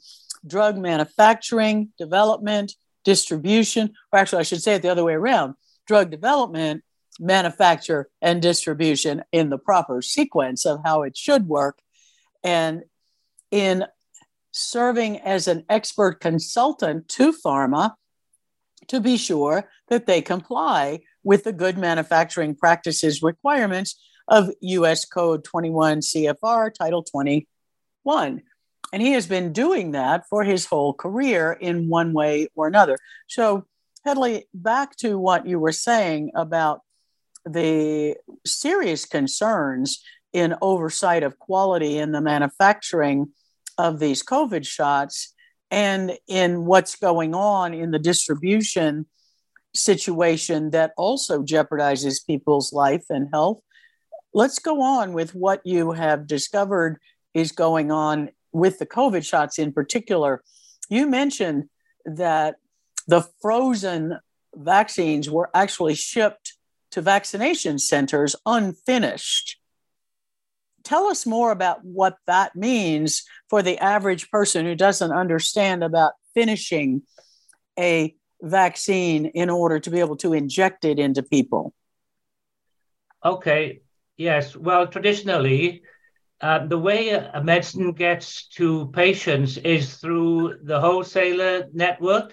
drug 0.46 0.78
manufacturing, 0.78 1.88
development, 1.98 2.76
distribution, 3.04 3.94
or 4.12 4.20
actually, 4.20 4.38
I 4.38 4.44
should 4.44 4.62
say 4.62 4.74
it 4.74 4.82
the 4.82 4.88
other 4.88 5.02
way 5.02 5.14
around 5.14 5.54
drug 5.88 6.12
development, 6.12 6.84
manufacture, 7.18 8.08
and 8.22 8.40
distribution 8.40 9.24
in 9.32 9.50
the 9.50 9.58
proper 9.58 10.00
sequence 10.00 10.64
of 10.64 10.78
how 10.84 11.02
it 11.02 11.16
should 11.16 11.48
work. 11.48 11.80
And 12.44 12.84
in 13.50 13.84
serving 14.52 15.18
as 15.18 15.48
an 15.48 15.64
expert 15.68 16.20
consultant 16.20 17.08
to 17.08 17.32
pharma, 17.32 17.94
to 18.86 19.00
be 19.00 19.16
sure 19.16 19.68
that 19.88 20.06
they 20.06 20.22
comply 20.22 21.00
with 21.24 21.42
the 21.42 21.52
good 21.52 21.76
manufacturing 21.76 22.54
practices 22.54 23.24
requirements 23.24 23.98
of 24.28 24.50
US 24.60 25.04
Code 25.04 25.42
21 25.44 26.00
CFR 26.00 26.72
Title 26.72 27.02
21. 27.02 28.42
And 28.92 29.02
he 29.02 29.12
has 29.12 29.26
been 29.26 29.52
doing 29.52 29.92
that 29.92 30.28
for 30.28 30.44
his 30.44 30.66
whole 30.66 30.94
career 30.94 31.52
in 31.52 31.88
one 31.88 32.12
way 32.12 32.48
or 32.54 32.66
another. 32.66 32.96
So, 33.26 33.66
Hedley, 34.04 34.46
back 34.54 34.96
to 34.96 35.18
what 35.18 35.46
you 35.46 35.58
were 35.58 35.72
saying 35.72 36.30
about 36.34 36.80
the 37.44 38.16
serious 38.46 39.04
concerns 39.04 40.02
in 40.32 40.54
oversight 40.62 41.22
of 41.22 41.38
quality 41.38 41.98
in 41.98 42.12
the 42.12 42.20
manufacturing 42.20 43.32
of 43.76 43.98
these 43.98 44.22
COVID 44.22 44.66
shots 44.66 45.34
and 45.70 46.18
in 46.26 46.64
what's 46.64 46.96
going 46.96 47.34
on 47.34 47.74
in 47.74 47.90
the 47.90 47.98
distribution 47.98 49.06
situation 49.74 50.70
that 50.70 50.92
also 50.96 51.42
jeopardizes 51.42 52.26
people's 52.26 52.72
life 52.72 53.04
and 53.10 53.28
health. 53.32 53.60
Let's 54.32 54.58
go 54.58 54.82
on 54.82 55.12
with 55.12 55.34
what 55.34 55.60
you 55.64 55.92
have 55.92 56.26
discovered 56.26 56.98
is 57.34 57.52
going 57.52 57.90
on 57.90 58.30
with 58.52 58.78
the 58.78 58.86
COVID 58.86 59.26
shots 59.26 59.58
in 59.58 59.72
particular. 59.72 60.42
You 60.88 61.06
mentioned 61.06 61.68
that 62.04 62.56
the 63.06 63.26
frozen 63.40 64.18
vaccines 64.54 65.30
were 65.30 65.50
actually 65.54 65.94
shipped 65.94 66.54
to 66.90 67.02
vaccination 67.02 67.78
centers 67.78 68.34
unfinished 68.46 69.58
tell 70.88 71.06
us 71.06 71.26
more 71.26 71.50
about 71.50 71.84
what 71.84 72.16
that 72.26 72.56
means 72.56 73.24
for 73.50 73.62
the 73.62 73.78
average 73.78 74.30
person 74.30 74.64
who 74.64 74.74
doesn't 74.74 75.12
understand 75.12 75.84
about 75.84 76.14
finishing 76.34 77.02
a 77.78 78.14
vaccine 78.40 79.26
in 79.26 79.50
order 79.50 79.78
to 79.78 79.90
be 79.90 80.00
able 80.00 80.16
to 80.16 80.32
inject 80.32 80.84
it 80.86 80.98
into 80.98 81.22
people. 81.22 81.74
Okay, 83.22 83.82
yes. 84.18 84.56
Well, 84.56 84.88
traditionally, 84.88 85.82
uh, 86.40 86.66
the 86.66 86.78
way 86.78 87.10
a 87.10 87.42
medicine 87.42 87.92
gets 87.92 88.48
to 88.56 88.88
patients 88.92 89.58
is 89.58 89.96
through 89.96 90.58
the 90.64 90.80
wholesaler 90.80 91.66
network. 91.72 92.32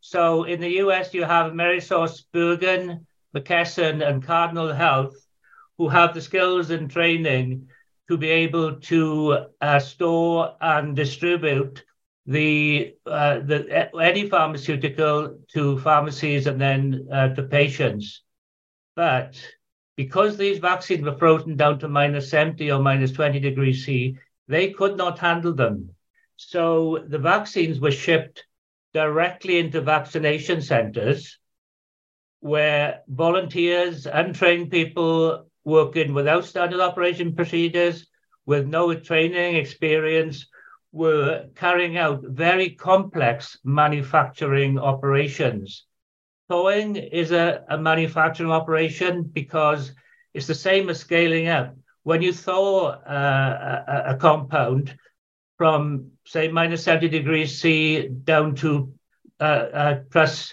So 0.00 0.44
in 0.44 0.60
the 0.60 0.70
US, 0.84 1.14
you 1.14 1.24
have 1.24 1.52
AmerisourceBergen, 1.52 3.06
McKesson, 3.36 4.06
and 4.06 4.24
Cardinal 4.24 4.72
Health, 4.72 5.14
who 5.78 5.88
have 5.88 6.14
the 6.14 6.20
skills 6.20 6.70
and 6.70 6.90
training 6.90 7.68
to 8.08 8.18
be 8.18 8.28
able 8.28 8.76
to 8.80 9.46
uh, 9.60 9.78
store 9.80 10.56
and 10.60 10.96
distribute 10.96 11.84
the 12.26 12.94
uh, 13.06 13.40
the 13.40 13.90
any 14.00 14.28
pharmaceutical 14.28 15.38
to 15.54 15.78
pharmacies 15.78 16.46
and 16.46 16.60
then 16.60 17.08
uh, 17.12 17.28
to 17.34 17.42
patients. 17.42 18.22
But 18.96 19.40
because 19.96 20.36
these 20.36 20.58
vaccines 20.58 21.04
were 21.04 21.16
frozen 21.16 21.56
down 21.56 21.78
to 21.78 21.88
minus 21.88 22.30
70 22.30 22.70
or 22.70 22.80
minus 22.80 23.12
20 23.12 23.40
degrees 23.40 23.84
C, 23.84 24.16
they 24.48 24.70
could 24.70 24.96
not 24.96 25.18
handle 25.18 25.54
them. 25.54 25.90
So 26.36 27.04
the 27.06 27.18
vaccines 27.18 27.80
were 27.80 27.90
shipped 27.90 28.44
directly 28.92 29.58
into 29.58 29.80
vaccination 29.80 30.60
centers 30.62 31.38
where 32.40 33.02
volunteers, 33.08 34.06
untrained 34.06 34.70
people 34.70 35.46
working 35.64 36.12
without 36.12 36.44
standard 36.44 36.80
operation 36.80 37.34
procedures, 37.36 38.08
with 38.46 38.66
no 38.66 38.92
training 38.94 39.54
experience, 39.54 40.46
were 40.90 41.46
carrying 41.54 41.96
out 41.96 42.22
very 42.24 42.70
complex 42.70 43.56
manufacturing 43.64 44.78
operations. 44.78 45.86
Thawing 46.52 46.96
is 46.96 47.32
a, 47.32 47.64
a 47.70 47.78
manufacturing 47.78 48.52
operation 48.52 49.22
because 49.22 49.92
it's 50.34 50.46
the 50.46 50.54
same 50.54 50.90
as 50.90 51.00
scaling 51.00 51.48
up. 51.48 51.74
When 52.02 52.20
you 52.20 52.34
thaw 52.34 52.88
uh, 52.88 53.82
a, 53.88 54.10
a, 54.12 54.16
compound 54.16 54.94
from, 55.56 56.10
say, 56.26 56.48
minus 56.48 56.84
70 56.84 57.08
degrees 57.08 57.58
C 57.58 58.06
down 58.06 58.54
to 58.56 58.92
uh, 59.40 59.44
uh, 59.44 60.00
plus 60.10 60.52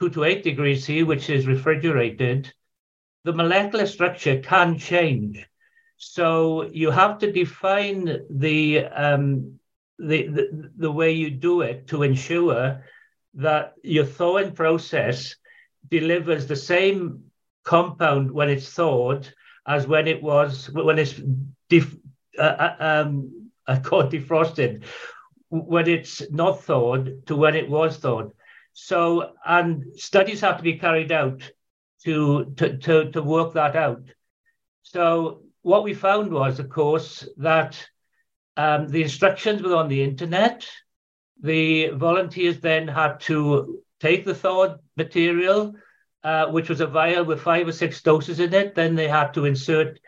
2 0.00 0.10
to 0.10 0.24
8 0.24 0.42
degrees 0.42 0.84
C, 0.84 1.04
which 1.04 1.30
is 1.30 1.46
refrigerated, 1.46 2.52
the 3.22 3.32
molecular 3.32 3.86
structure 3.86 4.40
can 4.40 4.76
change. 4.76 5.46
So 5.96 6.64
you 6.72 6.90
have 6.90 7.18
to 7.18 7.30
define 7.30 8.18
the, 8.28 8.86
um, 8.86 9.60
the, 10.00 10.26
the, 10.26 10.72
the 10.76 10.90
way 10.90 11.12
you 11.12 11.30
do 11.30 11.60
it 11.60 11.86
to 11.86 12.02
ensure 12.02 12.82
that 13.36 13.74
your 13.82 14.04
thawing 14.04 14.52
process 14.52 15.36
delivers 15.88 16.46
the 16.46 16.56
same 16.56 17.24
compound 17.64 18.30
when 18.30 18.48
it's 18.48 18.68
thawed 18.72 19.32
as 19.66 19.86
when 19.86 20.06
it 20.06 20.22
was 20.22 20.70
when 20.70 20.98
it's 20.98 21.20
def, 21.68 21.94
uh, 22.38 22.42
uh 22.42 22.76
um, 22.80 23.50
defrosted 23.68 24.84
when 25.48 25.88
it's 25.88 26.22
not 26.30 26.62
thawed 26.62 27.26
to 27.26 27.36
when 27.36 27.54
it 27.54 27.68
was 27.68 27.98
thawed. 27.98 28.32
So, 28.72 29.32
and 29.44 29.84
studies 29.96 30.40
have 30.40 30.58
to 30.58 30.62
be 30.62 30.78
carried 30.78 31.10
out 31.10 31.50
to, 32.04 32.52
to, 32.56 32.76
to, 32.76 33.10
to 33.12 33.22
work 33.22 33.54
that 33.54 33.74
out. 33.74 34.02
So, 34.82 35.42
what 35.62 35.82
we 35.82 35.94
found 35.94 36.32
was, 36.32 36.58
of 36.58 36.68
course, 36.68 37.26
that 37.38 37.88
um, 38.56 38.88
the 38.88 39.02
instructions 39.02 39.62
were 39.62 39.74
on 39.74 39.88
the 39.88 40.02
internet. 40.02 40.68
The 41.42 41.88
volunteers 41.90 42.60
then 42.60 42.88
had 42.88 43.20
to 43.20 43.82
take 44.00 44.24
the 44.24 44.34
thawed 44.34 44.80
material, 44.96 45.74
uh, 46.24 46.46
which 46.46 46.68
was 46.68 46.80
a 46.80 46.86
vial 46.86 47.24
with 47.24 47.42
five 47.42 47.68
or 47.68 47.72
six 47.72 48.02
doses 48.02 48.40
in 48.40 48.54
it. 48.54 48.74
Then 48.74 48.94
they 48.94 49.08
had 49.08 49.34
to 49.34 49.44
insert 49.44 50.00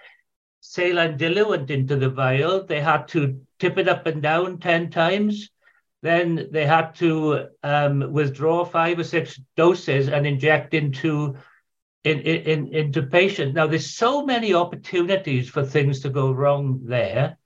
saline 0.60 1.16
diluent 1.16 1.70
into 1.70 1.96
the 1.96 2.10
vial. 2.10 2.64
They 2.64 2.80
had 2.80 3.08
to 3.08 3.40
tip 3.58 3.78
it 3.78 3.88
up 3.88 4.06
and 4.06 4.22
down 4.22 4.58
10 4.58 4.90
times. 4.90 5.50
Then 6.02 6.48
they 6.50 6.66
had 6.66 6.94
to 6.96 7.48
um, 7.62 8.12
withdraw 8.12 8.64
five 8.64 8.98
or 8.98 9.04
six 9.04 9.40
doses 9.56 10.08
and 10.08 10.26
inject 10.26 10.74
into 10.74 11.36
in, 12.04 12.20
in, 12.20 12.74
into 12.74 13.02
patients. 13.02 13.54
Now, 13.54 13.66
there's 13.66 13.90
so 13.90 14.24
many 14.24 14.54
opportunities 14.54 15.48
for 15.48 15.64
things 15.64 16.00
to 16.00 16.10
go 16.10 16.30
wrong 16.30 16.80
there 16.84 17.36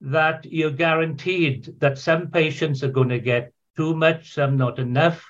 that 0.00 0.46
you're 0.46 0.70
guaranteed 0.70 1.74
that 1.80 1.98
some 1.98 2.28
patients 2.28 2.82
are 2.82 2.90
going 2.90 3.10
to 3.10 3.18
get 3.18 3.52
too 3.76 3.94
much, 3.94 4.32
some 4.34 4.56
not 4.56 4.78
enough. 4.78 5.24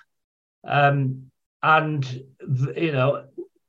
Um, 0.64 1.30
and, 1.62 2.04
you 2.76 2.92
know, 2.92 3.24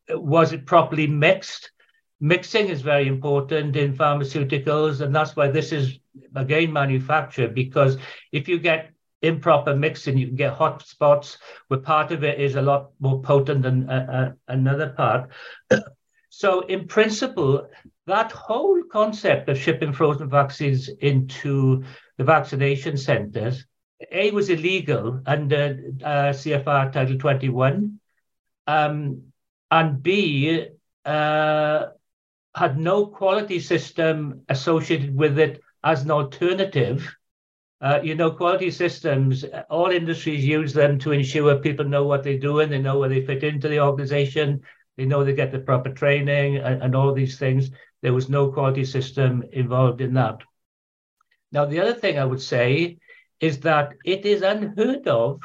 was 0.09 0.53
it 0.53 0.65
properly 0.65 1.07
mixed? 1.07 1.71
Mixing 2.19 2.67
is 2.67 2.81
very 2.81 3.07
important 3.07 3.75
in 3.75 3.95
pharmaceuticals, 3.95 5.01
and 5.01 5.15
that's 5.15 5.35
why 5.35 5.47
this 5.49 5.71
is 5.71 5.99
again 6.35 6.71
manufactured. 6.71 7.55
Because 7.55 7.97
if 8.31 8.47
you 8.47 8.59
get 8.59 8.91
improper 9.21 9.75
mixing, 9.75 10.17
you 10.17 10.27
can 10.27 10.35
get 10.35 10.53
hot 10.53 10.85
spots 10.85 11.37
where 11.67 11.79
part 11.79 12.11
of 12.11 12.23
it 12.23 12.39
is 12.39 12.55
a 12.55 12.61
lot 12.61 12.91
more 12.99 13.21
potent 13.21 13.63
than 13.63 13.89
uh, 13.89 14.05
uh, 14.11 14.31
another 14.47 14.89
part. 14.89 15.29
so, 16.29 16.61
in 16.61 16.87
principle, 16.87 17.67
that 18.11 18.33
whole 18.33 18.83
concept 18.91 19.47
of 19.47 19.57
shipping 19.57 19.93
frozen 19.93 20.29
vaccines 20.29 20.89
into 20.99 21.81
the 22.17 22.25
vaccination 22.25 22.97
centres, 22.97 23.65
A, 24.11 24.31
was 24.31 24.49
illegal 24.49 25.21
under 25.25 25.79
uh, 26.03 26.33
CFR 26.33 26.91
Title 26.91 27.17
21, 27.17 27.99
um, 28.67 29.21
and 29.71 30.03
B, 30.03 30.67
uh, 31.05 31.85
had 32.53 32.77
no 32.77 33.05
quality 33.05 33.61
system 33.61 34.41
associated 34.49 35.15
with 35.15 35.39
it 35.39 35.61
as 35.81 36.03
an 36.03 36.11
alternative. 36.11 37.15
Uh, 37.79 38.01
you 38.03 38.13
know, 38.13 38.31
quality 38.31 38.71
systems, 38.71 39.45
all 39.69 39.89
industries 39.89 40.43
use 40.43 40.73
them 40.73 40.99
to 40.99 41.13
ensure 41.13 41.55
people 41.59 41.85
know 41.85 42.03
what 42.03 42.23
they're 42.23 42.37
doing, 42.37 42.69
they 42.69 42.77
know 42.77 42.99
where 42.99 43.09
they 43.09 43.25
fit 43.25 43.41
into 43.45 43.69
the 43.69 43.79
organization, 43.79 44.61
they 44.97 45.05
know 45.05 45.23
they 45.23 45.33
get 45.33 45.53
the 45.53 45.59
proper 45.59 45.93
training 45.93 46.57
and, 46.57 46.83
and 46.83 46.93
all 46.93 47.13
these 47.13 47.39
things. 47.39 47.71
There 48.01 48.13
was 48.13 48.29
no 48.29 48.51
quality 48.51 48.85
system 48.85 49.43
involved 49.51 50.01
in 50.01 50.13
that. 50.15 50.39
Now, 51.51 51.65
the 51.65 51.79
other 51.79 51.93
thing 51.93 52.17
I 52.17 52.25
would 52.25 52.41
say 52.41 52.97
is 53.39 53.59
that 53.61 53.93
it 54.05 54.25
is 54.25 54.41
unheard 54.41 55.07
of 55.07 55.41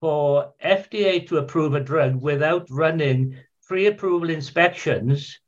for 0.00 0.52
FDA 0.62 1.26
to 1.28 1.38
approve 1.38 1.74
a 1.74 1.80
drug 1.80 2.20
without 2.20 2.68
running 2.70 3.36
pre 3.66 3.86
approval 3.86 4.30
inspections 4.30 5.38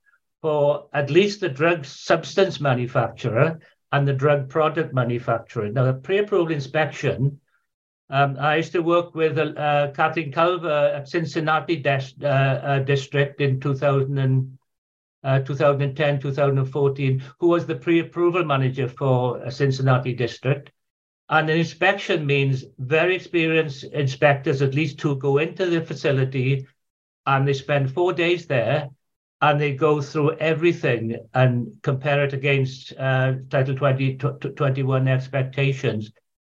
for 0.42 0.88
at 0.92 1.08
least 1.08 1.40
the 1.40 1.48
drug 1.48 1.84
substance 1.84 2.60
manufacturer 2.60 3.60
and 3.92 4.08
the 4.08 4.12
drug 4.12 4.48
product 4.48 4.92
manufacturer. 4.92 5.70
Now, 5.70 5.84
the 5.84 5.94
pre-approval 5.94 6.52
inspection, 6.52 7.40
um, 8.10 8.36
I 8.40 8.56
used 8.56 8.72
to 8.72 8.82
work 8.82 9.14
with 9.14 9.38
uh, 9.38 9.92
Kathleen 9.94 10.32
Culver 10.32 10.92
at 10.96 11.08
Cincinnati 11.08 11.76
des- 11.76 12.16
uh, 12.22 12.26
uh, 12.26 12.78
district 12.80 13.40
in 13.40 13.60
2000 13.60 14.18
and, 14.18 14.58
uh, 15.24 15.40
2010, 15.40 16.20
2014, 16.20 17.22
who 17.38 17.48
was 17.48 17.66
the 17.66 17.74
pre-approval 17.74 18.44
manager 18.44 18.88
for 18.88 19.50
Cincinnati 19.50 20.14
district. 20.14 20.70
And 21.28 21.48
an 21.48 21.56
inspection 21.56 22.26
means 22.26 22.64
very 22.78 23.16
experienced 23.16 23.84
inspectors, 23.84 24.60
at 24.62 24.74
least 24.74 24.98
two, 24.98 25.16
go 25.16 25.38
into 25.38 25.66
the 25.66 25.80
facility 25.80 26.66
and 27.26 27.46
they 27.46 27.54
spend 27.54 27.92
four 27.92 28.12
days 28.12 28.46
there 28.46 28.88
and 29.40 29.60
they 29.60 29.74
go 29.74 30.00
through 30.00 30.36
everything 30.36 31.16
and 31.34 31.76
compare 31.82 32.24
it 32.24 32.32
against 32.32 32.92
uh, 32.98 33.34
Title 33.50 33.74
20, 33.74 34.16
21 34.16 35.08
expectations. 35.08 36.12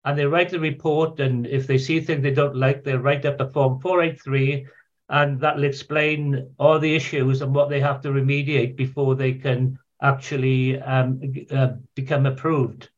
And 0.05 0.19
they 0.19 0.27
write 0.27 0.51
the 0.51 0.59
report, 0.59 1.21
and 1.21 1.47
if 1.47 1.69
they 1.69 1.79
see 1.79 2.01
things 2.01 2.25
they 2.25 2.33
don't 2.33 2.57
like, 2.57 2.83
they 2.83 2.97
write 2.97 3.25
up 3.25 3.41
a 3.41 3.49
Form 3.49 3.81
483, 3.81 4.67
and 5.09 5.41
that'll 5.41 5.65
explain 5.65 6.51
all 6.59 6.79
the 6.79 6.95
issues 6.95 7.43
and 7.43 7.55
what 7.55 7.69
they 7.69 7.81
have 7.81 8.01
to 8.03 8.09
remediate 8.09 8.77
before 8.77 9.15
they 9.15 9.35
can 9.35 9.79
actually 10.01 10.81
um, 10.81 11.21
uh, 11.51 11.73
become 11.95 12.27
approved. 12.27 12.89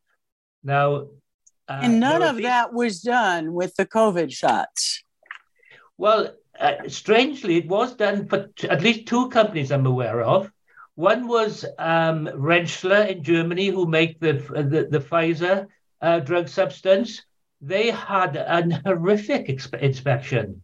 Now, 0.62 1.08
uh, 1.68 1.80
and 1.82 2.00
none 2.00 2.22
of 2.22 2.42
that 2.42 2.72
was 2.72 3.00
done 3.00 3.52
with 3.52 3.74
the 3.76 3.86
COVID 3.86 4.32
shots. 4.32 5.02
Well, 5.96 6.34
uh, 6.58 6.88
strangely, 6.88 7.56
it 7.56 7.68
was 7.68 7.94
done 7.94 8.26
for 8.26 8.48
t- 8.56 8.68
at 8.68 8.82
least 8.82 9.06
two 9.06 9.28
companies 9.28 9.72
I'm 9.72 9.86
aware 9.86 10.22
of. 10.22 10.50
One 10.94 11.26
was 11.26 11.64
um, 11.78 12.26
Rentschler 12.26 13.08
in 13.08 13.22
Germany, 13.24 13.68
who 13.68 13.86
make 13.86 14.20
the 14.20 14.34
the, 14.34 14.86
the 14.90 15.00
Pfizer 15.00 15.66
uh, 16.00 16.20
drug 16.20 16.48
substance. 16.48 17.22
They 17.60 17.90
had 17.90 18.36
an 18.36 18.70
horrific 18.84 19.48
exp- 19.48 19.80
inspection. 19.80 20.62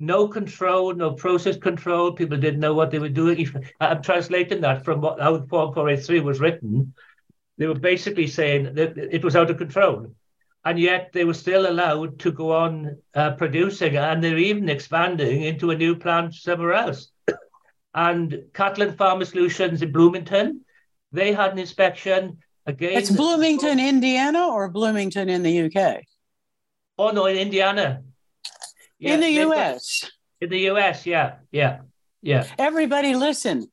No 0.00 0.26
control, 0.26 0.94
no 0.94 1.12
process 1.12 1.56
control. 1.56 2.12
People 2.12 2.38
didn't 2.38 2.60
know 2.60 2.74
what 2.74 2.90
they 2.90 2.98
were 2.98 3.08
doing. 3.08 3.48
I'm 3.80 4.02
translating 4.02 4.62
that 4.62 4.84
from 4.84 5.00
what 5.00 5.20
how 5.20 5.36
Form 5.46 5.74
483 5.74 6.20
was 6.20 6.40
written. 6.40 6.94
They 7.58 7.66
were 7.66 7.78
basically 7.78 8.26
saying 8.26 8.74
that 8.74 8.96
it 8.96 9.22
was 9.22 9.36
out 9.36 9.50
of 9.50 9.58
control 9.58 10.10
and 10.64 10.78
yet 10.78 11.10
they 11.12 11.24
were 11.24 11.34
still 11.34 11.68
allowed 11.68 12.18
to 12.20 12.32
go 12.32 12.52
on 12.52 12.98
uh, 13.14 13.32
producing, 13.32 13.96
and 13.96 14.22
they're 14.22 14.38
even 14.38 14.68
expanding 14.68 15.42
into 15.42 15.70
a 15.70 15.76
new 15.76 15.96
plant 15.96 16.34
somewhere 16.34 16.74
else. 16.74 17.10
and 17.94 18.44
Catalent 18.52 18.96
Pharma 18.96 19.26
Solutions 19.26 19.82
in 19.82 19.92
Bloomington, 19.92 20.62
they 21.12 21.32
had 21.32 21.52
an 21.52 21.58
inspection 21.58 22.38
again. 22.66 22.98
It's 22.98 23.10
Bloomington, 23.10 23.80
Indiana, 23.80 24.48
or 24.48 24.68
Bloomington 24.68 25.28
in 25.28 25.42
the 25.42 25.62
UK? 25.62 26.02
Oh 26.98 27.10
no, 27.10 27.26
in 27.26 27.36
Indiana. 27.36 28.02
Yeah, 29.00 29.14
in 29.14 29.20
the 29.20 29.30
US. 29.50 30.02
Got, 30.02 30.10
in 30.42 30.50
the 30.50 30.70
US, 30.70 31.06
yeah, 31.06 31.36
yeah, 31.50 31.80
yeah. 32.22 32.46
Everybody, 32.58 33.14
listen. 33.14 33.70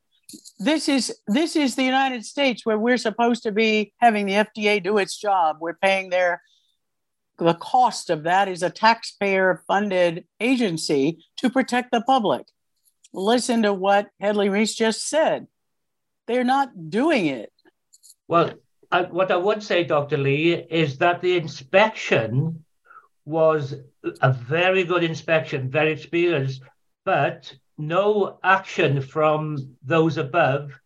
This 0.60 0.90
is 0.90 1.16
this 1.28 1.56
is 1.56 1.76
the 1.76 1.84
United 1.84 2.26
States 2.26 2.66
where 2.66 2.78
we're 2.78 2.98
supposed 2.98 3.44
to 3.44 3.52
be 3.52 3.94
having 3.98 4.26
the 4.26 4.34
FDA 4.34 4.84
do 4.84 4.98
its 4.98 5.18
job. 5.18 5.58
We're 5.62 5.76
paying 5.76 6.10
their 6.10 6.42
the 7.38 7.54
cost 7.54 8.10
of 8.10 8.24
that 8.24 8.48
is 8.48 8.64
a 8.64 8.70
taxpayer 8.70 9.64
funded 9.68 10.26
agency 10.40 11.20
to 11.38 11.50
protect 11.50 11.92
the 11.92 12.02
public. 12.02 12.48
Listen 13.14 13.62
to 13.64 13.74
what 13.74 14.10
Hedley 14.20 14.50
Rees 14.50 14.74
just 14.76 15.08
said. 15.08 15.48
They're 16.26 16.44
not 16.44 16.90
doing 16.90 17.28
it. 17.28 17.52
Well, 18.28 18.54
I, 18.92 19.04
what 19.04 19.32
I 19.32 19.38
would 19.38 19.62
say, 19.62 19.84
Dr. 19.84 20.18
Lee, 20.18 20.54
is 20.54 20.98
that 20.98 21.22
the 21.22 21.38
inspection 21.38 22.66
was 23.28 23.76
a 24.22 24.32
very 24.32 24.86
good 24.86 25.04
inspection, 25.04 25.70
very 25.70 25.92
experienced, 25.92 26.62
but 27.04 27.54
no 27.78 28.40
action 28.42 29.02
from 29.02 29.76
those 29.84 30.18
above 30.18 30.80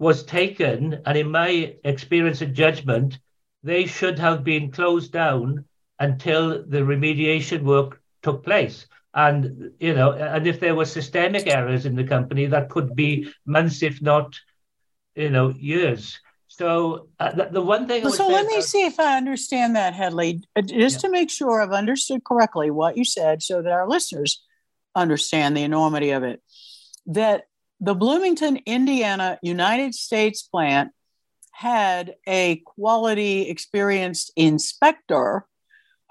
was 0.00 0.24
taken. 0.24 1.00
And 1.06 1.16
in 1.16 1.30
my 1.30 1.76
experience 1.84 2.40
and 2.40 2.52
judgment, 2.52 3.18
they 3.62 3.86
should 3.86 4.18
have 4.18 4.42
been 4.42 4.72
closed 4.72 5.12
down 5.12 5.64
until 6.00 6.66
the 6.66 6.80
remediation 6.80 7.62
work 7.62 8.02
took 8.22 8.42
place. 8.42 8.86
And 9.14 9.70
you 9.78 9.94
know, 9.94 10.12
and 10.12 10.46
if 10.48 10.58
there 10.58 10.74
were 10.74 10.84
systemic 10.84 11.46
errors 11.46 11.86
in 11.86 11.94
the 11.94 12.04
company, 12.04 12.46
that 12.46 12.70
could 12.70 12.96
be 12.96 13.32
months, 13.46 13.84
if 13.84 14.02
not, 14.02 14.34
you 15.14 15.30
know, 15.30 15.50
years. 15.50 16.18
So 16.62 17.08
uh, 17.18 17.32
the, 17.32 17.48
the, 17.50 17.60
one 17.60 17.88
thing. 17.88 18.08
so 18.08 18.28
let 18.28 18.46
me 18.46 18.62
see 18.62 18.86
if 18.86 19.00
I 19.00 19.16
understand 19.16 19.74
that, 19.74 19.94
Hedley, 19.94 20.44
uh, 20.54 20.62
just 20.62 20.98
yeah. 20.98 21.00
to 21.00 21.10
make 21.10 21.28
sure 21.28 21.60
I've 21.60 21.72
understood 21.72 22.22
correctly 22.22 22.70
what 22.70 22.96
you 22.96 23.04
said, 23.04 23.42
so 23.42 23.62
that 23.62 23.72
our 23.72 23.88
listeners 23.88 24.44
understand 24.94 25.56
the 25.56 25.64
enormity 25.64 26.10
of 26.10 26.22
it. 26.22 26.40
That 27.06 27.46
the 27.80 27.96
Bloomington, 27.96 28.60
Indiana, 28.64 29.40
United 29.42 29.92
States 29.92 30.42
plant 30.42 30.92
had 31.50 32.14
a 32.28 32.62
quality 32.64 33.48
experienced 33.48 34.30
inspector 34.36 35.44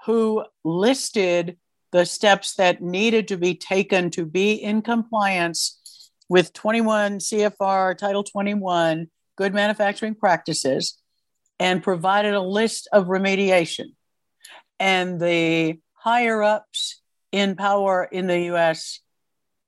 who 0.04 0.44
listed 0.64 1.56
the 1.92 2.04
steps 2.04 2.56
that 2.56 2.82
needed 2.82 3.28
to 3.28 3.38
be 3.38 3.54
taken 3.54 4.10
to 4.10 4.26
be 4.26 4.52
in 4.52 4.82
compliance 4.82 6.10
with 6.28 6.52
21 6.52 7.20
CFR 7.20 7.96
Title 7.96 8.22
21 8.22 9.08
good 9.36 9.54
manufacturing 9.54 10.14
practices 10.14 10.98
and 11.58 11.82
provided 11.82 12.34
a 12.34 12.40
list 12.40 12.88
of 12.92 13.06
remediation. 13.06 13.86
And 14.78 15.20
the 15.20 15.78
higher 15.92 16.42
ups 16.42 17.00
in 17.30 17.56
power 17.56 18.04
in 18.04 18.26
the 18.26 18.40
US 18.52 19.00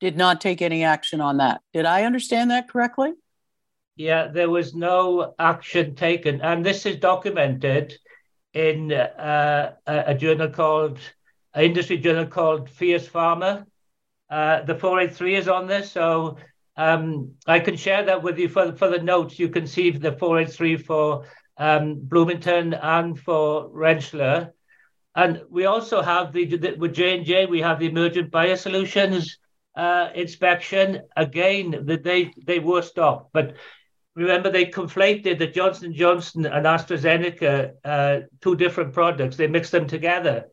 did 0.00 0.16
not 0.16 0.40
take 0.40 0.60
any 0.60 0.84
action 0.84 1.20
on 1.20 1.38
that. 1.38 1.60
Did 1.72 1.86
I 1.86 2.04
understand 2.04 2.50
that 2.50 2.68
correctly? 2.68 3.12
Yeah, 3.96 4.26
there 4.26 4.50
was 4.50 4.74
no 4.74 5.34
action 5.38 5.94
taken. 5.94 6.40
And 6.40 6.66
this 6.66 6.84
is 6.84 6.96
documented 6.96 7.94
in 8.52 8.92
uh, 8.92 9.72
a, 9.86 10.14
journal 10.14 10.48
called, 10.48 10.98
an 11.54 11.64
industry 11.64 11.98
journal 11.98 12.26
called 12.26 12.68
Fierce 12.68 13.08
Pharma. 13.08 13.66
Uh, 14.28 14.62
the 14.62 14.74
483 14.74 15.36
is 15.36 15.48
on 15.48 15.66
this. 15.68 15.92
So 15.92 16.38
um, 16.76 17.32
I 17.46 17.60
can 17.60 17.76
share 17.76 18.04
that 18.04 18.22
with 18.22 18.38
you 18.38 18.48
for, 18.48 18.74
for 18.76 18.88
the 18.88 18.98
notes. 18.98 19.38
You 19.38 19.48
can 19.48 19.66
see 19.66 19.90
the 19.90 20.12
483 20.12 20.76
for 20.78 21.24
um, 21.56 22.00
Bloomington 22.00 22.74
and 22.74 23.18
for 23.18 23.68
Rentschler. 23.70 24.52
And 25.14 25.42
we 25.48 25.66
also 25.66 26.02
have 26.02 26.32
the, 26.32 26.56
the 26.56 26.74
with 26.76 26.94
J 26.94 27.16
and 27.16 27.26
J, 27.26 27.46
we 27.46 27.60
have 27.60 27.78
the 27.78 27.86
emergent 27.86 28.32
biosolutions 28.32 29.30
uh, 29.76 30.08
inspection. 30.14 31.02
Again, 31.16 31.84
that 31.86 32.02
they 32.02 32.32
they 32.44 32.58
were 32.58 32.82
stopped, 32.82 33.32
but 33.32 33.54
remember 34.16 34.50
they 34.50 34.66
conflated 34.66 35.38
the 35.38 35.46
Johnson 35.46 35.94
Johnson 35.94 36.46
and 36.46 36.66
AstraZeneca, 36.66 37.74
uh, 37.84 38.20
two 38.40 38.56
different 38.56 38.92
products. 38.92 39.36
They 39.36 39.46
mixed 39.46 39.70
them 39.70 39.86
together. 39.86 40.46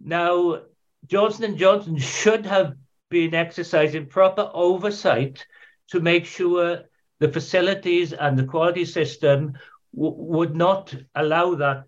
Now, 0.00 0.62
Johnson 1.06 1.44
and 1.44 1.58
Johnson 1.58 1.96
should 1.98 2.46
have 2.46 2.74
been 3.14 3.34
exercising 3.34 4.06
proper 4.06 4.50
oversight 4.54 5.46
to 5.90 6.00
make 6.00 6.26
sure 6.26 6.82
the 7.20 7.28
facilities 7.28 8.12
and 8.12 8.38
the 8.38 8.44
quality 8.44 8.84
system 8.84 9.54
w- 9.94 10.16
would 10.36 10.54
not 10.56 10.94
allow 11.14 11.54
that 11.54 11.84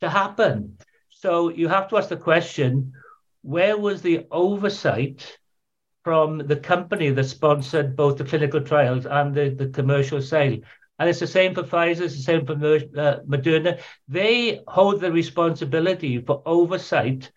to 0.00 0.08
happen. 0.08 0.76
So 1.10 1.50
you 1.50 1.68
have 1.68 1.88
to 1.88 1.96
ask 1.98 2.08
the 2.08 2.16
question 2.30 2.92
where 3.42 3.76
was 3.78 4.02
the 4.02 4.26
oversight 4.30 5.38
from 6.04 6.38
the 6.52 6.56
company 6.56 7.10
that 7.10 7.24
sponsored 7.24 7.96
both 7.96 8.16
the 8.18 8.24
clinical 8.24 8.60
trials 8.60 9.06
and 9.06 9.34
the, 9.34 9.50
the 9.50 9.68
commercial 9.68 10.20
sale? 10.20 10.58
And 10.98 11.08
it's 11.08 11.20
the 11.20 11.26
same 11.26 11.54
for 11.54 11.62
Pfizer, 11.62 12.02
it's 12.06 12.16
the 12.16 12.28
same 12.30 12.46
for 12.46 12.54
uh, 12.54 13.20
Moderna. 13.32 13.80
They 14.08 14.60
hold 14.66 15.00
the 15.00 15.12
responsibility 15.12 16.18
for 16.20 16.42
oversight 16.46 17.30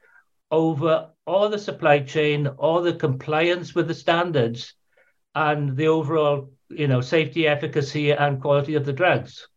over 0.52 1.10
all 1.30 1.48
the 1.48 1.60
supply 1.60 2.00
chain, 2.00 2.48
all 2.48 2.82
the 2.82 2.94
compliance 2.94 3.76
with 3.76 3.88
the 3.88 3.94
standards, 3.94 4.74
and 5.36 5.78
the 5.78 5.88
overall, 5.88 6.52
you 6.70 6.88
know, 6.88 7.02
safety, 7.02 7.48
efficacy, 7.48 8.12
and 8.12 8.42
quality 8.42 8.74
of 8.74 8.86
the 8.86 8.94
drugs. 8.94 9.48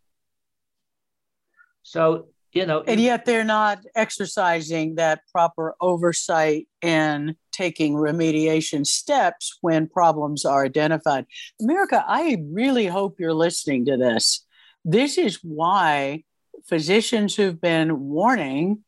So 1.83 2.29
you 2.53 2.67
know 2.67 2.83
and 2.87 3.01
yet 3.01 3.25
they're 3.25 3.45
not 3.45 3.79
exercising 3.97 4.97
that 4.97 5.21
proper 5.33 5.75
oversight 5.81 6.69
and 6.83 7.35
taking 7.51 7.95
remediation 7.95 8.87
steps 8.87 9.57
when 9.63 9.89
problems 9.89 10.45
are 10.45 10.65
identified 10.65 11.25
america 11.63 12.05
i 12.07 12.37
really 12.51 12.87
hope 12.87 13.19
you're 13.19 13.33
listening 13.33 13.87
to 13.87 13.97
this 13.97 14.45
this 14.85 15.17
is 15.17 15.37
why 15.43 16.23
physicians 16.67 17.35
who've 17.35 17.61
been 17.61 17.99
warning 18.01 18.85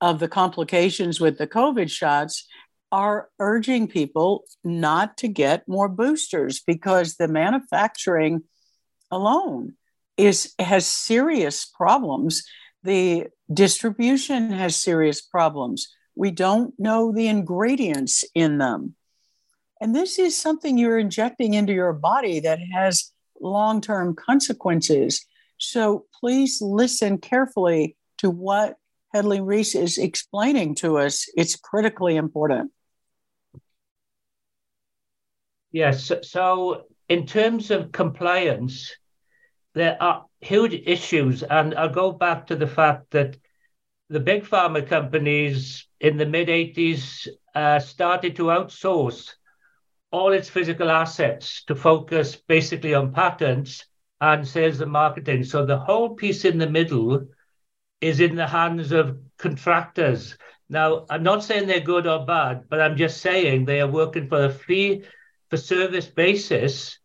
of 0.00 0.18
the 0.18 0.28
complications 0.28 1.20
with 1.20 1.38
the 1.38 1.46
covid 1.46 1.90
shots 1.90 2.46
are 2.90 3.28
urging 3.38 3.86
people 3.86 4.44
not 4.64 5.16
to 5.18 5.28
get 5.28 5.68
more 5.68 5.88
boosters 5.88 6.60
because 6.66 7.16
the 7.16 7.28
manufacturing 7.28 8.42
alone 9.10 9.74
is 10.16 10.54
has 10.58 10.86
serious 10.86 11.66
problems 11.66 12.42
the 12.82 13.26
distribution 13.52 14.50
has 14.52 14.76
serious 14.76 15.20
problems. 15.20 15.88
We 16.14 16.30
don't 16.30 16.74
know 16.78 17.12
the 17.12 17.28
ingredients 17.28 18.24
in 18.34 18.58
them. 18.58 18.94
And 19.80 19.94
this 19.94 20.18
is 20.18 20.36
something 20.36 20.76
you're 20.76 20.98
injecting 20.98 21.54
into 21.54 21.72
your 21.72 21.92
body 21.92 22.40
that 22.40 22.58
has 22.72 23.12
long 23.40 23.80
term 23.80 24.14
consequences. 24.14 25.24
So 25.58 26.06
please 26.18 26.60
listen 26.60 27.18
carefully 27.18 27.96
to 28.18 28.30
what 28.30 28.76
Hedley 29.12 29.40
Rees 29.40 29.74
is 29.74 29.98
explaining 29.98 30.74
to 30.76 30.98
us. 30.98 31.26
It's 31.36 31.56
critically 31.56 32.16
important. 32.16 32.72
Yes. 35.72 36.12
So, 36.22 36.84
in 37.08 37.26
terms 37.26 37.70
of 37.70 37.92
compliance, 37.92 38.94
there 39.74 39.96
are 40.02 40.26
huge 40.40 40.74
issues. 40.86 41.42
And 41.42 41.74
I'll 41.74 41.88
go 41.88 42.12
back 42.12 42.46
to 42.48 42.56
the 42.56 42.66
fact 42.66 43.10
that 43.10 43.36
the 44.10 44.20
big 44.20 44.44
pharma 44.44 44.86
companies 44.86 45.86
in 46.00 46.16
the 46.16 46.26
mid 46.26 46.48
80s 46.48 47.28
uh, 47.54 47.78
started 47.78 48.36
to 48.36 48.44
outsource 48.44 49.34
all 50.10 50.32
its 50.32 50.48
physical 50.48 50.90
assets 50.90 51.64
to 51.64 51.74
focus 51.74 52.36
basically 52.36 52.94
on 52.94 53.12
patents 53.12 53.84
and 54.20 54.46
sales 54.46 54.80
and 54.80 54.90
marketing. 54.90 55.44
So 55.44 55.64
the 55.64 55.78
whole 55.78 56.14
piece 56.14 56.44
in 56.44 56.58
the 56.58 56.68
middle 56.68 57.26
is 58.00 58.20
in 58.20 58.36
the 58.36 58.46
hands 58.46 58.92
of 58.92 59.18
contractors. 59.38 60.36
Now, 60.68 61.06
I'm 61.08 61.22
not 61.22 61.42
saying 61.42 61.66
they're 61.66 61.80
good 61.80 62.06
or 62.06 62.26
bad, 62.26 62.64
but 62.68 62.80
I'm 62.80 62.96
just 62.96 63.20
saying 63.20 63.64
they 63.64 63.80
are 63.80 63.88
working 63.88 64.28
for 64.28 64.44
a 64.44 64.50
fee 64.50 65.04
for 65.50 65.56
service 65.56 66.06
basis 66.06 66.98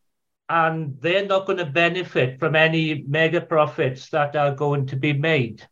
and 0.50 1.00
they're 1.00 1.26
not 1.26 1.46
going 1.46 1.60
to 1.60 1.66
benefit 1.66 2.40
from 2.40 2.56
any 2.56 3.04
mega 3.08 3.42
profits 3.42 4.10
that 4.10 4.36
are 4.36 4.54
going 4.54 4.86
to 4.88 4.96
be 4.96 5.14
made. 5.14 5.66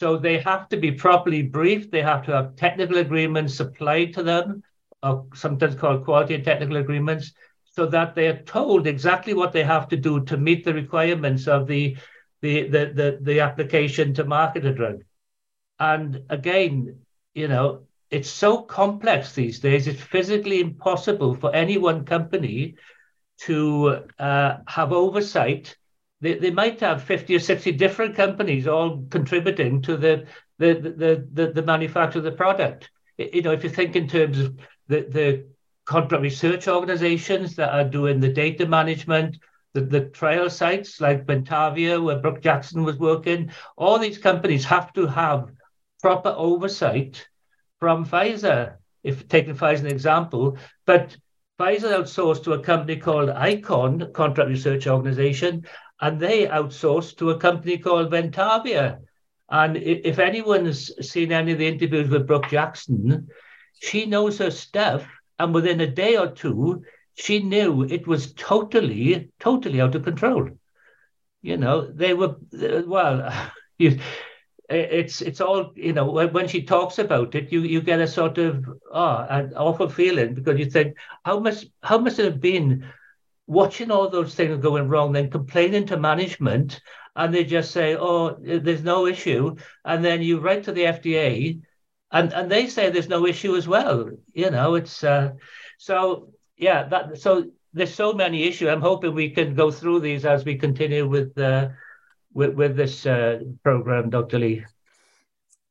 So 0.00 0.18
they 0.18 0.38
have 0.40 0.68
to 0.70 0.76
be 0.76 0.92
properly 0.92 1.42
briefed. 1.42 1.92
They 1.92 2.02
have 2.02 2.26
to 2.26 2.32
have 2.32 2.56
technical 2.56 2.98
agreements 2.98 3.54
supplied 3.54 4.12
to 4.14 4.24
them, 4.24 4.62
or 5.02 5.26
sometimes 5.34 5.76
called 5.76 6.04
quality 6.04 6.34
and 6.34 6.44
technical 6.44 6.76
agreements, 6.76 7.32
so 7.64 7.86
that 7.86 8.14
they 8.14 8.26
are 8.26 8.42
told 8.42 8.86
exactly 8.86 9.34
what 9.34 9.52
they 9.52 9.62
have 9.62 9.88
to 9.88 9.96
do 9.96 10.24
to 10.24 10.36
meet 10.36 10.64
the 10.64 10.74
requirements 10.74 11.46
of 11.46 11.68
the 11.68 11.96
the 12.44 12.68
the 12.68 12.84
the, 12.98 13.18
the 13.22 13.40
application 13.40 14.12
to 14.14 14.24
market 14.24 14.66
a 14.66 14.74
drug. 14.74 15.02
And 15.78 16.22
again, 16.28 17.00
you 17.34 17.48
know, 17.48 17.86
it's 18.10 18.30
so 18.30 18.62
complex 18.62 19.32
these 19.32 19.60
days. 19.60 19.86
It's 19.86 20.00
physically 20.00 20.60
impossible 20.60 21.34
for 21.34 21.54
any 21.54 21.78
one 21.78 22.04
company 22.04 22.76
to 23.46 24.04
uh, 24.18 24.58
have 24.66 24.92
oversight. 24.92 25.76
They, 26.20 26.34
they 26.34 26.50
might 26.50 26.80
have 26.80 27.02
50 27.02 27.34
or 27.34 27.40
60 27.40 27.72
different 27.72 28.14
companies 28.14 28.68
all 28.68 29.04
contributing 29.10 29.82
to 29.82 29.96
the, 29.96 30.26
the, 30.58 30.74
the, 30.74 31.28
the, 31.32 31.52
the 31.52 31.62
manufacture 31.62 32.18
of 32.18 32.24
the 32.24 32.32
product. 32.32 32.90
You 33.16 33.42
know, 33.42 33.52
if 33.52 33.64
you 33.64 33.70
think 33.70 33.96
in 33.96 34.06
terms 34.06 34.38
of 34.38 34.56
the, 34.88 35.00
the 35.00 35.46
contract 35.86 36.22
research 36.22 36.68
organizations 36.68 37.56
that 37.56 37.72
are 37.72 37.88
doing 37.88 38.20
the 38.20 38.32
data 38.32 38.66
management, 38.66 39.38
the, 39.74 39.80
the 39.82 40.00
trial 40.06 40.48
sites 40.48 41.00
like 41.00 41.26
Ventavia, 41.26 42.02
where 42.02 42.18
Brook 42.18 42.40
Jackson 42.40 42.84
was 42.84 42.96
working, 42.96 43.50
all 43.76 43.98
these 43.98 44.18
companies 44.18 44.64
have 44.64 44.92
to 44.94 45.06
have 45.06 45.50
proper 46.00 46.32
oversight 46.36 47.26
from 47.80 48.06
Pfizer, 48.06 48.76
if 49.02 49.28
taking 49.28 49.54
Pfizer 49.54 49.74
as 49.74 49.80
an 49.80 49.88
example. 49.88 50.56
But 50.86 51.16
Pfizer 51.58 51.92
outsourced 51.92 52.44
to 52.44 52.52
a 52.52 52.62
company 52.62 52.96
called 52.96 53.30
ICON, 53.30 54.12
Contract 54.12 54.48
Research 54.48 54.86
Organization, 54.86 55.66
and 56.00 56.20
they 56.20 56.46
outsourced 56.46 57.16
to 57.18 57.30
a 57.30 57.38
company 57.38 57.76
called 57.76 58.10
Ventavia. 58.10 59.00
And 59.50 59.76
if 59.76 60.18
anyone's 60.18 60.90
seen 61.08 61.32
any 61.32 61.52
of 61.52 61.58
the 61.58 61.68
interviews 61.68 62.08
with 62.08 62.26
Brook 62.26 62.48
Jackson, 62.48 63.28
she 63.80 64.06
knows 64.06 64.38
her 64.38 64.50
stuff. 64.50 65.06
And 65.38 65.52
within 65.52 65.80
a 65.80 65.86
day 65.86 66.16
or 66.16 66.30
two, 66.30 66.84
she 67.14 67.40
knew 67.40 67.82
it 67.82 68.06
was 68.06 68.32
totally, 68.34 69.30
totally 69.38 69.80
out 69.80 69.94
of 69.94 70.04
control. 70.04 70.50
You 71.42 71.56
know, 71.56 71.90
they 71.90 72.14
were, 72.14 72.36
well, 72.52 73.32
you, 73.78 73.98
it's 74.68 75.20
it's 75.20 75.40
all 75.40 75.72
you 75.76 75.92
know 75.92 76.06
when 76.06 76.48
she 76.48 76.62
talks 76.62 76.98
about 76.98 77.34
it 77.34 77.52
you 77.52 77.60
you 77.60 77.82
get 77.82 78.00
a 78.00 78.08
sort 78.08 78.38
of 78.38 78.64
oh 78.90 79.26
an 79.28 79.52
awful 79.56 79.88
feeling 79.88 80.32
because 80.34 80.58
you 80.58 80.64
think 80.64 80.96
how 81.24 81.38
much 81.38 81.66
how 81.82 81.98
must 81.98 82.18
it 82.18 82.24
have 82.24 82.40
been 82.40 82.90
watching 83.46 83.90
all 83.90 84.08
those 84.08 84.34
things 84.34 84.56
going 84.62 84.88
wrong 84.88 85.12
then 85.12 85.30
complaining 85.30 85.86
to 85.86 85.98
management 85.98 86.80
and 87.14 87.34
they 87.34 87.44
just 87.44 87.72
say 87.72 87.94
oh 87.94 88.36
there's 88.40 88.82
no 88.82 89.06
issue 89.06 89.54
and 89.84 90.02
then 90.02 90.22
you 90.22 90.40
write 90.40 90.64
to 90.64 90.72
the 90.72 90.84
FDA 90.84 91.60
and 92.10 92.32
and 92.32 92.50
they 92.50 92.66
say 92.66 92.88
there's 92.88 93.08
no 93.08 93.26
issue 93.26 93.56
as 93.56 93.68
well 93.68 94.10
you 94.32 94.50
know 94.50 94.76
it's 94.76 95.04
uh, 95.04 95.32
so 95.76 96.32
yeah 96.56 96.84
that 96.84 97.18
so 97.18 97.44
there's 97.72 97.94
so 97.94 98.12
many 98.12 98.44
issues 98.44 98.68
i'm 98.68 98.80
hoping 98.80 99.14
we 99.14 99.30
can 99.30 99.54
go 99.54 99.70
through 99.70 100.00
these 100.00 100.24
as 100.24 100.44
we 100.44 100.56
continue 100.56 101.08
with 101.08 101.36
uh, 101.38 101.68
with, 102.34 102.54
with 102.54 102.76
this 102.76 103.06
uh, 103.06 103.40
program, 103.62 104.10
Dr. 104.10 104.38
Lee? 104.38 104.64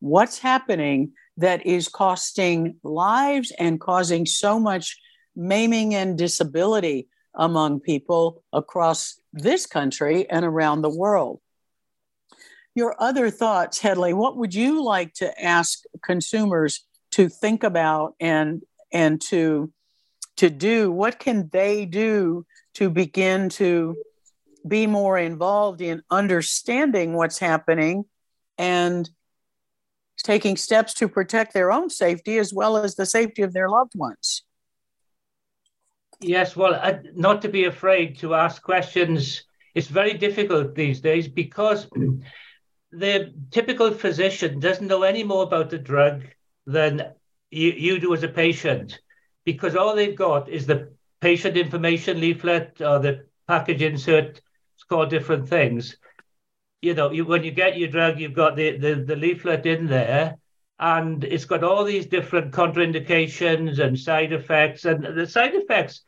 what's 0.00 0.38
happening 0.38 1.12
that 1.36 1.66
is 1.66 1.88
costing 1.88 2.76
lives 2.82 3.52
and 3.58 3.80
causing 3.80 4.26
so 4.26 4.58
much 4.58 4.98
maiming 5.34 5.94
and 5.94 6.16
disability 6.16 7.08
among 7.34 7.80
people 7.80 8.42
across 8.52 9.20
this 9.32 9.66
country 9.66 10.28
and 10.30 10.44
around 10.44 10.80
the 10.80 10.96
world. 10.96 11.40
Your 12.74 12.94
other 12.98 13.30
thoughts, 13.30 13.78
Hedley, 13.78 14.12
what 14.12 14.36
would 14.36 14.54
you 14.54 14.82
like 14.82 15.14
to 15.14 15.42
ask 15.42 15.80
consumers 16.02 16.84
to 17.12 17.28
think 17.28 17.62
about 17.62 18.14
and 18.20 18.62
and 18.92 19.20
to 19.22 19.72
to 20.36 20.50
do? 20.50 20.90
What 20.90 21.18
can 21.18 21.48
they 21.52 21.86
do 21.86 22.46
to 22.76 22.90
begin 22.90 23.48
to 23.48 23.96
be 24.66 24.86
more 24.86 25.18
involved 25.18 25.80
in 25.80 26.02
understanding 26.10 27.14
what's 27.14 27.38
happening 27.38 28.04
and 28.58 29.08
taking 30.22 30.56
steps 30.56 30.92
to 30.94 31.08
protect 31.08 31.54
their 31.54 31.72
own 31.72 31.88
safety 31.88 32.38
as 32.38 32.52
well 32.52 32.76
as 32.76 32.94
the 32.94 33.06
safety 33.06 33.42
of 33.42 33.54
their 33.54 33.70
loved 33.70 33.94
ones? 33.94 34.42
Yes, 36.20 36.54
well, 36.54 36.74
uh, 36.74 36.98
not 37.14 37.42
to 37.42 37.48
be 37.48 37.64
afraid 37.64 38.18
to 38.18 38.34
ask 38.34 38.62
questions. 38.62 39.44
It's 39.74 39.88
very 39.88 40.14
difficult 40.14 40.74
these 40.74 41.00
days 41.00 41.28
because 41.28 41.88
the 42.92 43.32
typical 43.50 43.90
physician 43.90 44.60
doesn't 44.60 44.86
know 44.86 45.02
any 45.02 45.24
more 45.24 45.44
about 45.44 45.70
the 45.70 45.78
drug 45.78 46.24
than 46.66 47.12
you, 47.50 47.70
you 47.70 48.00
do 48.00 48.12
as 48.12 48.22
a 48.22 48.28
patient 48.28 49.00
because 49.44 49.76
all 49.76 49.94
they've 49.94 50.16
got 50.16 50.48
is 50.48 50.66
the 50.66 50.95
patient 51.20 51.56
information 51.56 52.20
leaflet 52.20 52.80
or 52.80 52.98
the 52.98 53.26
package 53.46 53.82
insert. 53.82 54.40
It's 54.74 54.84
called 54.88 55.10
different 55.10 55.48
things. 55.48 55.96
You 56.82 56.94
know, 56.94 57.10
you, 57.10 57.24
when 57.24 57.42
you 57.42 57.50
get 57.50 57.78
your 57.78 57.88
drug, 57.88 58.20
you've 58.20 58.34
got 58.34 58.56
the, 58.56 58.76
the, 58.76 58.94
the 58.96 59.16
leaflet 59.16 59.66
in 59.66 59.86
there 59.86 60.36
and 60.78 61.24
it's 61.24 61.46
got 61.46 61.64
all 61.64 61.84
these 61.84 62.06
different 62.06 62.52
contraindications 62.52 63.78
and 63.78 63.98
side 63.98 64.32
effects 64.32 64.84
and 64.84 65.02
the 65.02 65.26
side 65.26 65.54
effects 65.54 66.02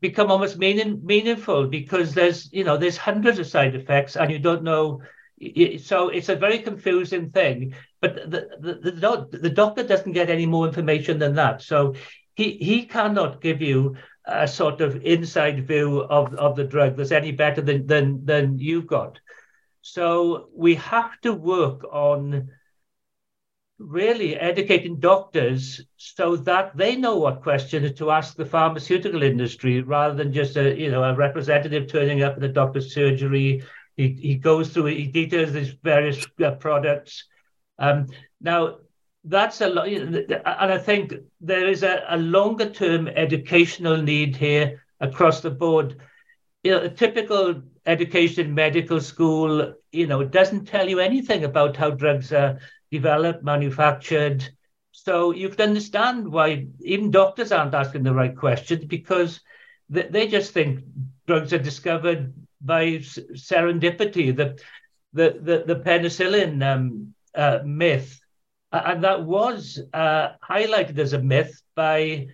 become 0.00 0.30
almost 0.30 0.58
meaning, 0.58 1.00
meaningful 1.04 1.66
because 1.66 2.14
there's 2.14 2.52
you 2.52 2.64
know 2.64 2.76
there's 2.76 2.96
hundreds 2.96 3.38
of 3.38 3.46
side 3.46 3.74
effects 3.74 4.16
and 4.16 4.30
you 4.30 4.38
don't 4.38 4.62
know 4.62 5.00
so 5.80 6.08
it's 6.08 6.28
a 6.28 6.36
very 6.36 6.58
confusing 6.58 7.30
thing 7.30 7.74
but 8.00 8.16
the 8.30 8.48
the, 8.60 9.28
the, 9.30 9.38
the 9.38 9.50
doctor 9.50 9.84
doesn't 9.84 10.12
get 10.12 10.30
any 10.30 10.46
more 10.46 10.66
information 10.66 11.18
than 11.18 11.34
that 11.34 11.62
so 11.62 11.94
he 12.34 12.52
he 12.58 12.86
cannot 12.86 13.40
give 13.40 13.62
you 13.62 13.96
a 14.28 14.46
sort 14.46 14.80
of 14.80 15.02
inside 15.04 15.66
view 15.66 16.00
of, 16.02 16.34
of 16.34 16.54
the 16.54 16.64
drug 16.64 16.96
that's 16.96 17.12
any 17.12 17.32
better 17.32 17.60
than 17.60 17.86
than 17.86 18.24
than 18.24 18.58
you've 18.58 18.86
got. 18.86 19.18
So 19.80 20.48
we 20.54 20.74
have 20.76 21.18
to 21.22 21.32
work 21.32 21.84
on 21.90 22.50
really 23.78 24.36
educating 24.36 24.98
doctors 24.98 25.80
so 25.96 26.36
that 26.36 26.76
they 26.76 26.96
know 26.96 27.16
what 27.16 27.42
questions 27.42 27.92
to 27.92 28.10
ask 28.10 28.36
the 28.36 28.44
pharmaceutical 28.44 29.22
industry 29.22 29.82
rather 29.82 30.14
than 30.14 30.32
just 30.32 30.56
a 30.56 30.76
you 30.78 30.90
know 30.90 31.04
a 31.04 31.14
representative 31.14 31.90
turning 31.90 32.22
up 32.22 32.34
at 32.34 32.40
the 32.40 32.48
doctor's 32.48 32.92
surgery. 32.92 33.62
He, 33.96 34.12
he 34.20 34.34
goes 34.36 34.68
through 34.70 34.86
he 34.86 35.06
details 35.06 35.50
his 35.50 35.70
various 35.82 36.26
uh, 36.44 36.52
products. 36.52 37.24
Um, 37.78 38.08
now 38.40 38.78
that's 39.28 39.60
a 39.60 39.68
lot 39.68 39.88
and 39.88 40.34
i 40.72 40.78
think 40.78 41.14
there 41.40 41.66
is 41.68 41.82
a, 41.82 42.04
a 42.08 42.16
longer 42.16 42.68
term 42.68 43.08
educational 43.08 43.96
need 43.96 44.36
here 44.36 44.82
across 45.00 45.40
the 45.40 45.50
board 45.50 45.96
you 46.62 46.70
know 46.70 46.80
a 46.80 46.88
typical 46.88 47.62
education 47.86 48.54
medical 48.54 49.00
school 49.00 49.74
you 49.92 50.06
know 50.06 50.22
doesn't 50.24 50.66
tell 50.66 50.88
you 50.88 50.98
anything 50.98 51.44
about 51.44 51.76
how 51.76 51.90
drugs 51.90 52.32
are 52.32 52.58
developed, 52.90 53.44
manufactured. 53.44 54.48
So 54.92 55.32
you 55.32 55.48
can 55.48 55.70
understand 55.70 56.30
why 56.30 56.66
even 56.80 57.10
doctors 57.10 57.52
aren't 57.52 57.74
asking 57.74 58.02
the 58.02 58.14
right 58.14 58.36
questions 58.36 58.84
because 58.84 59.40
they, 59.88 60.02
they 60.02 60.26
just 60.26 60.52
think 60.52 60.80
drugs 61.26 61.52
are 61.52 61.58
discovered 61.58 62.32
by 62.60 62.98
serendipity, 62.98 64.34
the 64.34 64.58
the 65.12 65.38
the, 65.40 65.74
the 65.74 65.80
penicillin 65.80 66.62
um, 66.62 67.14
uh, 67.34 67.60
myth, 67.64 68.20
and 68.72 69.02
that 69.04 69.24
was 69.24 69.80
uh, 69.94 70.30
highlighted 70.48 70.98
as 70.98 71.12
a 71.12 71.22
myth 71.22 71.62
by 71.74 72.28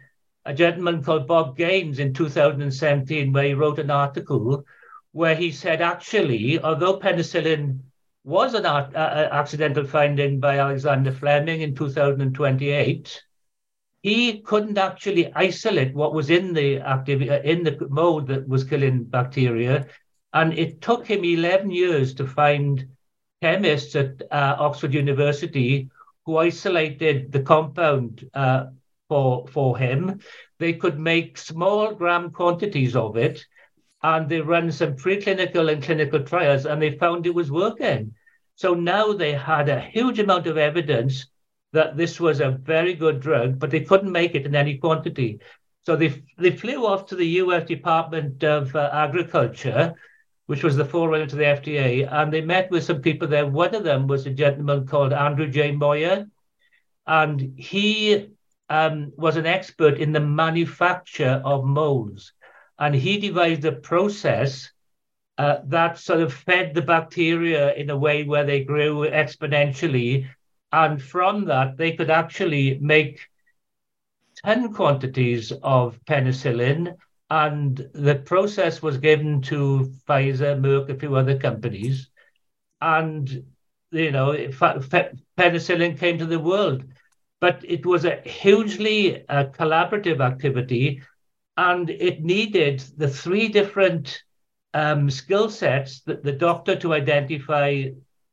a 0.45 0.53
gentleman 0.53 1.03
called 1.03 1.26
Bob 1.26 1.57
Gaynes 1.57 1.99
in 1.99 2.12
2017, 2.12 3.32
where 3.32 3.45
he 3.45 3.55
wrote 3.55 3.78
an 3.78 3.91
article 3.91 4.64
where 5.12 5.35
he 5.35 5.53
said 5.53 5.80
actually, 5.80 6.59
although 6.59 6.99
penicillin 6.99 7.80
was 8.24 8.55
an 8.55 8.66
uh, 8.66 8.91
uh, 8.95 9.28
accidental 9.32 9.85
finding 9.85 10.41
by 10.41 10.59
Alexander 10.59 11.12
Fleming 11.12 11.61
in 11.61 11.74
2028. 11.74 13.22
He 14.03 14.41
couldn't 14.41 14.76
actually 14.76 15.32
isolate 15.35 15.95
what 15.95 16.14
was 16.14 16.30
in 16.30 16.53
the 16.53 16.78
active 16.80 17.22
uh, 17.22 17.41
in 17.45 17.62
the 17.62 17.87
mold 17.89 18.26
that 18.28 18.49
was 18.49 18.64
killing 18.64 19.05
bacteria, 19.05 19.87
and 20.32 20.53
it 20.59 20.80
took 20.80 21.07
him 21.07 21.24
11 21.24 21.70
years 21.70 22.14
to 22.14 22.26
find 22.26 22.87
chemists 23.41 23.95
at 23.95 24.20
uh, 24.30 24.57
Oxford 24.59 24.93
University 24.95 25.91
who 26.27 26.37
isolated 26.39 27.33
the 27.33 27.41
compound 27.41 28.29
uh, 28.35 28.66
for 29.09 29.47
for 29.49 29.79
him. 29.79 30.20
They 30.59 30.72
could 30.72 30.99
make 30.99 31.39
small 31.39 31.95
gram 31.95 32.31
quantities 32.31 32.97
of 32.97 33.16
it, 33.16 33.45
and 34.05 34.29
they 34.29 34.41
ran 34.43 34.70
some 34.70 34.95
preclinical 34.97 35.72
and 35.72 35.83
clinical 35.83 36.22
trials 36.22 36.66
and 36.66 36.81
they 36.81 36.99
found 36.99 37.27
it 37.27 37.35
was 37.35 37.51
working. 37.51 38.14
So 38.55 38.75
now 38.75 39.14
they 39.14 39.33
had 39.33 39.70
a 39.70 39.81
huge 39.81 40.18
amount 40.18 40.47
of 40.47 40.59
evidence 40.59 41.27
that 41.72 41.97
this 41.97 42.20
was 42.20 42.41
a 42.41 42.51
very 42.51 42.93
good 42.95 43.20
drug, 43.20 43.59
but 43.59 43.70
they 43.70 43.81
couldn't 43.81 44.12
make 44.12 44.35
it 44.35 44.45
in 44.45 44.55
any 44.55 44.77
quantity. 44.77 45.41
So 45.87 45.97
they, 45.97 46.22
they 46.37 46.51
flew 46.51 46.87
off 46.87 47.07
to 47.07 47.16
the 47.16 47.27
US 47.43 47.66
Department 47.66 48.45
of 48.45 48.77
uh, 48.77 48.91
Agriculture, 48.93 49.95
which 50.47 50.63
was 50.63 50.77
the 50.77 50.85
forerunner 50.85 51.27
to 51.27 51.37
the 51.37 51.45
FDA, 51.45 52.11
and 52.11 52.33
they 52.33 52.41
met 52.41 52.71
with 52.71 52.85
some 52.85 53.01
people 53.01 53.29
there. 53.29 53.47
One 53.47 53.75
of 53.75 53.85
them 53.85 54.07
was 54.07 54.27
a 54.27 54.31
gentleman 54.31 54.87
called 54.87 55.13
Andrew 55.13 55.49
J. 55.49 55.73
Moyer, 55.73 56.27
and 57.07 57.55
he 57.57 58.29
um, 58.69 59.13
was 59.17 59.37
an 59.37 59.47
expert 59.47 59.99
in 59.99 60.13
the 60.13 60.21
manufacture 60.21 61.41
of 61.45 61.65
molds. 61.65 62.33
And 62.79 62.95
he 62.95 63.19
devised 63.19 63.65
a 63.65 63.73
process 63.73 64.71
uh, 65.39 65.59
that 65.67 65.99
sort 65.99 66.21
of 66.21 66.33
fed 66.33 66.75
the 66.75 66.83
bacteria 66.83 67.75
in 67.75 67.91
a 67.91 67.97
way 67.97 68.25
where 68.25 68.45
they 68.45 68.65
grew 68.65 69.09
exponentially. 69.09 70.29
And 70.73 71.01
from 71.01 71.47
that, 71.47 71.77
they 71.77 71.93
could 71.93 72.11
actually 72.11 72.79
make 72.81 73.21
10 74.45 74.73
quantities 74.73 75.53
of 75.63 75.99
penicillin. 76.05 76.97
And 77.35 77.76
the 77.93 78.14
process 78.14 78.80
was 78.80 78.99
given 78.99 79.43
to 79.43 79.93
Pfizer, 80.09 80.57
Merck, 80.61 80.89
a 80.89 80.99
few 80.99 81.16
other 81.16 81.37
companies. 81.37 82.11
And, 82.80 83.45
you 83.91 84.12
know, 84.12 84.32
penicillin 85.39 85.99
came 85.99 86.18
to 86.18 86.26
the 86.26 86.39
world. 86.39 86.85
But 87.41 87.64
it 87.66 87.85
was 87.85 88.05
a 88.05 88.20
hugely 88.22 89.28
uh, 89.28 89.47
collaborative 89.47 90.20
activity. 90.20 91.03
And 91.57 91.91
it 91.91 92.22
needed 92.22 92.80
the 92.97 93.09
three 93.09 93.49
different 93.49 94.22
um, 94.72 95.11
skill 95.11 95.51
sets 95.51 96.01
that 96.03 96.22
the 96.22 96.32
doctor 96.32 96.76
to 96.76 96.95
identify 96.95 97.91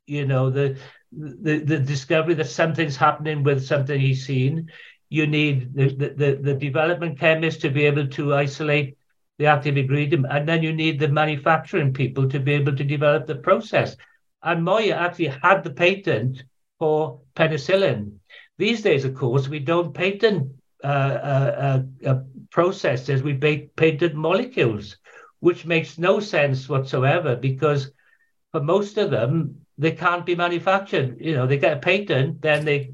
you 0.08 0.26
know 0.26 0.50
the, 0.50 0.78
the 1.12 1.60
the 1.60 1.80
discovery 1.80 2.34
that 2.36 2.50
something's 2.50 2.98
happening 2.98 3.44
with 3.44 3.66
something 3.66 4.00
he's 4.00 4.26
seen 4.26 4.70
you 5.12 5.28
need 5.28 5.76
the, 5.76 5.90
the, 5.90 6.40
the 6.42 6.54
development 6.56 7.20
chemist 7.20 7.62
to 7.62 7.70
be 7.70 7.86
able 7.86 8.08
to 8.08 8.34
isolate 8.34 8.98
the 9.38 9.46
active 9.46 9.78
ingredient 9.78 10.26
and 10.32 10.50
then 10.50 10.64
you 10.64 10.74
need 10.74 11.00
the 11.00 11.08
manufacturing 11.08 11.94
people 11.94 12.28
to 12.28 12.40
be 12.40 12.54
able 12.54 12.76
to 12.76 12.84
develop 12.84 13.28
the 13.28 13.36
process 13.36 13.96
and 14.42 14.64
Moyer 14.64 14.96
actually 14.96 15.28
had 15.28 15.64
the 15.64 15.70
patent 15.70 16.44
for 16.80 17.22
penicillin 17.36 18.20
these 18.62 18.84
days, 18.84 19.06
of 19.06 19.16
course, 19.16 19.50
we 19.50 19.58
don't 19.58 19.92
patent 19.92 20.52
uh, 20.84 20.88
uh, 20.88 21.82
uh, 22.06 22.08
uh 22.08 22.20
processes, 22.52 23.24
we 23.24 23.34
patent 23.34 24.14
molecules, 24.14 24.98
which 25.40 25.66
makes 25.66 25.98
no 25.98 26.20
sense 26.20 26.70
whatsoever 26.70 27.36
because 27.36 27.92
for 28.52 28.62
most 28.62 29.00
of 29.00 29.10
them, 29.10 29.66
they 29.80 29.94
can't 29.94 30.28
be 30.28 30.36
manufactured. 30.36 31.18
You 31.20 31.34
know, 31.34 31.48
they 31.48 31.58
get 31.58 31.78
a 31.78 31.80
patent, 31.80 32.44
then 32.44 32.66
they 32.66 32.94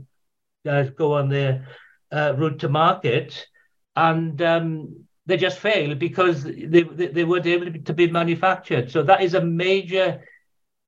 uh, 0.65 0.83
go 0.83 1.15
on 1.15 1.27
their 1.27 1.67
uh, 2.11 2.33
route 2.37 2.59
to 2.59 2.69
market, 2.69 3.47
and 3.95 4.41
um, 4.41 5.05
they 5.25 5.37
just 5.37 5.59
failed 5.59 5.99
because 5.99 6.43
they, 6.43 6.83
they, 6.83 7.07
they 7.07 7.23
weren't 7.23 7.45
able 7.45 7.71
to 7.79 7.93
be 7.93 8.09
manufactured. 8.09 8.91
So 8.91 9.03
that 9.03 9.21
is 9.21 9.33
a 9.33 9.41
major 9.41 10.23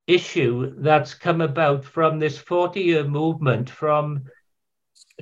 issue 0.07 0.73
that's 0.77 1.13
come 1.13 1.41
about 1.41 1.85
from 1.85 2.19
this 2.19 2.37
40 2.37 2.81
year 2.81 3.03
movement 3.03 3.69
from 3.69 4.23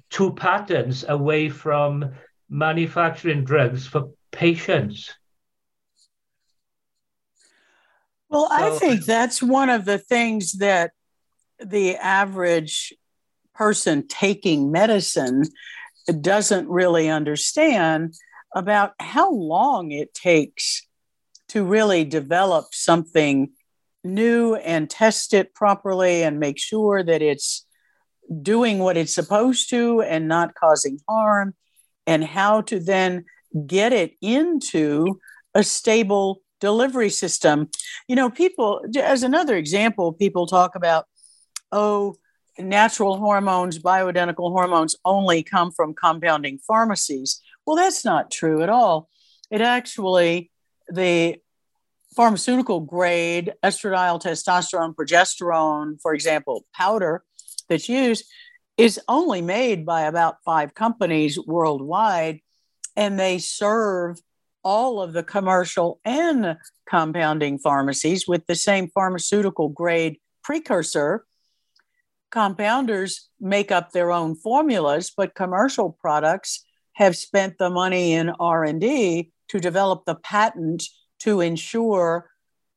two 0.10 0.34
patents 0.34 1.04
away 1.08 1.50
from 1.50 2.14
manufacturing 2.50 3.44
drugs 3.44 3.86
for 3.86 4.12
patients. 4.32 5.14
Well, 8.30 8.48
so, 8.50 8.56
I 8.56 8.70
think 8.78 9.06
that's 9.06 9.42
one 9.42 9.70
of 9.70 9.86
the 9.86 9.98
things 9.98 10.54
that 10.54 10.92
the 11.60 11.96
average 11.96 12.94
person 13.56 14.08
taking 14.08 14.72
medicine 14.72 15.44
doesn't 16.22 16.70
really 16.70 17.10
understand 17.10 18.16
about 18.56 18.94
how 19.00 19.32
long 19.32 19.92
it 19.92 20.14
takes 20.14 20.88
to 21.50 21.64
really 21.64 22.04
develop 22.04 22.68
something 22.74 23.52
new 24.04 24.56
and 24.56 24.90
test 24.90 25.34
it 25.34 25.54
properly 25.54 26.24
and 26.24 26.40
make 26.40 26.58
sure 26.58 27.04
that 27.04 27.22
it's 27.22 27.66
doing 28.42 28.80
what 28.80 28.98
it's 28.98 29.14
supposed 29.14 29.70
to 29.70 30.02
and 30.02 30.28
not 30.28 30.56
causing 30.56 31.00
harm, 31.08 31.54
and 32.06 32.24
how 32.24 32.62
to 32.62 32.80
then 32.80 33.26
get 33.66 33.94
it 33.94 34.14
into 34.22 35.20
a 35.54 35.64
stable 35.64 36.42
delivery 36.60 37.10
system. 37.10 37.70
You 38.08 38.16
know, 38.16 38.30
people, 38.30 38.82
as 38.98 39.24
another 39.24 39.56
example, 39.56 40.14
people 40.14 40.48
talk 40.48 40.76
about, 40.76 41.06
oh, 41.72 42.16
natural 42.60 43.18
hormones, 43.18 43.80
bioidentical 43.80 44.52
hormones 44.52 44.96
only 45.06 45.44
come 45.44 45.72
from 45.72 45.94
compounding 45.94 46.60
pharmacies. 46.60 47.42
Well, 47.66 47.76
that's 47.76 48.06
not 48.06 48.32
true 48.32 48.62
at 48.62 48.70
all. 48.70 49.10
It 49.52 49.62
actually, 49.62 50.52
the 50.90 51.38
pharmaceutical 52.16 52.80
grade 52.80 53.54
estradiol, 53.64 54.22
testosterone, 54.22 54.96
progesterone, 54.96 56.02
for 56.02 56.14
example, 56.14 56.66
powder 56.74 57.24
that's 57.70 57.88
used 57.90 58.26
is 58.78 59.00
only 59.08 59.42
made 59.42 59.86
by 59.86 60.02
about 60.02 60.38
five 60.46 60.74
companies 60.74 61.40
worldwide, 61.40 62.40
and 62.96 63.20
they 63.20 63.38
serve 63.40 64.20
all 64.64 65.02
of 65.02 65.14
the 65.14 65.24
commercial 65.24 66.00
and 66.04 66.58
compounding 66.90 67.58
pharmacies 67.58 68.28
with 68.28 68.46
the 68.48 68.56
same 68.56 68.90
pharmaceutical 68.90 69.70
grade 69.70 70.18
precursor. 70.44 71.26
Compounders 72.32 73.30
make 73.40 73.72
up 73.72 73.92
their 73.92 74.12
own 74.12 74.36
formulas, 74.36 75.12
but 75.16 75.36
commercial 75.36 75.92
products 75.92 76.66
have 76.94 77.16
spent 77.16 77.58
the 77.58 77.70
money 77.70 78.14
in 78.14 78.30
R&D 78.30 79.32
to 79.50 79.60
develop 79.60 80.06
the 80.06 80.16
patent 80.16 80.84
to 81.20 81.42
ensure 81.42 82.30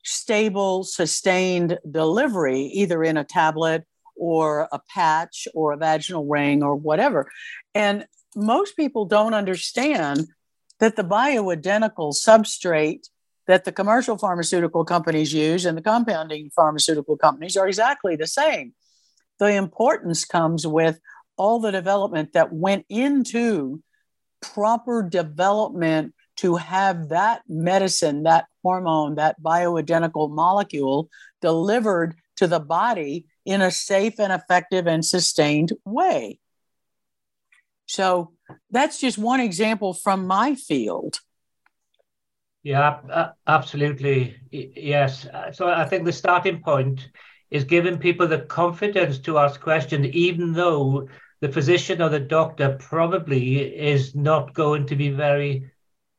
stable, 0.05 0.85
sustained 0.85 1.79
delivery, 1.91 2.63
either 2.63 3.03
in 3.03 3.17
a 3.17 3.25
tablet 3.25 3.85
or 4.17 4.69
a 4.73 4.81
patch 4.95 5.49
or 5.55 5.73
a 5.73 5.77
vaginal 5.77 6.27
ring 6.27 6.63
or 6.63 6.77
whatever. 6.77 7.31
And 7.75 8.07
most 8.37 8.77
people 8.77 9.05
don't 9.07 9.35
understand 9.35 10.27
that 10.79 10.97
the 10.97 11.05
bioidentical 11.05 12.15
substrate 12.15 13.09
that 13.47 13.65
the 13.65 13.73
commercial 13.73 14.17
pharmaceutical 14.17 14.85
companies 14.85 15.33
use 15.33 15.65
and 15.65 15.77
the 15.77 15.83
compounding 15.83 16.51
pharmaceutical 16.51 17.17
companies 17.17 17.57
are 17.57 17.67
exactly 17.67 18.15
the 18.15 18.27
same. 18.27 18.73
The 19.41 19.57
importance 19.57 20.25
comes 20.25 20.67
with 20.67 21.01
all 21.37 21.59
the 21.59 21.73
development 21.73 22.35
that 22.35 22.53
went 22.53 22.87
into 22.89 23.83
proper 24.41 25.03
development 25.03 26.15
to 26.37 26.57
have 26.57 27.09
that 27.09 27.43
medicine, 27.49 28.23
that 28.23 28.45
hormone, 28.63 29.17
that 29.17 29.43
bioidentical 29.43 30.31
molecule 30.31 31.09
delivered 31.41 32.15
to 32.37 32.47
the 32.47 32.61
body 32.61 33.27
in 33.45 33.61
a 33.61 33.71
safe 33.71 34.21
and 34.21 34.33
effective 34.33 34.87
and 34.87 35.05
sustained 35.05 35.73
way. 35.85 36.39
So 37.87 38.33
that's 38.71 39.01
just 39.01 39.19
one 39.19 39.41
example 39.41 39.95
from 39.95 40.27
my 40.27 40.55
field. 40.55 41.19
Yeah, 42.63 43.33
absolutely. 43.47 44.37
Yes. 44.51 45.27
So 45.53 45.69
I 45.69 45.87
think 45.87 46.05
the 46.05 46.13
starting 46.13 46.63
point 46.63 47.09
is 47.51 47.65
giving 47.65 47.99
people 47.99 48.27
the 48.27 48.41
confidence 48.41 49.19
to 49.19 49.39
ask 49.39 49.61
questions, 49.61 50.07
even 50.09 50.53
though 50.53 51.09
the 51.41 51.49
physician 51.51 52.01
or 52.03 52.09
the 52.09 52.21
doctor 52.21 52.77
probably 52.79 53.61
is 53.61 54.15
not 54.15 54.55
going 54.55 54.87
to 54.87 54.97
be 54.97 55.11
very 55.11 55.71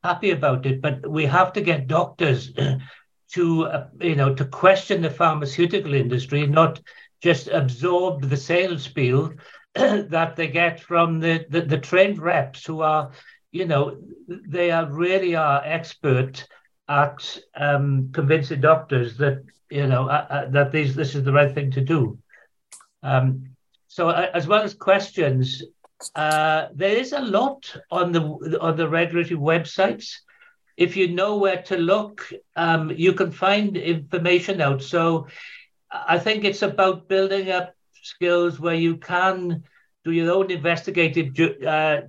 happy 0.02 0.30
about 0.32 0.66
it. 0.66 0.82
But 0.82 1.08
we 1.08 1.24
have 1.26 1.52
to 1.54 1.60
get 1.60 1.86
doctors 1.86 2.52
to, 3.32 3.64
uh, 3.66 3.86
you 4.00 4.16
know, 4.16 4.34
to 4.34 4.44
question 4.44 5.00
the 5.00 5.10
pharmaceutical 5.10 5.94
industry, 5.94 6.46
not 6.46 6.80
just 7.22 7.48
absorb 7.48 8.28
the 8.28 8.36
sales 8.36 8.82
spiel 8.82 9.32
that 9.74 10.36
they 10.36 10.48
get 10.48 10.80
from 10.80 11.20
the, 11.20 11.46
the, 11.48 11.62
the 11.62 11.78
trained 11.78 12.18
reps 12.18 12.66
who 12.66 12.82
are, 12.82 13.12
you 13.52 13.64
know, 13.64 13.96
they 14.28 14.70
are 14.70 14.90
really 14.90 15.34
are 15.34 15.62
expert 15.64 16.46
at 16.88 17.38
um, 17.54 18.10
convincing 18.12 18.60
doctors 18.60 19.16
that 19.16 19.44
you 19.70 19.86
know 19.86 20.08
uh, 20.08 20.26
uh, 20.28 20.50
that 20.50 20.72
these 20.72 20.94
this 20.94 21.14
is 21.14 21.24
the 21.24 21.32
right 21.32 21.54
thing 21.54 21.70
to 21.70 21.80
do. 21.80 22.18
Um, 23.02 23.48
so 23.88 24.08
uh, 24.08 24.30
as 24.34 24.46
well 24.46 24.62
as 24.62 24.74
questions, 24.74 25.62
uh, 26.14 26.68
there 26.74 26.96
is 26.96 27.12
a 27.12 27.20
lot 27.20 27.74
on 27.90 28.12
the 28.12 28.22
on 28.60 28.76
the 28.76 28.88
regulatory 28.88 29.38
websites. 29.38 30.14
If 30.76 30.96
you 30.96 31.08
know 31.08 31.36
where 31.36 31.62
to 31.62 31.76
look, 31.76 32.26
um, 32.56 32.90
you 32.90 33.12
can 33.12 33.30
find 33.30 33.76
information 33.76 34.60
out. 34.60 34.82
So 34.82 35.26
I 35.90 36.18
think 36.18 36.44
it's 36.44 36.62
about 36.62 37.08
building 37.08 37.50
up 37.50 37.74
skills 38.02 38.58
where 38.58 38.74
you 38.74 38.96
can 38.96 39.62
do 40.04 40.12
your 40.12 40.32
own 40.32 40.50
investigative 40.50 41.36
uh, 41.62 42.00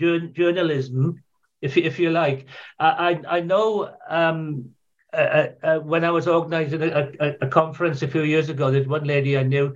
journalism, 0.00 1.22
if 1.60 1.76
if 1.76 1.98
you 1.98 2.10
like. 2.10 2.46
I 2.78 3.20
I 3.28 3.40
know 3.40 3.94
um, 4.08 4.70
uh, 5.12 5.48
uh, 5.62 5.78
when 5.78 6.04
I 6.04 6.10
was 6.10 6.28
organising 6.28 6.82
a, 6.82 7.12
a, 7.20 7.34
a, 7.42 7.48
conference 7.48 8.02
a 8.02 8.08
few 8.08 8.22
years 8.22 8.50
ago, 8.50 8.70
there's 8.70 8.86
one 8.86 9.04
lady 9.04 9.38
I 9.38 9.42
knew. 9.42 9.74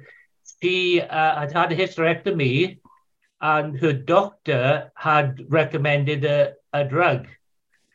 She 0.63 1.01
uh, 1.01 1.41
had 1.41 1.53
had 1.53 1.73
a 1.73 1.77
hysterectomy, 1.77 2.79
and 3.41 3.79
her 3.81 3.93
doctor 3.93 4.93
had 4.95 5.45
recommended 5.49 6.25
a, 6.25 6.55
a 6.73 6.85
drug, 6.85 7.29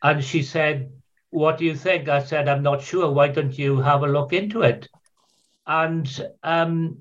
and 0.02 0.22
she 0.22 0.42
said, 0.42 0.90
"What 1.30 1.58
do 1.58 1.64
you 1.64 1.76
think?" 1.76 2.08
I 2.08 2.24
said, 2.24 2.48
"I'm 2.48 2.62
not 2.62 2.82
sure. 2.82 3.10
Why 3.10 3.28
don't 3.28 3.56
you 3.56 3.80
have 3.80 4.02
a 4.02 4.08
look 4.08 4.32
into 4.32 4.62
it?" 4.62 4.88
And 5.66 6.08
um, 6.42 6.98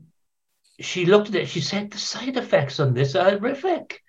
she 0.80 1.06
looked 1.06 1.30
at 1.30 1.36
it. 1.36 1.50
She 1.50 1.62
said, 1.62 1.92
"The 1.92 1.98
side 1.98 2.38
effects 2.38 2.80
on 2.80 2.94
this 2.94 3.16
are 3.16 3.32
horrific." 3.32 4.04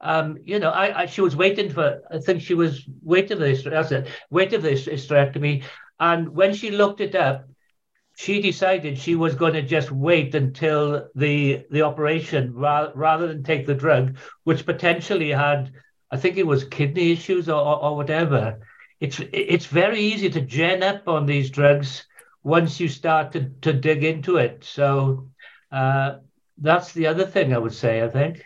Um, 0.00 0.38
you 0.44 0.58
know, 0.58 0.70
I, 0.70 1.02
I, 1.02 1.06
she 1.06 1.20
was 1.20 1.36
waiting 1.36 1.70
for. 1.70 2.02
I 2.10 2.18
think 2.18 2.40
she 2.40 2.54
was 2.54 2.86
waiting 3.02 3.36
for 3.36 3.44
this. 3.44 3.64
That's 3.64 3.92
it. 3.92 4.08
Waiting 4.30 4.60
for 4.60 4.66
this 4.66 4.86
hysterectomy, 4.86 5.64
and 5.98 6.30
when 6.30 6.54
she 6.54 6.70
looked 6.70 7.00
it 7.00 7.14
up, 7.14 7.46
she 8.16 8.40
decided 8.40 8.98
she 8.98 9.14
was 9.14 9.34
going 9.34 9.54
to 9.54 9.62
just 9.62 9.90
wait 9.90 10.34
until 10.34 11.08
the 11.14 11.64
the 11.70 11.82
operation 11.82 12.54
ra- 12.54 12.92
rather 12.94 13.28
than 13.28 13.42
take 13.42 13.66
the 13.66 13.74
drug, 13.74 14.16
which 14.44 14.66
potentially 14.66 15.30
had, 15.30 15.72
I 16.10 16.16
think 16.16 16.36
it 16.36 16.46
was 16.46 16.64
kidney 16.64 17.12
issues 17.12 17.48
or, 17.48 17.60
or, 17.60 17.82
or 17.82 17.96
whatever. 17.96 18.60
It's 19.00 19.20
it's 19.32 19.66
very 19.66 20.00
easy 20.00 20.30
to 20.30 20.40
gen 20.40 20.82
up 20.82 21.08
on 21.08 21.26
these 21.26 21.50
drugs 21.50 22.06
once 22.42 22.80
you 22.80 22.88
start 22.88 23.32
to, 23.32 23.50
to 23.60 23.72
dig 23.72 24.04
into 24.04 24.36
it. 24.36 24.64
So 24.64 25.28
uh, 25.72 26.18
that's 26.58 26.92
the 26.92 27.06
other 27.06 27.26
thing 27.26 27.54
I 27.54 27.58
would 27.58 27.74
say. 27.74 28.02
I 28.02 28.08
think. 28.08 28.42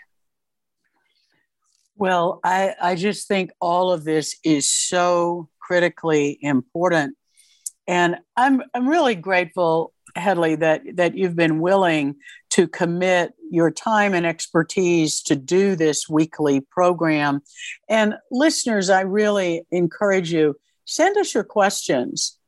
Well, 1.96 2.40
I, 2.42 2.74
I 2.80 2.94
just 2.96 3.28
think 3.28 3.50
all 3.60 3.92
of 3.92 4.04
this 4.04 4.36
is 4.44 4.68
so 4.68 5.48
critically 5.60 6.38
important 6.40 7.16
and 7.86 8.16
I'm 8.36 8.62
I'm 8.72 8.88
really 8.88 9.14
grateful, 9.14 9.92
Hedley, 10.16 10.56
that 10.56 10.82
that 10.94 11.16
you've 11.16 11.36
been 11.36 11.60
willing 11.60 12.16
to 12.50 12.66
commit 12.66 13.34
your 13.50 13.70
time 13.70 14.14
and 14.14 14.26
expertise 14.26 15.22
to 15.22 15.36
do 15.36 15.76
this 15.76 16.08
weekly 16.08 16.60
program. 16.60 17.40
And 17.88 18.14
listeners, 18.30 18.90
I 18.90 19.02
really 19.02 19.66
encourage 19.70 20.32
you 20.32 20.56
send 20.84 21.16
us 21.16 21.34
your 21.34 21.44
questions. 21.44 22.38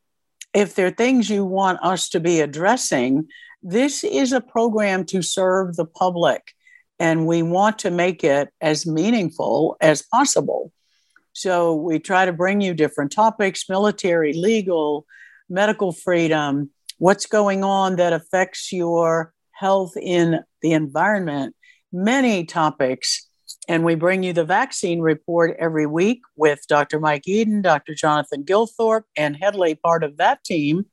If 0.54 0.74
there 0.74 0.86
are 0.86 0.90
things 0.90 1.28
you 1.28 1.44
want 1.44 1.80
us 1.82 2.08
to 2.10 2.20
be 2.20 2.40
addressing, 2.40 3.28
this 3.62 4.04
is 4.04 4.32
a 4.32 4.40
program 4.40 5.04
to 5.06 5.20
serve 5.20 5.76
the 5.76 5.84
public, 5.84 6.54
and 6.98 7.26
we 7.26 7.42
want 7.42 7.78
to 7.80 7.90
make 7.90 8.24
it 8.24 8.48
as 8.60 8.86
meaningful 8.86 9.76
as 9.80 10.02
possible. 10.02 10.72
So 11.32 11.74
we 11.74 11.98
try 11.98 12.24
to 12.24 12.32
bring 12.32 12.60
you 12.60 12.72
different 12.72 13.12
topics 13.12 13.68
military, 13.68 14.32
legal, 14.32 15.06
medical 15.48 15.92
freedom, 15.92 16.70
what's 16.98 17.26
going 17.26 17.62
on 17.62 17.96
that 17.96 18.12
affects 18.12 18.72
your 18.72 19.32
health 19.52 19.92
in 20.00 20.40
the 20.62 20.72
environment, 20.72 21.54
many 21.92 22.44
topics. 22.44 23.28
And 23.68 23.84
we 23.84 23.96
bring 23.96 24.22
you 24.22 24.32
the 24.32 24.44
vaccine 24.44 25.00
report 25.00 25.56
every 25.58 25.86
week 25.86 26.20
with 26.36 26.60
Dr. 26.68 27.00
Mike 27.00 27.24
Yeadon, 27.28 27.62
Dr. 27.62 27.94
Jonathan 27.94 28.44
Gilthorpe, 28.44 29.04
and 29.16 29.36
Hedley, 29.36 29.74
part 29.74 30.04
of 30.04 30.16
that 30.18 30.42
team. 30.44 30.86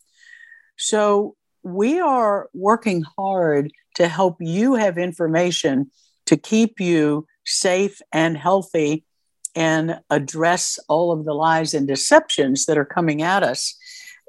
So 0.78 1.36
we 1.64 2.00
are 2.00 2.50
working 2.54 3.04
hard 3.18 3.72
to 3.96 4.08
help 4.08 4.38
you 4.40 4.76
have 4.76 4.98
information 4.98 5.92
to 6.26 6.38
keep 6.38 6.80
you 6.80 7.28
safe 7.46 8.02
and 8.12 8.36
healthy 8.38 9.04
and 9.56 10.00
address 10.10 10.80
all 10.88 11.12
of 11.12 11.26
the 11.26 11.34
lies 11.34 11.74
and 11.74 11.86
deceptions 11.88 12.66
that 12.66 12.78
are 12.78 12.86
coming 12.86 13.22
at 13.22 13.44
us. 13.44 13.78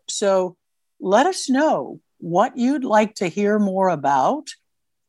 So 0.09 0.57
let 1.01 1.27
us 1.27 1.49
know 1.49 2.01
what 2.19 2.59
you'd 2.59 2.85
like 2.85 3.15
to 3.17 3.27
hear 3.29 3.59
more 3.59 3.89
about. 3.89 4.51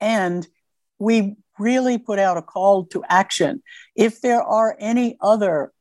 And 0.01 0.47
we 0.99 1.37
really 1.59 1.99
put 1.99 2.18
out 2.18 2.37
a 2.37 2.43
call 2.43 2.85
to 2.87 3.03
action. 3.09 3.62
If 3.95 4.20
there 4.20 4.43
are 4.43 4.77
any 4.79 5.16
other 5.20 5.72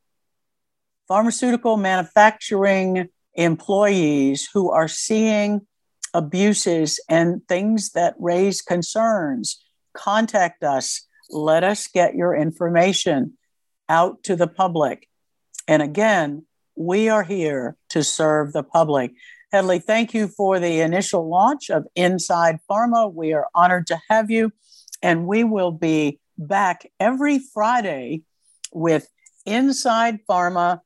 pharmaceutical 1.07 1.77
manufacturing 1.77 3.09
employees 3.33 4.47
who 4.53 4.71
are 4.71 4.87
seeing 4.87 5.67
abuses 6.13 6.99
and 7.09 7.45
things 7.47 7.91
that 7.91 8.15
raise 8.17 8.61
concerns, 8.61 9.61
contact 9.93 10.63
us. 10.63 11.05
Let 11.29 11.63
us 11.63 11.87
get 11.87 12.15
your 12.15 12.35
information 12.35 13.37
out 13.89 14.23
to 14.23 14.35
the 14.35 14.47
public. 14.47 15.07
And 15.67 15.81
again, 15.81 16.45
we 16.75 17.09
are 17.09 17.23
here 17.23 17.75
to 17.89 18.03
serve 18.03 18.53
the 18.53 18.63
public. 18.63 19.11
Hedley, 19.55 19.79
thank 19.79 20.13
you 20.13 20.27
for 20.27 20.59
the 20.59 20.81
initial 20.81 21.29
launch 21.29 21.69
of 21.69 21.87
Inside 21.95 22.59
Pharma. 22.69 23.13
We 23.13 23.31
are 23.31 23.47
honored 23.55 23.87
to 23.87 23.97
have 24.09 24.29
you. 24.29 24.51
And 25.01 25.25
we 25.25 25.45
will 25.45 25.71
be 25.71 26.19
back 26.37 26.91
every 26.99 27.39
Friday 27.39 28.23
with 28.73 29.07
Inside 29.45 30.19
Pharma 30.29 30.81